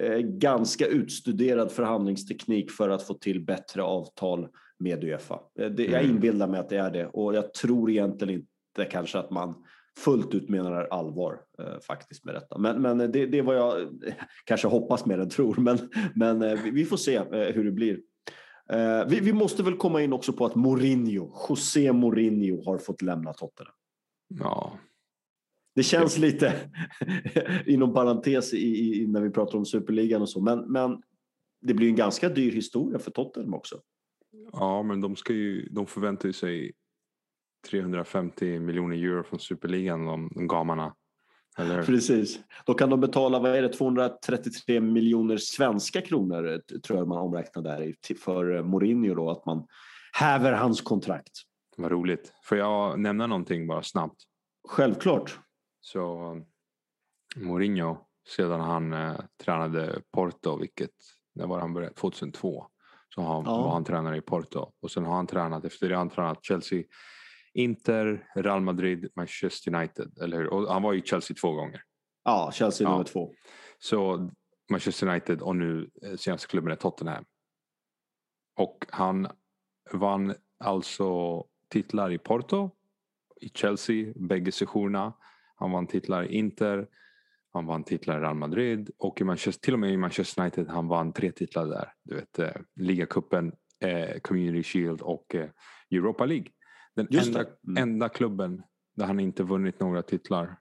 eh, 0.00 0.18
ganska 0.18 0.86
utstuderad 0.86 1.72
förhandlingsteknik 1.72 2.70
för 2.70 2.88
att 2.88 3.02
få 3.02 3.14
till 3.14 3.44
bättre 3.44 3.82
avtal 3.82 4.48
med 4.78 5.04
Uefa. 5.04 5.40
Eh, 5.58 5.70
det, 5.70 5.84
jag 5.84 6.04
mm. 6.04 6.10
inbillar 6.10 6.48
mig 6.48 6.60
att 6.60 6.68
det 6.68 6.78
är 6.78 6.90
det 6.90 7.06
och 7.06 7.34
jag 7.34 7.54
tror 7.54 7.90
egentligen 7.90 8.34
inte 8.34 8.90
kanske 8.90 9.18
att 9.18 9.30
man 9.30 9.54
fullt 9.98 10.34
ut 10.34 10.48
menar 10.48 10.88
allvar 10.90 11.40
eh, 11.58 11.80
faktiskt 11.86 12.24
med 12.24 12.34
detta. 12.34 12.58
Men, 12.58 12.82
men 12.82 12.98
det, 12.98 13.26
det 13.26 13.38
är 13.38 13.42
vad 13.42 13.56
jag 13.56 13.88
kanske 14.44 14.68
hoppas 14.68 15.06
mer 15.06 15.18
än 15.18 15.28
tror. 15.28 15.56
Men, 15.58 15.78
men 16.14 16.58
vi 16.74 16.84
får 16.84 16.96
se 16.96 17.20
hur 17.30 17.64
det 17.64 17.72
blir. 17.72 18.00
Eh, 18.72 19.08
vi, 19.08 19.20
vi, 19.20 19.32
måste 19.32 19.62
väl 19.62 19.76
komma 19.76 20.02
in 20.02 20.12
också 20.12 20.32
på 20.32 20.46
att 20.46 20.54
Mourinho, 20.54 21.30
José 21.48 21.92
Mourinho 21.92 22.64
har 22.64 22.78
fått 22.78 23.02
lämna 23.02 23.32
Tottenham. 23.32 23.74
Ja. 24.28 24.78
Det 25.74 25.82
känns 25.82 26.18
lite 26.18 26.70
inom 27.66 27.94
parentes 27.94 28.54
i, 28.54 29.02
i, 29.02 29.06
när 29.06 29.20
vi 29.20 29.30
pratar 29.30 29.58
om 29.58 29.66
superligan 29.66 30.22
och 30.22 30.28
så, 30.28 30.40
men, 30.40 30.72
men 30.72 31.02
det 31.60 31.74
blir 31.74 31.88
en 31.88 31.96
ganska 31.96 32.28
dyr 32.28 32.52
historia 32.52 32.98
för 32.98 33.10
Tottenham 33.10 33.54
också. 33.54 33.80
Ja, 34.52 34.82
men 34.82 35.00
de, 35.00 35.16
ska 35.16 35.32
ju, 35.32 35.68
de 35.68 35.86
förväntar 35.86 36.32
sig 36.32 36.72
350 37.70 38.60
miljoner 38.60 38.96
euro 38.96 39.22
från 39.22 39.40
superligan, 39.40 40.04
de, 40.04 40.32
de 40.34 40.46
gamarna. 40.46 40.94
Eller? 41.58 41.82
Precis. 41.82 42.40
Då 42.66 42.74
kan 42.74 42.90
de 42.90 43.00
betala 43.00 43.38
vad 43.38 43.56
är 43.56 43.62
det, 43.62 43.68
233 43.68 44.80
miljoner 44.80 45.36
svenska 45.36 46.00
kronor 46.00 46.62
tror 46.86 46.98
jag 46.98 47.08
man 47.08 47.18
omräknar 47.18 47.62
där 47.62 47.94
för 48.24 48.62
Mourinho 48.62 49.14
då, 49.14 49.30
att 49.30 49.46
man 49.46 49.66
häver 50.12 50.52
hans 50.52 50.80
kontrakt. 50.80 51.32
Vad 51.76 51.92
roligt. 51.92 52.32
Får 52.42 52.58
jag 52.58 53.00
nämna 53.00 53.26
någonting 53.26 53.66
bara 53.66 53.82
snabbt? 53.82 54.22
Självklart. 54.68 55.38
Så 55.80 56.36
Mourinho, 57.36 57.96
sedan 58.36 58.60
han 58.60 58.92
eh, 58.92 59.14
tränade 59.44 60.02
Porto, 60.12 60.56
vilket, 60.56 60.90
när 61.34 61.46
var 61.46 61.60
han 61.60 61.74
började? 61.74 61.94
2002. 61.94 62.66
Så 63.14 63.22
han, 63.22 63.44
ja. 63.46 63.62
var 63.62 63.72
han 63.72 63.84
tränare 63.84 64.16
i 64.16 64.20
Porto. 64.20 64.72
Och 64.82 64.90
sen 64.90 65.04
har 65.04 65.14
han 65.14 65.26
tränat, 65.26 65.64
efter 65.64 65.88
det 65.88 65.94
har 65.94 65.98
han 65.98 66.10
tränat 66.10 66.44
Chelsea, 66.44 66.82
Inter, 67.58 68.28
Real 68.34 68.60
Madrid, 68.60 69.08
Manchester 69.16 69.74
United. 69.74 70.18
Eller 70.22 70.36
hur? 70.36 70.46
Och 70.46 70.72
han 70.72 70.82
var 70.82 70.94
i 70.94 71.02
Chelsea 71.02 71.36
två 71.40 71.52
gånger. 71.52 71.82
Ja, 72.24 72.50
Chelsea 72.54 72.86
ja. 72.86 72.90
nummer 72.90 73.04
två. 73.04 73.34
Så 73.78 74.30
Manchester 74.70 75.06
United 75.06 75.42
och 75.42 75.56
nu 75.56 75.90
eh, 76.02 76.16
senaste 76.16 76.48
klubben 76.48 76.72
är 76.72 76.76
Tottenham. 76.76 77.24
Och 78.56 78.86
han 78.88 79.28
vann 79.92 80.34
alltså 80.64 81.44
titlar 81.68 82.12
i 82.12 82.18
Porto, 82.18 82.70
i 83.40 83.48
Chelsea, 83.48 84.12
bägge 84.16 84.52
sessionerna. 84.52 85.12
Han 85.54 85.72
vann 85.72 85.86
titlar 85.86 86.24
i 86.24 86.34
Inter, 86.34 86.88
han 87.52 87.66
vann 87.66 87.84
titlar 87.84 88.18
i 88.18 88.20
Real 88.20 88.34
Madrid 88.34 88.90
och 88.98 89.20
i 89.20 89.24
Manchester, 89.24 89.62
till 89.62 89.74
och 89.74 89.80
med 89.80 89.92
i 89.92 89.96
Manchester 89.96 90.42
United 90.42 90.68
han 90.68 90.88
vann 90.88 91.12
tre 91.12 91.32
titlar 91.32 91.66
där. 91.66 91.92
Du 92.04 92.14
vet, 92.14 92.38
eh, 92.38 92.62
ligacupen, 92.76 93.52
eh, 93.80 94.18
Community 94.18 94.62
Shield 94.62 95.00
och 95.00 95.34
eh, 95.34 95.48
Europa 95.90 96.26
League. 96.26 96.46
Den 96.98 97.18
enda, 97.26 97.40
mm. 97.40 97.82
enda 97.82 98.08
klubben 98.08 98.62
där 98.96 99.06
han 99.06 99.20
inte 99.20 99.42
vunnit 99.42 99.80
några 99.80 100.02
titlar 100.02 100.56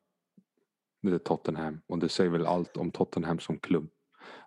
det 1.01 1.15
är 1.15 1.19
Tottenham 1.19 1.81
och 1.87 1.99
det 1.99 2.09
säger 2.09 2.29
väl 2.29 2.45
allt 2.45 2.77
om 2.77 2.91
Tottenham 2.91 3.39
som 3.39 3.59
klubb. 3.59 3.89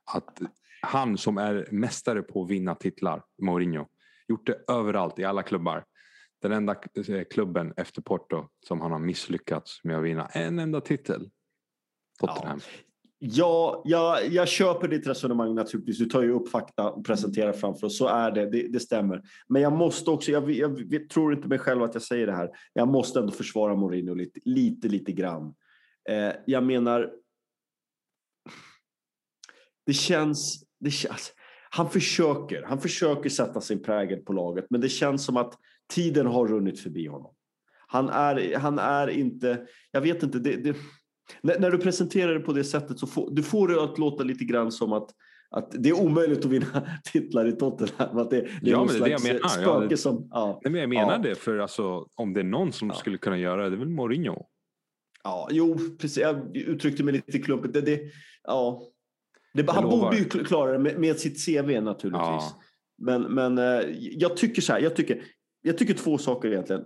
Att 0.05 0.41
han 0.83 1.19
som 1.19 1.39
är 1.39 1.69
mästare 1.71 2.23
på 2.23 2.43
att 2.43 2.51
vinna 2.51 2.75
titlar, 2.75 3.25
Mourinho, 3.43 3.87
gjort 4.29 4.47
det 4.47 4.65
överallt 4.69 5.19
i 5.19 5.25
alla 5.25 5.43
klubbar. 5.43 5.85
Den 6.43 6.53
enda 6.53 6.77
eh, 7.09 7.25
klubben 7.31 7.75
efter 7.77 8.03
Porto 8.03 8.49
som 8.67 8.81
han 8.81 8.93
har 8.93 8.99
misslyckats 8.99 9.85
med 9.85 9.97
att 9.97 10.05
vinna 10.05 10.27
en 10.27 10.59
enda 10.59 10.81
titel. 10.81 11.31
Tottenham. 12.21 12.61
Ja. 12.63 12.90
Ja, 13.23 13.83
jag, 13.85 14.29
jag 14.29 14.49
köper 14.49 14.89
ditt 14.89 15.07
resonemang 15.07 15.55
naturligtvis. 15.55 15.99
Du 15.99 16.05
tar 16.05 16.23
ju 16.23 16.33
upp 16.33 16.49
fakta 16.49 16.91
och 16.91 17.07
presenterar 17.07 17.53
framför 17.53 17.87
oss. 17.87 17.99
Så 17.99 18.09
är 18.09 18.31
det, 18.31 18.51
det, 18.51 18.69
det 18.69 18.81
stämmer. 18.81 19.23
Men 19.49 19.63
jag 19.63 19.73
måste 19.73 20.11
också, 20.11 20.33
jag, 20.33 20.51
jag, 20.51 20.93
jag, 20.93 21.09
tror 21.09 21.35
inte 21.35 21.49
mig 21.49 21.59
själv 21.59 21.83
att 21.83 21.95
jag 21.95 22.03
säger 22.03 22.27
det 22.27 22.33
här. 22.33 22.51
Jag 22.73 22.89
måste 22.89 23.19
ändå 23.19 23.33
försvara 23.33 23.77
Mourinho 23.77 24.15
lite, 24.15 24.41
lite, 24.45 24.89
lite 24.89 25.13
grann. 25.13 25.55
Eh, 26.09 26.33
jag 26.47 26.65
menar, 26.65 27.13
det 29.87 29.93
känns, 29.93 30.65
det 30.81 30.91
känns, 30.91 31.13
alltså, 31.13 31.33
han 31.71 31.91
försöker, 31.91 32.63
han 32.63 32.81
försöker 32.81 33.31
sätta 33.31 33.61
sin 33.61 33.83
prägel 33.83 34.19
på 34.19 34.33
laget, 34.33 34.67
men 34.71 34.81
det 34.81 34.89
känns 34.89 35.25
som 35.25 35.37
att 35.37 35.55
tiden 35.93 36.27
har 36.27 36.49
runnit 36.49 36.81
förbi 36.81 37.07
honom. 37.07 37.35
Han 37.87 38.09
är, 38.09 38.59
han 38.59 38.79
är 38.79 39.09
inte, 39.09 39.67
jag 39.91 40.01
vet 40.01 40.23
inte, 40.23 40.39
det, 40.39 40.57
det 40.57 40.77
när, 41.43 41.59
när, 41.59 41.71
du 41.71 41.79
presenterar 41.79 42.35
det 42.35 42.41
på 42.41 42.53
det 42.53 42.65
sättet 42.65 42.99
så 42.99 43.07
får 43.07 43.31
du 43.31 43.43
får 43.43 43.69
det 43.69 43.85
att 43.85 43.99
låta 43.99 44.25
lite 44.25 44.45
grann 44.45 44.73
som 44.73 44.93
att 44.93 45.11
att 45.51 45.75
det 45.79 45.89
är 45.89 46.01
omöjligt 46.01 46.45
att 46.45 46.51
vinna 46.51 46.87
titlar 47.13 47.49
i 47.49 47.53
Tottenham. 47.53 48.19
Att 48.19 48.31
det, 48.31 48.41
det 48.41 48.71
ja, 48.71 48.85
men 48.85 48.87
det 48.87 49.01
är 49.01 49.05
det 49.05 49.11
jag 49.11 49.23
menar. 49.23 49.63
Ja, 49.63 49.87
det, 49.89 49.97
som, 49.97 50.29
ja. 50.31 50.61
Nej, 50.65 50.73
men 50.73 50.81
jag 50.81 50.91
menar 50.91 51.13
ja. 51.13 51.19
det, 51.19 51.35
för 51.35 51.59
alltså, 51.59 52.07
om 52.15 52.33
det 52.33 52.41
är 52.41 52.45
någon 52.45 52.73
som 52.73 52.89
ja. 52.89 52.95
skulle 52.95 53.19
kunna 53.19 53.39
göra 53.39 53.63
det, 53.63 53.71
det 53.71 53.77
är 53.77 53.79
väl 53.79 53.89
Mourinho. 53.89 54.47
Ja, 55.25 55.49
jo, 55.51 55.79
precis. 55.99 56.19
Jag 56.19 56.57
uttryckte 56.57 57.03
mig 57.03 57.15
lite 57.15 57.39
klumpigt. 57.39 57.75
Det, 57.75 57.81
det, 57.81 58.01
ja. 58.43 58.83
det, 59.55 59.71
han 59.71 59.91
borde 59.91 60.17
ju 60.17 60.25
klara 60.25 60.73
det 60.73 60.79
med, 60.79 60.99
med 60.99 61.19
sitt 61.19 61.47
CV 61.47 61.81
naturligtvis. 61.81 62.13
Ja. 62.13 62.61
Men, 62.99 63.23
men 63.23 63.59
eh, 63.59 63.81
jag 63.97 64.37
tycker 64.37 64.63
så 64.63 64.73
här, 64.73 64.81
jag 64.81 64.97
tycker, 64.97 65.23
jag 65.63 65.79
tycker 65.79 65.95
två 65.95 66.19
saker 66.19 66.49
egentligen. 66.49 66.85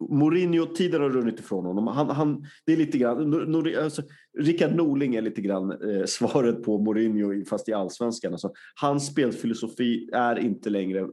Mourinho, 0.00 0.66
tiden 0.66 1.02
har 1.02 1.10
runnit 1.10 1.40
ifrån 1.40 1.64
honom. 1.64 1.86
Han, 1.86 2.10
han, 2.10 2.44
det 2.66 2.72
är 2.72 2.76
lite 2.76 2.98
grann, 2.98 3.30
Nor, 3.30 3.78
alltså, 3.78 4.02
Rickard 4.38 4.74
Norling 4.74 5.14
är 5.14 5.22
lite 5.22 5.40
grann 5.40 5.70
eh, 5.70 6.04
svaret 6.06 6.62
på 6.62 6.78
Mourinho 6.78 7.44
fast 7.44 7.68
i 7.68 7.72
allsvenskan. 7.72 8.32
Alltså, 8.32 8.52
hans 8.74 9.06
spelfilosofi 9.06 10.08
är 10.12 10.38
inte 10.38 10.70
längre 10.70 11.06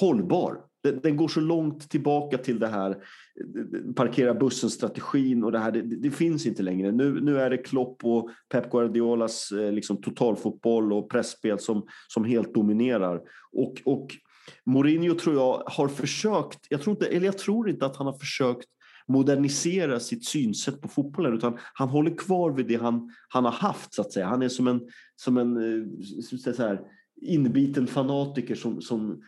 hållbar. 0.00 0.60
Den, 0.82 1.00
den, 1.02 1.16
går 1.16 1.28
så 1.28 1.40
långt 1.40 1.90
tillbaka 1.90 2.38
till 2.38 2.58
det 2.58 2.66
här 2.66 2.90
eh, 2.90 3.94
parkera 3.94 4.34
bussen-strategin 4.34 5.44
och 5.44 5.52
det 5.52 5.58
här. 5.58 5.72
Det, 5.72 5.82
det, 5.82 6.10
finns 6.10 6.46
inte 6.46 6.62
längre. 6.62 6.92
Nu, 6.92 7.20
nu 7.20 7.38
är 7.38 7.50
det 7.50 7.56
Klopp 7.56 8.04
och 8.04 8.30
Pep 8.48 8.70
Guardiolas 8.70 9.52
eh, 9.52 9.72
liksom, 9.72 10.00
totalfotboll 10.00 10.92
och 10.92 11.10
pressspel 11.10 11.58
som, 11.58 11.86
som 12.08 12.24
helt 12.24 12.54
dominerar. 12.54 13.20
Och, 13.52 13.82
och 13.84 14.16
Mourinho 14.64 15.14
tror 15.14 15.34
jag 15.34 15.62
har 15.66 15.88
försökt, 15.88 16.58
jag 16.68 16.82
tror, 16.82 16.96
inte, 16.96 17.06
eller 17.06 17.26
jag 17.26 17.38
tror 17.38 17.70
inte 17.70 17.86
att 17.86 17.96
han 17.96 18.06
har 18.06 18.18
försökt 18.18 18.68
modernisera 19.08 20.00
sitt 20.00 20.24
synsätt 20.24 20.80
på 20.80 20.88
fotbollen 20.88 21.34
utan 21.34 21.58
han 21.74 21.88
håller 21.88 22.16
kvar 22.16 22.50
vid 22.50 22.66
det 22.66 22.76
han, 22.76 23.10
han 23.28 23.44
har 23.44 23.52
haft 23.52 23.94
så 23.94 24.02
att 24.02 24.12
säga. 24.12 24.26
Han 24.26 24.42
är 24.42 24.48
som 24.48 24.68
en, 24.68 24.80
som 25.16 25.36
en 25.36 25.56
eh, 25.56 26.52
så 26.52 26.62
här, 26.62 26.80
inbiten 27.22 27.86
fanatiker 27.86 28.54
som, 28.54 28.80
som 28.80 29.22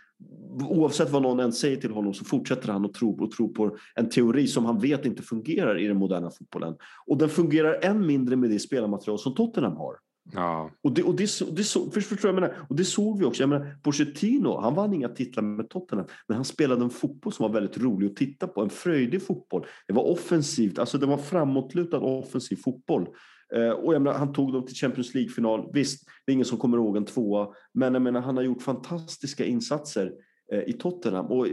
oavsett 0.68 1.10
vad 1.10 1.22
någon 1.22 1.40
än 1.40 1.52
säger 1.52 1.76
till 1.76 1.90
honom 1.90 2.14
så 2.14 2.24
fortsätter 2.24 2.72
han 2.72 2.84
att 2.84 2.94
tro 2.94 3.24
och 3.24 3.30
tro 3.30 3.54
på 3.54 3.76
en 3.94 4.08
teori 4.08 4.46
som 4.46 4.64
han 4.64 4.78
vet 4.78 5.06
inte 5.06 5.22
fungerar 5.22 5.78
i 5.78 5.86
den 5.86 5.96
moderna 5.96 6.30
fotbollen. 6.30 6.74
Och 7.06 7.18
den 7.18 7.28
fungerar 7.28 7.84
än 7.84 8.06
mindre 8.06 8.36
med 8.36 8.50
det 8.50 8.58
spelarmaterial 8.58 9.18
som 9.18 9.34
Tottenham 9.34 9.76
har. 9.76 9.94
Ja. 10.32 10.70
Och, 10.82 10.92
det, 10.92 11.02
och, 11.02 11.14
det, 11.14 11.30
det, 11.52 11.64
så, 11.64 11.90
förstår 11.90 12.18
jag, 12.22 12.34
menar, 12.34 12.56
och 12.68 12.76
det 12.76 12.84
såg 12.84 13.18
vi 13.18 13.24
också. 13.24 13.42
Jag 13.42 13.48
menar, 13.48 13.76
Pochettino, 13.82 14.60
han 14.60 14.74
vann 14.74 14.92
inga 14.92 15.08
titlar 15.08 15.42
med 15.42 15.70
Tottenham, 15.70 16.06
men 16.26 16.36
han 16.36 16.44
spelade 16.44 16.84
en 16.84 16.90
fotboll 16.90 17.32
som 17.32 17.42
var 17.42 17.60
väldigt 17.60 17.78
rolig 17.78 18.06
att 18.06 18.16
titta 18.16 18.46
på. 18.46 18.62
En 18.62 18.70
fröjdig 18.70 19.22
fotboll. 19.22 19.66
Det 19.86 19.92
var 19.92 20.10
offensivt, 20.10 20.78
alltså 20.78 20.98
det 20.98 21.06
var 21.06 21.16
framåtlutad 21.16 21.98
offensiv 21.98 22.56
fotboll. 22.56 23.08
Eh, 23.54 23.70
och 23.70 23.94
jag 23.94 24.02
menar, 24.02 24.18
han 24.18 24.32
tog 24.32 24.52
dem 24.52 24.66
till 24.66 24.76
Champions 24.76 25.14
League-final. 25.14 25.70
Visst, 25.72 26.06
det 26.26 26.32
är 26.32 26.34
ingen 26.34 26.46
som 26.46 26.58
kommer 26.58 26.76
ihåg 26.76 26.96
en 26.96 27.04
tvåa, 27.04 27.48
men 27.74 27.94
jag 27.94 28.02
menar, 28.02 28.20
han 28.20 28.36
har 28.36 28.44
gjort 28.44 28.62
fantastiska 28.62 29.44
insatser 29.44 30.12
eh, 30.52 30.62
i 30.62 30.72
Tottenham. 30.72 31.26
Och 31.26 31.46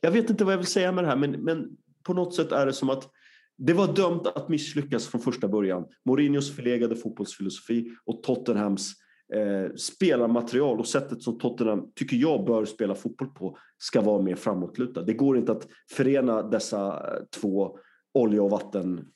jag 0.00 0.10
vet 0.10 0.30
inte 0.30 0.44
vad 0.44 0.52
jag 0.52 0.58
vill 0.58 0.66
säga 0.66 0.92
med 0.92 1.04
det 1.04 1.08
här, 1.08 1.16
men, 1.16 1.30
men 1.30 1.68
på 2.02 2.14
något 2.14 2.34
sätt 2.34 2.52
är 2.52 2.66
det 2.66 2.72
som 2.72 2.90
att 2.90 3.10
det 3.56 3.72
var 3.72 3.92
dömt 3.92 4.26
att 4.26 4.48
misslyckas 4.48 5.08
från 5.08 5.20
första 5.20 5.48
början. 5.48 5.86
Mourinhos 6.04 6.56
förlegade 6.56 6.96
fotbollsfilosofi 6.96 7.90
och 8.04 8.22
Tottenhams 8.22 8.92
eh, 9.34 9.74
spelarmaterial 9.76 10.78
och 10.78 10.86
sättet 10.86 11.22
som 11.22 11.38
Tottenham, 11.38 11.92
tycker 11.94 12.16
jag, 12.16 12.44
bör 12.44 12.64
spela 12.64 12.94
fotboll 12.94 13.28
på 13.28 13.58
ska 13.78 14.00
vara 14.00 14.22
mer 14.22 14.34
framåtlutad. 14.34 15.02
Det 15.02 15.14
går 15.14 15.38
inte 15.38 15.52
att 15.52 15.66
förena 15.92 16.42
dessa 16.42 17.06
två 17.40 17.78
olja 18.14 18.42
och 18.42 18.50
vatten 18.50 19.06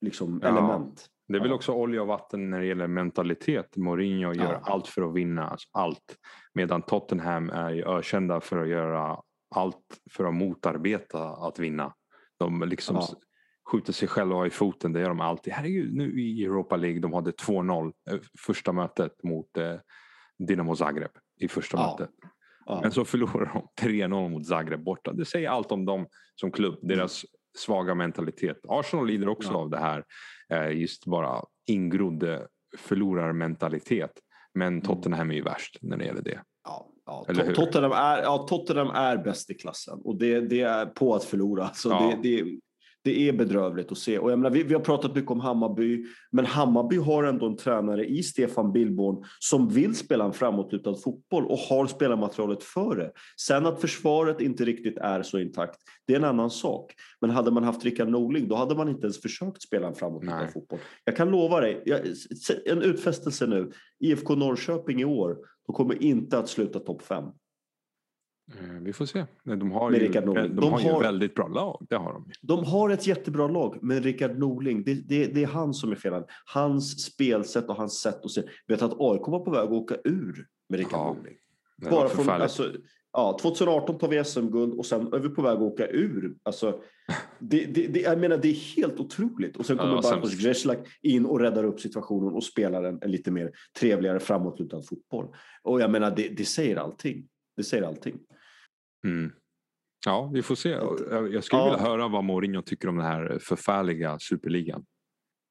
liksom, 0.00 0.40
ja, 0.42 0.48
element. 0.48 1.06
Det 1.28 1.38
är 1.38 1.42
väl 1.42 1.52
också 1.52 1.72
olja 1.72 2.02
och 2.02 2.08
vatten 2.08 2.50
när 2.50 2.60
det 2.60 2.66
gäller 2.66 2.86
mentalitet. 2.86 3.76
Mourinho 3.76 4.32
gör 4.34 4.52
Ja. 4.52 4.60
allt 4.62 4.86
för 4.88 5.02
att 5.02 5.14
vinna. 5.14 5.48
Alltså 5.48 5.68
allt. 5.72 6.16
Medan 6.54 6.82
Tottenham 6.82 7.50
är 7.50 7.98
ökända 7.98 8.40
för 8.40 8.58
att 8.58 8.68
göra 8.68 9.18
allt 9.54 10.00
för 10.10 10.24
att 10.24 10.34
motarbeta 10.34 11.28
att 11.28 11.58
vinna. 11.58 11.94
De 12.38 12.62
liksom 12.62 12.96
Ja. 12.96 13.08
Skjuter 13.70 13.92
sig 13.92 14.08
själva 14.08 14.46
i 14.46 14.50
foten. 14.50 14.92
Det 14.92 15.00
gör 15.00 15.08
de 15.08 15.20
alltid. 15.20 15.52
Herregud, 15.52 15.94
nu 15.94 16.20
i 16.22 16.44
Europa 16.44 16.76
League. 16.76 17.00
De 17.00 17.12
hade 17.12 17.30
2-0 17.30 17.92
eh, 18.10 18.18
första 18.46 18.72
mötet 18.72 19.22
mot 19.22 19.56
eh, 19.56 19.74
Dinamo 20.48 20.76
Zagreb 20.76 21.10
i 21.40 21.48
första 21.48 21.76
Ja. 21.76 21.96
mötet. 21.98 22.14
Ja. 22.66 22.80
Men 22.82 22.92
så 22.92 23.04
förlorar 23.04 23.52
de 23.54 23.86
3-0 23.88 24.28
mot 24.28 24.46
Zagreb 24.46 24.84
borta. 24.84 25.12
Det 25.12 25.24
säger 25.24 25.48
allt 25.48 25.72
om 25.72 25.84
dem 25.84 26.06
som 26.40 26.50
klubb. 26.52 26.78
Deras 26.82 27.24
svaga 27.58 27.94
mentalitet. 27.94 28.60
Arsenal 28.68 29.06
lider 29.06 29.28
också 29.28 29.52
Ja. 29.52 29.56
av 29.58 29.70
det 29.70 29.78
här. 29.78 30.04
eh, 30.52 30.68
Just 30.80 31.06
bara 31.06 31.44
ingrodd 31.66 32.24
förlorarmentalitet. 32.78 34.12
Men 34.54 34.80
Tottenham 34.80 35.30
är 35.30 35.34
ju 35.34 35.42
värst 35.42 35.78
när 35.80 35.96
det 35.96 36.04
gäller 36.04 36.22
det. 36.22 36.40
Ja, 36.64 36.88
ja. 37.06 37.24
Tottenham, 37.54 37.92
är, 37.92 38.22
ja, 38.22 38.46
Tottenham 38.48 38.90
är 38.90 39.16
bäst 39.16 39.50
i 39.50 39.54
klassen 39.54 40.00
och 40.04 40.16
det, 40.18 40.40
det 40.40 40.60
är 40.60 40.86
på 40.86 41.14
att 41.14 41.24
förlora. 41.24 41.70
Så 41.74 41.88
det, 41.88 42.18
det, 42.22 42.58
det 43.04 43.28
är 43.28 43.32
bedrövligt 43.32 43.92
att 43.92 43.98
se. 43.98 44.18
Och 44.18 44.32
jag 44.32 44.38
menar, 44.38 44.50
vi, 44.50 44.62
vi 44.62 44.74
har 44.74 44.80
pratat 44.80 45.14
mycket 45.14 45.30
om 45.30 45.40
Hammarby, 45.40 46.04
men 46.30 46.46
Hammarby 46.46 46.96
har 46.96 47.24
ändå 47.24 47.46
en 47.46 47.56
tränare 47.56 48.06
i 48.06 48.22
Stefan 48.22 48.72
Billborn 48.72 49.24
som 49.38 49.68
vill 49.68 49.96
spela 49.96 50.24
en 50.24 50.32
framåtlutad 50.32 50.94
fotboll 50.94 51.46
och 51.46 51.58
har 51.58 51.86
spelarmaterialet 51.86 52.62
för 52.62 52.96
det. 52.96 53.12
Sen 53.40 53.66
att 53.66 53.80
försvaret 53.80 54.40
inte 54.40 54.64
riktigt 54.64 54.98
är 54.98 55.22
så 55.22 55.38
intakt, 55.38 55.78
det 56.06 56.12
är 56.12 56.16
en 56.16 56.24
annan 56.24 56.50
sak. 56.50 56.94
Men 57.20 57.30
hade 57.30 57.50
man 57.50 57.64
haft 57.64 57.84
Rickard 57.84 58.08
Norling, 58.08 58.48
då 58.48 58.54
hade 58.54 58.74
man 58.74 58.88
inte 58.88 59.02
ens 59.02 59.22
försökt 59.22 59.62
spela 59.62 59.88
en 59.88 59.94
framåtlutad 59.94 60.38
Nej. 60.38 60.52
fotboll. 60.52 60.78
Jag 61.04 61.16
kan 61.16 61.30
lova 61.30 61.60
dig, 61.60 61.82
jag, 61.84 62.00
en 62.66 62.82
utfästelse 62.82 63.46
nu, 63.46 63.70
IFK 64.00 64.34
Norrköping 64.34 65.00
i 65.00 65.04
år, 65.04 65.36
de 65.66 65.72
kommer 65.72 66.02
inte 66.02 66.38
att 66.38 66.48
sluta 66.48 66.78
topp 66.78 67.02
fem. 67.02 67.24
Eh, 68.50 68.80
Vi 68.80 68.92
får 68.92 69.06
se. 69.06 69.24
De 69.44 69.72
har 69.72 69.90
ju, 69.92 70.20
Norling. 70.20 70.54
de 70.54 70.60
De 70.60 70.72
har 70.72 70.80
ju 70.80 71.00
väldigt 71.00 71.34
bra 71.34 71.48
lag. 71.48 71.86
Det 71.90 71.96
har 71.96 72.12
de. 72.12 72.30
De 72.42 72.64
har 72.64 72.90
ett 72.90 73.06
jättebra 73.06 73.48
lag, 73.48 73.78
men 73.82 74.02
Rickard 74.02 74.38
Norling, 74.38 74.84
det, 74.84 74.94
det, 74.94 75.26
det 75.26 75.42
är 75.42 75.46
han 75.46 75.74
som 75.74 75.90
är 75.90 75.96
felad. 75.96 76.24
Hans 76.54 77.04
spelsätt 77.04 77.68
och 77.68 77.76
hans 77.76 78.00
sätt 78.00 78.24
att 78.24 78.30
se. 78.30 78.42
Vet 78.66 78.82
att 78.82 79.00
AIK 79.00 79.22
var 79.28 79.44
på 79.44 79.50
väg 79.50 79.60
att 79.62 79.70
åka 79.70 79.96
ur 80.04 80.46
med 80.68 80.78
Rickard 80.78 81.00
Ja, 81.00 81.14
Norling. 81.14 81.36
Bara 81.90 82.08
från, 82.08 82.28
alltså, 82.28 82.72
ja, 83.12 83.38
2018 83.42 83.98
tar 83.98 84.08
vi 84.08 84.24
SM-guld 84.24 84.72
och 84.74 84.86
sen 84.86 85.12
är 85.12 85.18
vi 85.18 85.28
på 85.28 85.42
väg 85.42 85.52
att 85.52 85.60
åka 85.60 85.86
ur. 85.88 86.36
Alltså, 86.42 86.80
det, 87.38 87.64
det, 87.64 87.86
det, 87.86 88.00
jag 88.00 88.18
menar, 88.18 88.36
det 88.36 88.48
är 88.48 88.76
helt 88.76 89.00
otroligt. 89.00 89.56
Och 89.56 89.66
sen 89.66 89.76
Ja, 89.76 89.82
kommer 89.82 89.94
var 89.94 90.02
Bartosz. 90.02 90.42
Grzelak 90.44 90.78
in 91.02 91.26
och 91.26 91.40
räddar 91.40 91.64
upp 91.64 91.80
situationen 91.80 92.34
och 92.34 92.44
spelar 92.44 92.84
en, 92.84 92.98
en 93.02 93.10
lite 93.10 93.30
mer 93.30 93.50
trevligare 93.80 94.20
framåtlutad 94.20 94.82
fotboll. 94.82 95.26
Och 95.62 95.80
jag 95.80 95.90
menar, 95.90 96.12
det, 96.16 96.28
det 96.28 96.44
säger 96.44 96.76
allting. 96.76 97.28
Det 97.56 97.64
säger 97.64 97.82
allting. 97.82 98.18
Mm. 99.04 99.32
Ja, 100.06 100.30
vi 100.34 100.42
får 100.42 100.54
se. 100.54 100.68
Jag 100.68 101.32
jag 101.34 101.44
skulle 101.44 101.62
Ja. 101.62 101.70
vilja 101.70 101.88
höra 101.88 102.08
vad 102.08 102.24
Mourinho 102.24 102.62
tycker 102.62 102.88
om 102.88 102.96
den 102.96 103.06
här 103.06 103.38
förfärliga 103.40 104.18
superligan. 104.18 104.84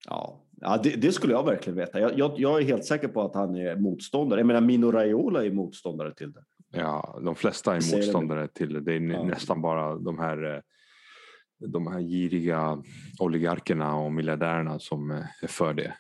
Ja, 0.08 0.44
ja 0.62 0.80
det, 0.84 0.90
det 1.02 1.12
skulle 1.12 1.34
jag 1.34 1.46
verkligen 1.46 1.78
veta. 1.78 2.00
Jag, 2.00 2.18
jag, 2.18 2.34
jag 2.38 2.62
är 2.62 2.66
helt 2.66 2.86
säker 2.86 3.08
på 3.08 3.22
att 3.22 3.36
han 3.36 3.56
är 3.56 3.76
motståndare. 3.76 4.40
Jag 4.40 4.48
menar, 4.48 4.62
Mino 4.62 4.92
Raiola 4.92 5.46
är 5.46 5.52
motståndare 5.52 6.14
till 6.14 6.32
det. 6.32 6.44
Ja, 6.74 7.20
de 7.26 7.36
flesta 7.36 7.76
är 7.76 7.96
motståndare 7.96 8.48
till 8.48 8.74
det. 8.74 8.80
Det 8.82 8.94
är 8.94 9.00
Ja. 9.02 9.24
nästan 9.24 9.62
bara 9.62 9.96
de 9.96 10.20
här, 10.20 10.56
eh, 10.56 10.60
de 11.68 11.88
här 11.88 12.00
giriga 12.00 12.84
oligarkerna 13.20 13.96
och 13.96 14.12
miljardärerna 14.14 14.80
som 14.80 15.12
eh, 15.12 15.18
är 15.42 15.48
för 15.48 15.74
det. 15.74 15.94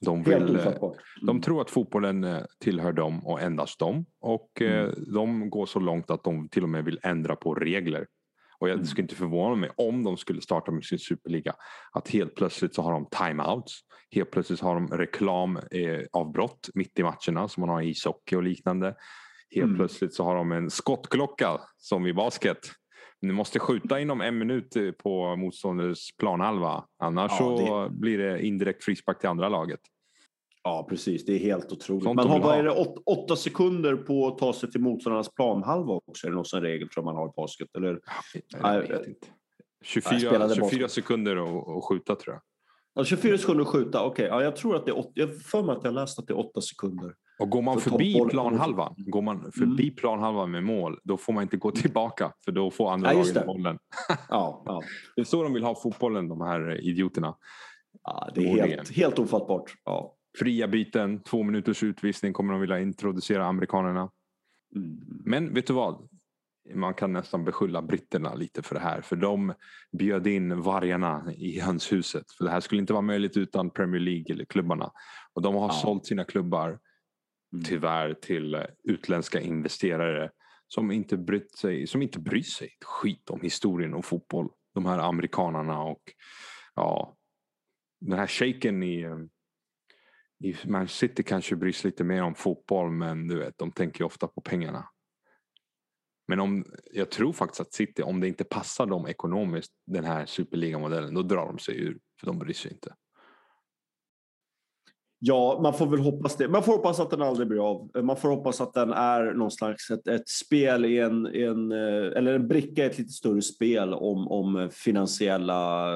De, 0.00 0.22
vill, 0.22 0.56
eh, 0.56 0.72
de 1.26 1.40
tror 1.40 1.60
att 1.60 1.70
fotbollen 1.70 2.24
eh, 2.24 2.42
tillhör 2.60 2.92
dem 2.92 3.26
och 3.26 3.40
endast 3.40 3.78
dem. 3.78 4.06
Och 4.20 4.62
eh, 4.62 4.84
Mm. 4.84 5.12
de 5.14 5.50
går 5.50 5.66
så 5.66 5.80
långt 5.80 6.10
att 6.10 6.24
de 6.24 6.48
till 6.48 6.62
och 6.62 6.68
med 6.68 6.84
vill 6.84 7.00
ändra 7.02 7.36
på 7.36 7.54
regler. 7.54 8.06
Och 8.58 8.68
jag 8.68 8.74
Mm. 8.74 8.86
skulle 8.86 9.02
inte 9.02 9.14
förvåna 9.14 9.54
mig 9.54 9.70
om 9.76 10.02
de 10.04 10.16
skulle 10.16 10.40
starta 10.40 10.70
med 10.72 10.84
sin 10.84 10.98
superliga. 10.98 11.54
Att 11.92 12.08
helt 12.08 12.34
plötsligt 12.34 12.74
så 12.74 12.82
har 12.82 12.92
de 12.92 13.06
timeouts. 13.10 13.80
Helt 14.10 14.30
plötsligt 14.30 14.60
har 14.60 14.74
de 14.74 14.88
reklamavbrott 14.88 16.70
mitt 16.74 16.98
i 16.98 17.02
matcherna 17.02 17.48
som 17.48 17.60
man 17.60 17.68
har 17.68 17.82
i 17.82 17.88
ishockey 17.88 18.36
och 18.36 18.42
liknande. 18.42 18.94
Helt 19.50 19.64
Mm. 19.64 19.76
plötsligt 19.76 20.14
så 20.14 20.24
har 20.24 20.34
de 20.34 20.52
en 20.52 20.70
skottklocka 20.70 21.60
som 21.76 22.06
i 22.06 22.12
basket. 22.14 22.58
Ni 23.22 23.32
måste 23.32 23.58
skjuta 23.58 24.00
inom 24.00 24.20
en 24.20 24.38
minut 24.38 24.76
eh, 24.76 24.90
på 24.90 25.36
motståndarens 25.36 26.16
planhalva. 26.18 26.84
Annars 26.98 27.32
Ja, 27.38 27.56
så 27.58 27.88
blir 27.90 28.18
det 28.18 28.46
indirekt 28.46 28.84
frispark 28.84 29.20
till 29.20 29.28
andra 29.28 29.48
laget. 29.48 29.80
Ja, 30.62 30.86
precis. 30.88 31.24
Det 31.24 31.32
är 31.32 31.38
helt 31.38 31.72
otroligt. 31.72 32.04
Sånt 32.04 32.16
man 32.16 32.28
har, 32.28 32.62
det, 32.62 32.70
åt, 32.70 33.02
åtta 33.06 33.36
sekunder 33.36 33.96
på 33.96 34.26
att 34.26 34.38
ta 34.38 34.52
sig 34.52 34.70
till 34.70 34.80
motståndarnas 34.80 35.34
planhalva 35.34 35.92
också. 35.92 36.26
Är 36.26 36.30
det 36.30 36.36
någon 36.36 36.44
sån 36.44 36.60
regel 36.60 36.88
tror 36.88 37.04
man 37.04 37.16
har 37.16 37.28
i 37.28 37.32
basket? 37.36 37.68
Eller? 37.76 38.00
Jag 38.50 38.80
vet 38.80 39.06
inte. 39.06 39.26
jag 39.80 39.86
24, 39.86 40.18
spelade 40.18 40.54
24 40.54 40.70
basket. 40.70 40.90
sekunder 40.90 41.36
och 41.36 41.88
skjuta 41.88 42.16
tror 42.16 42.34
jag. 42.34 42.42
Ja, 42.94 43.04
24 43.04 43.38
sekunder 43.38 43.62
att 43.62 43.68
skjuta. 43.68 44.04
Okej, 44.04 44.26
ja, 44.26 44.42
jag 44.42 44.56
tror 44.56 44.76
att 44.76 44.86
det 44.86 44.90
är 44.90 44.98
åt, 44.98 45.10
Jag 45.14 45.42
för 45.42 45.62
mig 45.62 45.76
att 45.76 45.84
jag 45.84 45.94
läst 45.94 46.18
att 46.18 46.26
det 46.26 46.32
är 46.32 46.38
åtta 46.38 46.60
sekunder. 46.60 47.14
Och 47.38 47.50
går 47.50 47.62
man 47.62 47.80
För 47.80 47.90
förbi 47.90 48.20
planhalvan, 48.30 48.94
går 48.96 49.22
man 49.22 49.52
förbi 49.52 49.90
planhalvan 49.90 50.50
med 50.50 50.64
mål, 50.64 50.98
då 51.04 51.16
får 51.16 51.32
man 51.32 51.42
inte 51.42 51.56
gå 51.56 51.70
tillbaka 51.70 52.32
för 52.44 52.52
då 52.52 52.70
får 52.70 52.92
andra 52.92 53.12
Ja, 53.12 53.18
laget 53.18 53.46
bollen. 53.46 53.78
Ja, 54.28 54.62
ja. 54.66 54.82
Det 55.16 55.20
är 55.20 55.24
så 55.24 55.42
de 55.42 55.52
vill 55.54 55.64
ha 55.64 55.74
fotbollen, 55.82 56.28
de 56.28 56.40
här 56.40 56.80
idioterna. 56.88 57.36
ja 58.02 58.30
det 58.34 58.50
är 58.50 58.66
helt, 58.66 58.96
helt 58.96 59.18
ofattbart. 59.18 59.74
Ja. 59.84 60.14
Fria 60.38 60.68
byten, 60.68 61.22
två 61.22 61.42
minuters 61.42 61.82
utvisning 61.82 62.32
kommer 62.32 62.52
de 62.52 62.60
vilja 62.60 62.80
introducera 62.80 63.46
amerikanerna. 63.46 64.10
Mm. 64.76 64.98
Men 65.24 65.54
vet 65.54 65.66
du 65.66 65.72
vad? 65.72 66.08
Man 66.74 66.94
kan 66.94 67.12
nästan 67.12 67.44
beskylla 67.44 67.82
britterna 67.82 68.34
lite 68.34 68.62
för 68.62 68.74
det 68.74 68.80
här. 68.80 69.00
För 69.00 69.16
de 69.16 69.52
bjöd 69.98 70.26
in 70.26 70.60
vargarna 70.62 71.32
i 71.36 71.60
hönshuset. 71.60 72.32
För 72.38 72.44
det 72.44 72.50
här 72.50 72.60
skulle 72.60 72.80
inte 72.80 72.92
vara 72.92 73.02
möjligt 73.02 73.36
utan 73.36 73.70
Premier 73.70 74.00
League 74.00 74.24
eller 74.34 74.44
klubbarna. 74.44 74.90
Och 75.32 75.42
de 75.42 75.54
har 75.54 75.62
Ja. 75.68 75.72
sålt 75.72 76.06
sina 76.06 76.24
klubbar 76.24 76.68
Mm. 76.68 76.78
Mm. 77.54 77.64
tyvärr 77.64 78.14
till 78.14 78.54
eh, 78.54 78.62
utländska 78.84 79.40
investerare 79.40 80.30
som 80.68 80.90
inte, 80.90 81.16
brytt 81.16 81.58
sig, 81.58 81.86
som 81.86 82.02
inte 82.02 82.20
bryr 82.20 82.42
sig 82.42 82.66
ett 82.66 82.84
skit 82.84 83.30
om 83.30 83.40
historien 83.40 83.94
och 83.94 84.04
fotboll. 84.04 84.48
De 84.74 84.86
här 84.86 84.98
amerikanarna 84.98 85.82
och 85.82 86.02
ja, 86.74 87.16
den 88.00 88.18
här 88.18 88.26
shaken 88.26 88.82
i, 88.82 89.00
eh, 89.00 89.18
i 90.44 90.56
Man 90.64 90.88
City 90.88 91.22
kanske 91.22 91.56
bryr 91.56 91.72
sig 91.72 91.90
lite 91.90 92.04
mer 92.04 92.22
om 92.22 92.34
fotboll 92.34 92.90
men 92.90 93.28
du 93.28 93.38
vet, 93.38 93.58
de 93.58 93.72
tänker 93.72 94.00
ju 94.00 94.04
ofta 94.04 94.28
på 94.28 94.40
pengarna. 94.40 94.88
Men 96.28 96.40
om, 96.40 96.64
jag 96.92 97.10
tror 97.10 97.32
faktiskt 97.32 97.60
att 97.60 97.72
City, 97.72 98.02
om 98.02 98.20
det 98.20 98.28
inte 98.28 98.44
passar 98.44 98.86
dem 98.86 99.06
ekonomiskt, 99.06 99.72
den 99.86 100.04
här 100.04 100.26
superligamodellen, 100.26 101.14
då 101.14 101.22
drar 101.22 101.46
de 101.46 101.58
sig 101.58 101.80
ur. 101.80 101.98
För 102.20 102.26
de 102.26 102.38
bryr 102.38 102.54
sig 102.54 102.72
inte. 102.72 102.94
Ja, 105.26 105.60
man 105.62 105.74
får 105.74 105.86
väl 105.86 106.00
hoppas 106.00 106.36
det. 106.36 106.48
Man 106.48 106.62
får 106.62 106.72
hoppas 106.72 107.00
att 107.00 107.10
den 107.10 107.22
aldrig 107.22 107.48
blir 107.48 107.70
av. 107.70 107.90
Man 108.02 108.16
får 108.16 108.28
hoppas 108.28 108.60
att 108.60 108.74
den 108.74 108.92
är 108.92 109.32
någon 109.32 109.50
slags 109.50 109.90
ett, 109.90 110.06
ett 110.06 110.28
spel 110.28 110.84
i 110.84 110.98
en, 110.98 111.26
en, 111.26 111.72
eh, 111.72 112.18
eller 112.18 112.34
en 112.34 112.48
bricka 112.48 112.82
i 112.82 112.86
ett 112.86 112.98
lite 112.98 113.12
större 113.12 113.42
spel 113.42 113.94
om, 113.94 114.28
om 114.28 114.68
finansiella 114.72 115.90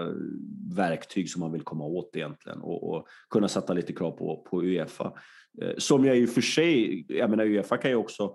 verktyg 0.76 1.30
som 1.30 1.40
man 1.40 1.52
vill 1.52 1.62
komma 1.62 1.84
åt 1.84 2.16
egentligen 2.16 2.58
och, 2.60 2.90
och 2.90 3.06
kunna 3.30 3.48
sätta 3.48 3.72
lite 3.72 3.92
krav 3.92 4.10
på, 4.10 4.46
på 4.50 4.62
Uefa. 4.62 5.12
Eh, 5.62 5.72
som 5.78 6.04
jag 6.04 6.18
i 6.18 6.26
och 6.26 6.30
för 6.30 6.40
sig, 6.40 7.04
jag 7.08 7.30
menar 7.30 7.44
Uefa 7.44 7.76
kan 7.76 7.90
ju 7.90 7.96
också 7.96 8.34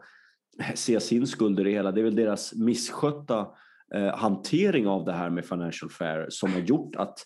se 0.75 0.99
sin 0.99 1.27
skuld 1.27 1.59
i 1.59 1.63
det 1.63 1.71
hela. 1.71 1.91
Det 1.91 2.01
är 2.01 2.05
väl 2.05 2.15
deras 2.15 2.53
misskötta 2.53 3.47
eh, 3.95 4.15
hantering 4.15 4.87
av 4.87 5.05
det 5.05 5.13
här 5.13 5.29
med 5.29 5.45
Financial 5.45 5.89
Fair 5.89 6.25
som 6.29 6.53
har 6.53 6.59
gjort 6.59 6.95
att 6.95 7.25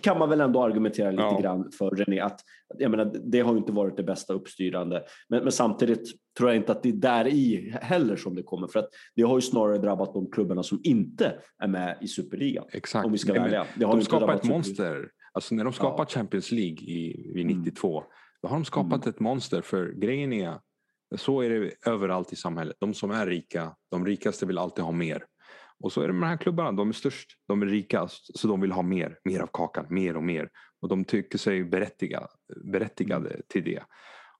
kan 0.00 0.18
man 0.18 0.28
väl 0.30 0.40
ändå 0.40 0.62
argumentera 0.62 1.10
lite 1.10 1.22
Ja. 1.22 1.40
grann 1.40 1.70
för 1.78 1.90
René 1.90 2.20
att 2.20 2.40
jag 2.78 2.90
menar, 2.90 3.12
det 3.24 3.40
har 3.40 3.52
ju 3.52 3.58
inte 3.58 3.72
varit 3.72 3.96
det 3.96 4.02
bästa 4.02 4.32
uppstyrande. 4.32 5.04
Men, 5.28 5.42
men 5.42 5.52
samtidigt 5.52 6.08
tror 6.38 6.50
jag 6.50 6.56
inte 6.56 6.72
att 6.72 6.82
det 6.82 6.88
är 6.88 6.92
där 6.92 7.26
i 7.28 7.70
heller 7.82 8.16
som 8.16 8.34
det 8.34 8.42
kommer. 8.42 8.68
För 8.68 8.78
att 8.78 8.88
det 9.16 9.22
har 9.22 9.36
ju 9.36 9.40
snarare 9.40 9.78
drabbat 9.78 10.14
de 10.14 10.30
klubbarna 10.30 10.62
som 10.62 10.80
inte 10.82 11.38
är 11.58 11.68
med 11.68 11.98
i 12.00 12.08
Superligan. 12.08 12.64
Exakt. 12.72 13.06
Om 13.06 13.12
vi 13.12 13.18
ska 13.18 13.32
Nej, 13.32 13.42
ärliga. 13.42 13.66
Det 13.76 13.84
har 13.84 13.96
De 13.96 14.02
skapar 14.04 14.34
ett 14.34 14.44
monster. 14.44 15.08
Alltså 15.32 15.54
när 15.54 15.64
de 15.64 15.72
skapar 15.72 16.02
Ja. 16.04 16.06
Champions 16.06 16.52
League 16.52 16.78
i, 16.78 17.30
Mm. 17.40 17.46
92. 17.58 18.02
Då 18.42 18.48
har 18.48 18.56
de 18.56 18.64
skapat 18.64 19.06
ett 19.06 19.20
monster. 19.20 19.60
För 19.62 19.92
grejen 19.92 20.32
är, 20.32 20.54
så 21.16 21.40
är 21.40 21.50
det 21.50 21.70
överallt 21.86 22.32
i 22.32 22.36
samhället. 22.36 22.76
De 22.80 22.94
som 22.94 23.10
är 23.10 23.26
rika, 23.26 23.74
de 23.90 24.06
rikaste 24.06 24.46
vill 24.46 24.58
alltid 24.58 24.84
ha 24.84 24.92
mer. 24.92 25.24
Och 25.80 25.92
så 25.92 26.00
är 26.00 26.06
det 26.06 26.12
med 26.12 26.22
de 26.22 26.26
här 26.28 26.36
klubbarna. 26.36 26.72
De 26.72 26.88
är 26.88 26.92
störst, 26.92 27.30
de 27.48 27.62
är 27.62 27.66
rikast. 27.66 28.38
Så 28.38 28.48
de 28.48 28.60
vill 28.60 28.72
ha 28.72 28.82
mer, 28.82 29.18
mer 29.24 29.40
av 29.40 29.48
kakan, 29.52 29.86
mer 29.90 30.16
och 30.16 30.22
mer. 30.22 30.50
Och 30.80 30.88
de 30.88 31.04
tycker 31.04 31.38
sig 31.38 31.64
berättigade, 31.64 32.26
berättigade 32.64 33.30
Mm. 33.30 33.42
till 33.48 33.64
det. 33.64 33.82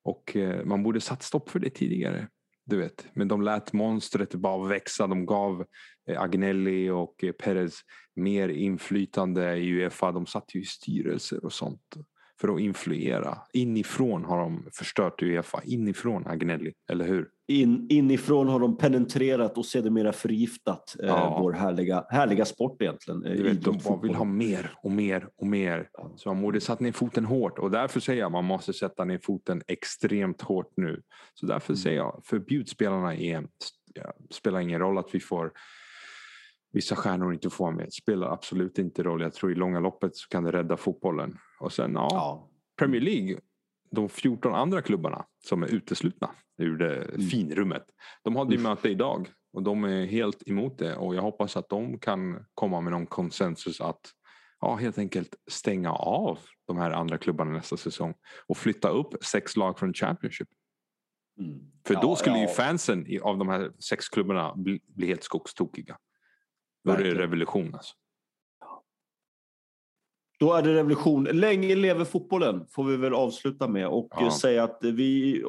Och 0.02 0.36
eh, 0.36 0.64
man 0.64 0.82
borde 0.82 1.00
satt 1.00 1.22
stopp 1.22 1.50
för 1.50 1.58
det 1.58 1.70
tidigare. 1.70 2.28
Du 2.64 2.76
vet. 2.76 3.06
Men 3.14 3.28
de 3.28 3.42
lät 3.42 3.72
monstret 3.72 4.34
bara 4.34 4.68
växa. 4.68 5.06
De 5.06 5.26
gav 5.26 5.64
eh, 6.08 6.20
Agnelli 6.20 6.90
och 6.90 7.24
eh, 7.24 7.32
Perez 7.32 7.80
mer 8.16 8.48
inflytande 8.48 9.56
i 9.56 9.70
Uefa. 9.72 10.12
De 10.12 10.26
satt 10.26 10.54
ju 10.54 10.60
i 10.60 10.64
styrelser 10.64 11.44
och 11.44 11.52
sånt. 11.52 11.96
För 12.40 12.54
att 12.54 12.60
influera. 12.60 13.38
Inifrån 13.52 14.24
har 14.24 14.38
de 14.38 14.68
förstört 14.72 15.22
Uefa, 15.22 15.60
inifrån 15.64 16.26
Agnelli, 16.26 16.72
eller 16.90 17.04
hur? 17.06 17.28
In, 17.48 17.86
inifrån 17.90 18.48
har 18.48 18.60
de 18.60 18.76
penetrerat 18.78 19.58
och 19.58 19.66
sedermera 19.66 20.12
förgiftat 20.12 20.96
eh, 21.02 21.08
Ja. 21.08 21.38
vår 21.42 21.52
härliga, 21.52 22.04
härliga 22.08 22.44
sport 22.44 22.82
egentligen. 22.82 23.24
eh, 23.24 23.42
vet, 23.42 23.62
de 23.64 23.78
bara 23.84 24.00
vill 24.00 24.14
ha 24.14 24.24
mer 24.24 24.70
och 24.82 24.90
mer 24.90 25.28
och 25.36 25.46
mer. 25.46 25.88
Så 26.16 26.28
man 26.34 26.42
borde 26.42 26.60
satt 26.60 26.80
ner 26.80 26.92
foten 26.92 27.24
hårt 27.24 27.58
och 27.58 27.70
därför 27.70 28.00
säger 28.00 28.20
jag 28.20 28.32
man 28.32 28.44
måste 28.44 28.72
sätta 28.72 29.04
ner 29.04 29.18
foten 29.22 29.62
extremt 29.66 30.42
hårt 30.42 30.72
nu. 30.76 31.02
Så 31.34 31.46
därför 31.46 31.72
Mm. 31.72 31.76
säger 31.76 31.96
jag 31.96 32.20
förbjud 32.24 32.68
spelarna 32.68 33.14
i 33.14 33.30
EM. 33.32 33.48
Ja, 33.94 34.12
spelar 34.30 34.60
ingen 34.60 34.80
roll 34.80 34.98
att 34.98 35.08
vi 35.14 35.20
får 35.20 35.52
vissa 36.76 36.96
stjärnor 36.96 37.32
inte 37.34 37.50
får 37.50 37.64
vara 37.64 37.74
med. 37.76 37.92
Spelar 37.92 38.32
absolut 38.32 38.78
inte 38.78 39.02
roll. 39.02 39.20
Jag 39.22 39.32
tror 39.34 39.52
i 39.52 39.54
långa 39.54 39.80
loppet 39.80 40.16
så 40.16 40.28
kan 40.28 40.44
det 40.44 40.52
rädda 40.52 40.76
fotbollen. 40.76 41.38
Och 41.60 41.72
sen 41.72 41.92
ja, 41.94 42.08
Ja. 42.10 42.50
Premier 42.78 43.00
League, 43.00 43.40
de 43.90 44.08
14 44.08 44.54
andra 44.54 44.82
klubbarna 44.82 45.24
som 45.44 45.62
är 45.62 45.66
uteslutna 45.66 46.30
ur 46.58 46.76
det 46.78 47.20
finrummet. 47.30 47.84
De 48.24 48.36
hade 48.36 48.54
ju 48.54 48.60
Mm. 48.60 48.70
möte 48.70 48.88
idag 48.88 49.28
och 49.52 49.62
de 49.62 49.84
är 49.84 50.06
helt 50.06 50.48
emot 50.48 50.78
det 50.78 50.96
och 50.96 51.14
jag 51.14 51.22
hoppas 51.22 51.56
att 51.56 51.68
de 51.68 51.98
kan 51.98 52.44
komma 52.54 52.80
med 52.80 52.92
någon 52.92 53.06
konsensus 53.06 53.80
att 53.80 54.00
ja, 54.60 54.74
helt 54.76 54.98
enkelt 54.98 55.34
stänga 55.50 55.92
av 55.92 56.38
de 56.66 56.76
här 56.78 56.90
andra 56.90 57.18
klubbarna 57.18 57.50
nästa 57.52 57.76
säsong 57.76 58.14
och 58.46 58.56
flytta 58.56 58.88
upp 58.88 59.24
sex 59.24 59.56
lag 59.56 59.78
från 59.78 59.94
Championship. 59.94 60.48
Mm. 61.40 61.60
För 61.86 61.94
Ja, 61.94 62.00
då 62.00 62.16
skulle 62.16 62.36
ju 62.36 62.42
ja, 62.42 62.48
fansen 62.48 63.06
i- 63.06 63.20
av 63.20 63.38
de 63.38 63.48
här 63.48 63.70
sex 63.78 64.08
klubbarna 64.08 64.54
bli, 64.56 64.80
bli 64.86 65.06
helt 65.06 65.22
skogstokiga. 65.22 65.96
Då 66.86 66.92
är 66.92 67.04
det 67.04 67.14
revolution 67.14 67.74
alltså. 67.74 67.94
Då 70.38 70.52
är 70.54 70.62
det 70.62 70.74
revolution. 70.74 71.24
Länge 71.24 71.74
lever 71.76 72.04
fotbollen 72.04 72.66
får 72.70 72.84
vi 72.84 72.96
väl 72.96 73.14
avsluta 73.14 73.68
med 73.68 73.88
och 73.88 74.08
Ja. 74.20 74.30
säga 74.30 74.64
att 74.64 74.78
vi 74.82 75.42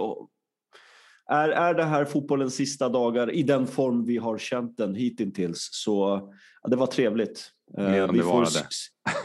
är, 1.30 1.50
är 1.50 1.74
det 1.74 1.84
här 1.84 2.06
fotbollens 2.06 2.56
sista 2.56 2.90
dagar 2.90 3.32
i 3.32 3.44
den 3.44 3.68
form 3.68 4.06
vi 4.06 4.18
har 4.18 4.38
känt 4.38 4.78
den 4.78 4.96
hittills 4.96 5.70
så 5.72 6.30
ja, 6.64 6.70
det 6.70 6.76
var 6.76 6.88
trevligt. 6.88 7.52
Eh, 7.78 7.92
Medan 7.92 8.12
vi 8.14 8.18
det 8.18 8.24
får, 8.24 8.48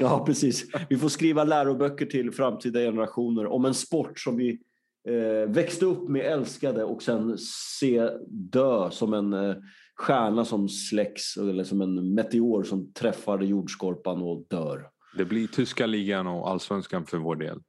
ja, 0.00 0.24
precis. 0.26 0.64
Vi 0.90 0.98
får 0.98 1.08
skriva 1.08 1.44
läroböcker 1.44 2.06
till 2.06 2.32
framtida 2.32 2.80
generationer 2.80 3.46
om 3.46 3.64
en 3.64 3.74
sport 3.74 4.18
som 4.18 4.36
vi 4.36 4.60
eh, 5.08 5.50
växte 5.50 5.84
upp 5.84 6.08
med, 6.08 6.26
älskade 6.26 6.84
och 6.84 7.02
sen 7.02 7.38
se 7.78 8.08
dö 8.28 8.90
som 8.90 9.14
en 9.14 9.32
eh, 9.32 9.56
stjärna 9.95 10.45
som 10.45 10.68
släcks 10.68 11.36
eller 11.36 11.64
som 11.64 11.80
en 11.80 12.14
meteor 12.14 12.62
som 12.62 12.93
träffar 12.93 13.38
jordskorpan 13.40 14.22
och 14.22 14.47
dör. 14.51 14.88
Det 15.16 15.24
blir 15.24 15.47
tyska 15.47 15.86
ligan 15.86 16.26
och 16.26 16.51
allsvenskan 16.51 17.07
för 17.07 17.18
vår 17.18 17.36
del. 17.36 17.61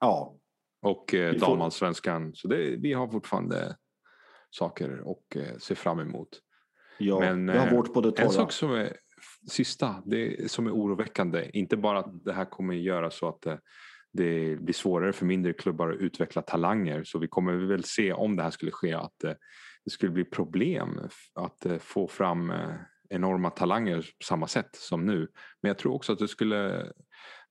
Ja, 0.00 0.36
Och 0.82 1.14
eh, 1.14 1.32
får- 1.32 1.40
damallsvenskan. 1.46 2.34
Så 2.34 2.48
det, 2.48 2.76
vi 2.76 2.92
har 2.92 3.08
fortfarande 3.08 3.76
saker 4.50 5.02
att 5.10 5.36
eh, 5.36 5.58
se 5.58 5.74
fram 5.74 6.00
emot. 6.00 6.28
Ja, 6.98 7.20
Men, 7.20 7.46
vi 7.46 7.58
har 7.58 7.66
eh, 7.66 7.72
vårt 7.76 7.94
på 7.94 8.00
det 8.00 8.08
En 8.08 8.14
torra. 8.14 8.28
sak 8.30 8.52
som 8.52 8.72
är 8.74 8.96
sista, 9.50 10.02
det 10.06 10.50
som 10.50 10.66
är 10.66 10.70
oroväckande. 10.72 11.50
Inte 11.52 11.76
bara 11.76 11.98
att 11.98 12.24
det 12.24 12.32
här 12.32 12.44
kommer 12.44 12.74
göra 12.74 13.10
så 13.10 13.28
att 13.28 13.46
eh, 13.46 13.56
det 14.12 14.56
blir 14.60 14.74
svårare 14.74 15.12
för 15.12 15.26
mindre 15.26 15.52
klubbar 15.52 15.90
att 15.90 16.00
utveckla 16.00 16.42
talanger. 16.42 17.04
Så 17.04 17.18
vi 17.18 17.28
kommer 17.28 17.52
väl 17.52 17.84
se 17.84 18.12
om 18.12 18.36
det 18.36 18.42
här 18.42 18.50
skulle 18.50 18.70
ske 18.72 18.92
att 18.92 19.24
eh, 19.24 19.32
det 19.84 19.90
skulle 19.90 20.12
bli 20.12 20.24
problem 20.24 21.00
att 21.34 21.66
eh, 21.66 21.78
få 21.78 22.08
fram 22.08 22.50
eh, 22.50 22.74
enorma 23.08 23.50
talanger 23.50 24.00
på 24.00 24.24
samma 24.24 24.46
sätt 24.46 24.76
som 24.76 25.06
nu. 25.06 25.28
Men 25.60 25.68
jag 25.68 25.78
tror 25.78 25.94
också 25.94 26.12
att 26.12 26.18
det 26.18 26.28
skulle, 26.28 26.92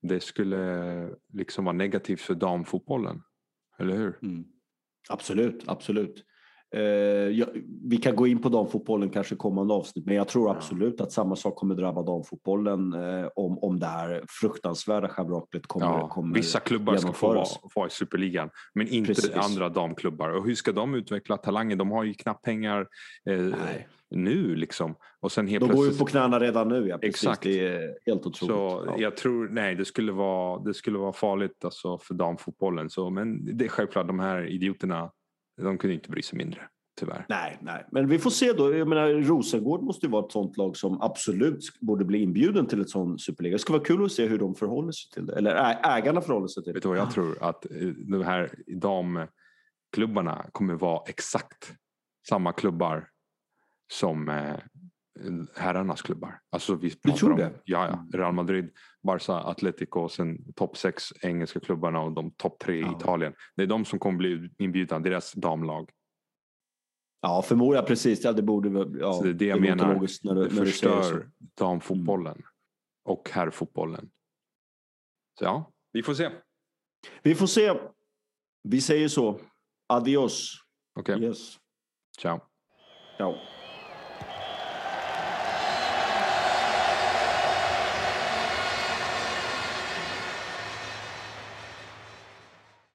det 0.01 0.19
skulle 0.19 1.15
liksom 1.33 1.65
vara 1.65 1.75
negativt 1.75 2.21
för 2.21 2.35
damfotbollen. 2.35 3.21
Eller 3.79 3.97
hur? 3.97 4.19
Mm. 4.21 4.45
Absolut, 5.09 5.63
absolut. 5.67 6.25
Eh, 6.75 6.81
ja, 6.81 7.45
vi 7.83 7.97
kan 7.97 8.15
gå 8.15 8.27
in 8.27 8.41
på 8.41 8.49
damfotbollen 8.49 9.09
kanske 9.09 9.35
kommande 9.35 9.73
avsnitt, 9.73 10.05
men 10.05 10.15
jag 10.15 10.27
tror 10.27 10.51
absolut 10.51 11.01
att 11.01 11.11
samma 11.11 11.35
sak 11.35 11.55
kommer 11.55 11.75
drabba 11.75 12.03
damfotbollen 12.03 12.93
eh, 12.93 13.27
om, 13.35 13.59
om 13.59 13.79
det 13.79 13.85
här 13.85 14.23
fruktansvärda 14.41 15.09
schabraklet 15.09 15.67
kommer, 15.67 15.85
Ja, 15.85 16.07
kommer 16.07 16.35
vissa 16.35 16.59
klubbar 16.59 16.97
ska 16.97 17.13
få 17.13 17.27
vara, 17.27 17.45
vara 17.75 17.87
i 17.87 17.89
superligan 17.89 18.49
men 18.73 18.87
inte 18.87 19.13
Precis. 19.13 19.35
andra 19.35 19.69
damklubbar. 19.69 20.29
Och 20.29 20.45
hur 20.45 20.55
ska 20.55 20.71
de 20.71 20.95
utveckla 20.95 21.37
talanger? 21.37 21.75
De 21.75 21.91
har 21.91 22.03
ju 22.03 22.13
knappt 22.13 22.45
pengar 22.45 22.87
eh, 23.29 23.59
nu 24.11 24.55
liksom. 24.55 24.95
Och 25.19 25.31
sen 25.31 25.47
helt 25.47 25.67
De 25.67 25.75
går 25.75 25.87
ju 25.87 25.97
på 25.97 26.05
knäna 26.05 26.39
redan 26.39 26.69
nu, 26.69 26.87
ja. 26.87 26.97
Precis. 26.97 27.15
Exakt. 27.15 27.43
Det 27.43 27.67
är 27.67 27.95
helt 28.05 28.25
otroligt. 28.25 28.55
Så 28.55 28.83
ja. 28.87 28.95
jag 28.97 29.17
tror, 29.17 29.49
nej 29.49 29.75
det 29.75 29.85
skulle 29.85 30.11
vara, 30.11 30.59
det 30.59 30.73
skulle 30.73 30.97
vara 30.97 31.13
farligt 31.13 31.65
alltså, 31.65 31.97
för 31.97 32.13
damfotbollen. 32.13 32.89
Så, 32.89 33.09
men 33.09 33.57
det 33.57 33.65
är 33.65 33.69
självklart, 33.69 34.07
de 34.07 34.19
här 34.19 34.47
idioterna, 34.47 35.11
de 35.63 35.77
kunde 35.77 35.93
inte 35.93 36.09
bry 36.09 36.21
sig 36.21 36.37
mindre. 36.37 36.61
Tyvärr. 36.99 37.25
Nej, 37.29 37.57
nej, 37.61 37.85
men 37.91 38.07
vi 38.07 38.19
får 38.19 38.29
se 38.29 38.53
då. 38.53 38.75
Jag 38.75 38.87
menar, 38.87 39.09
Rosengård 39.09 39.81
måste 39.81 40.05
ju 40.05 40.11
vara 40.11 40.25
ett 40.25 40.31
sånt 40.31 40.57
lag 40.57 40.77
som 40.77 41.01
absolut 41.01 41.59
borde 41.79 42.05
bli 42.05 42.21
inbjuden 42.23 42.65
till 42.65 42.81
ett 42.81 42.89
sånt 42.89 43.21
superliga. 43.21 43.53
Det 43.53 43.59
ska 43.59 43.73
vara 43.73 43.83
kul 43.83 44.05
att 44.05 44.11
se 44.11 44.27
hur 44.27 44.37
de 44.37 44.55
förhåller 44.55 44.91
sig 44.91 45.11
till 45.11 45.25
det. 45.25 45.37
Eller 45.37 45.79
ägarna 45.83 46.21
förhåller 46.21 46.47
sig 46.47 46.63
till 46.63 46.73
det. 46.73 46.77
Vet 46.77 46.83
du 46.83 46.89
vad 46.89 46.97
jag 46.97 47.11
tror? 47.11 47.43
Att 47.43 47.65
eh, 47.71 47.87
de 47.87 48.23
här 48.23 48.53
damklubbarna 48.67 50.45
kommer 50.51 50.73
vara 50.73 51.01
exakt 51.07 51.73
samma 52.29 52.53
klubbar 52.53 53.09
som 53.91 54.29
eh, 54.29 54.55
herrarnas 55.55 56.01
klubbar. 56.01 56.39
Alltså 56.49 56.75
vi 56.75 56.95
pratar 56.95 57.17
tror 57.17 57.31
om, 57.31 57.37
det? 57.37 57.51
Ja, 57.65 57.87
ja. 58.11 58.19
Real 58.19 58.33
Madrid, 58.33 58.69
Barca, 59.03 59.33
Atletico 59.33 60.09
sen 60.09 60.53
topp 60.53 60.77
sex 60.77 61.03
engelska 61.21 61.59
klubbarna 61.59 62.01
och 62.01 62.11
de 62.11 62.31
topp 62.31 62.59
tre 62.59 62.77
i 62.77 62.81
Ja. 62.81 62.97
Italien. 62.97 63.33
Det 63.55 63.63
är 63.63 63.67
de 63.67 63.85
som 63.85 63.99
kommer 63.99 64.17
bli 64.17 64.49
inbjudna, 64.57 64.99
deras 64.99 65.33
damlag. 65.33 65.89
Ja, 67.21 67.41
förmodligen 67.41 67.85
precis. 67.85 68.23
Ja, 68.23 68.33
det 68.33 68.41
borde 68.41 68.99
ja, 68.99 69.13
Så 69.13 69.23
det 69.23 69.29
är 69.29 69.33
det 69.33 69.45
jag 69.45 69.61
menar. 69.61 69.87
När 69.87 69.99
du, 69.99 70.07
Det 70.07 70.23
när 70.23 70.35
du 70.35 70.65
förstör 70.65 71.29
damfotbollen 71.57 72.41
och 73.05 73.29
herrfotbollen. 73.33 74.09
Så 75.39 75.45
ja, 75.45 75.71
vi 75.91 76.03
får 76.03 76.13
se. 76.13 76.29
Vi 77.23 77.35
får 77.35 77.47
se. 77.47 77.79
Vi 78.63 78.81
säger 78.81 79.07
så. 79.07 79.39
Adios. 79.87 80.55
Okej, 80.99 81.23
Yes. 81.23 81.57
ciao. 82.19 82.39
Ciao. 83.17 83.35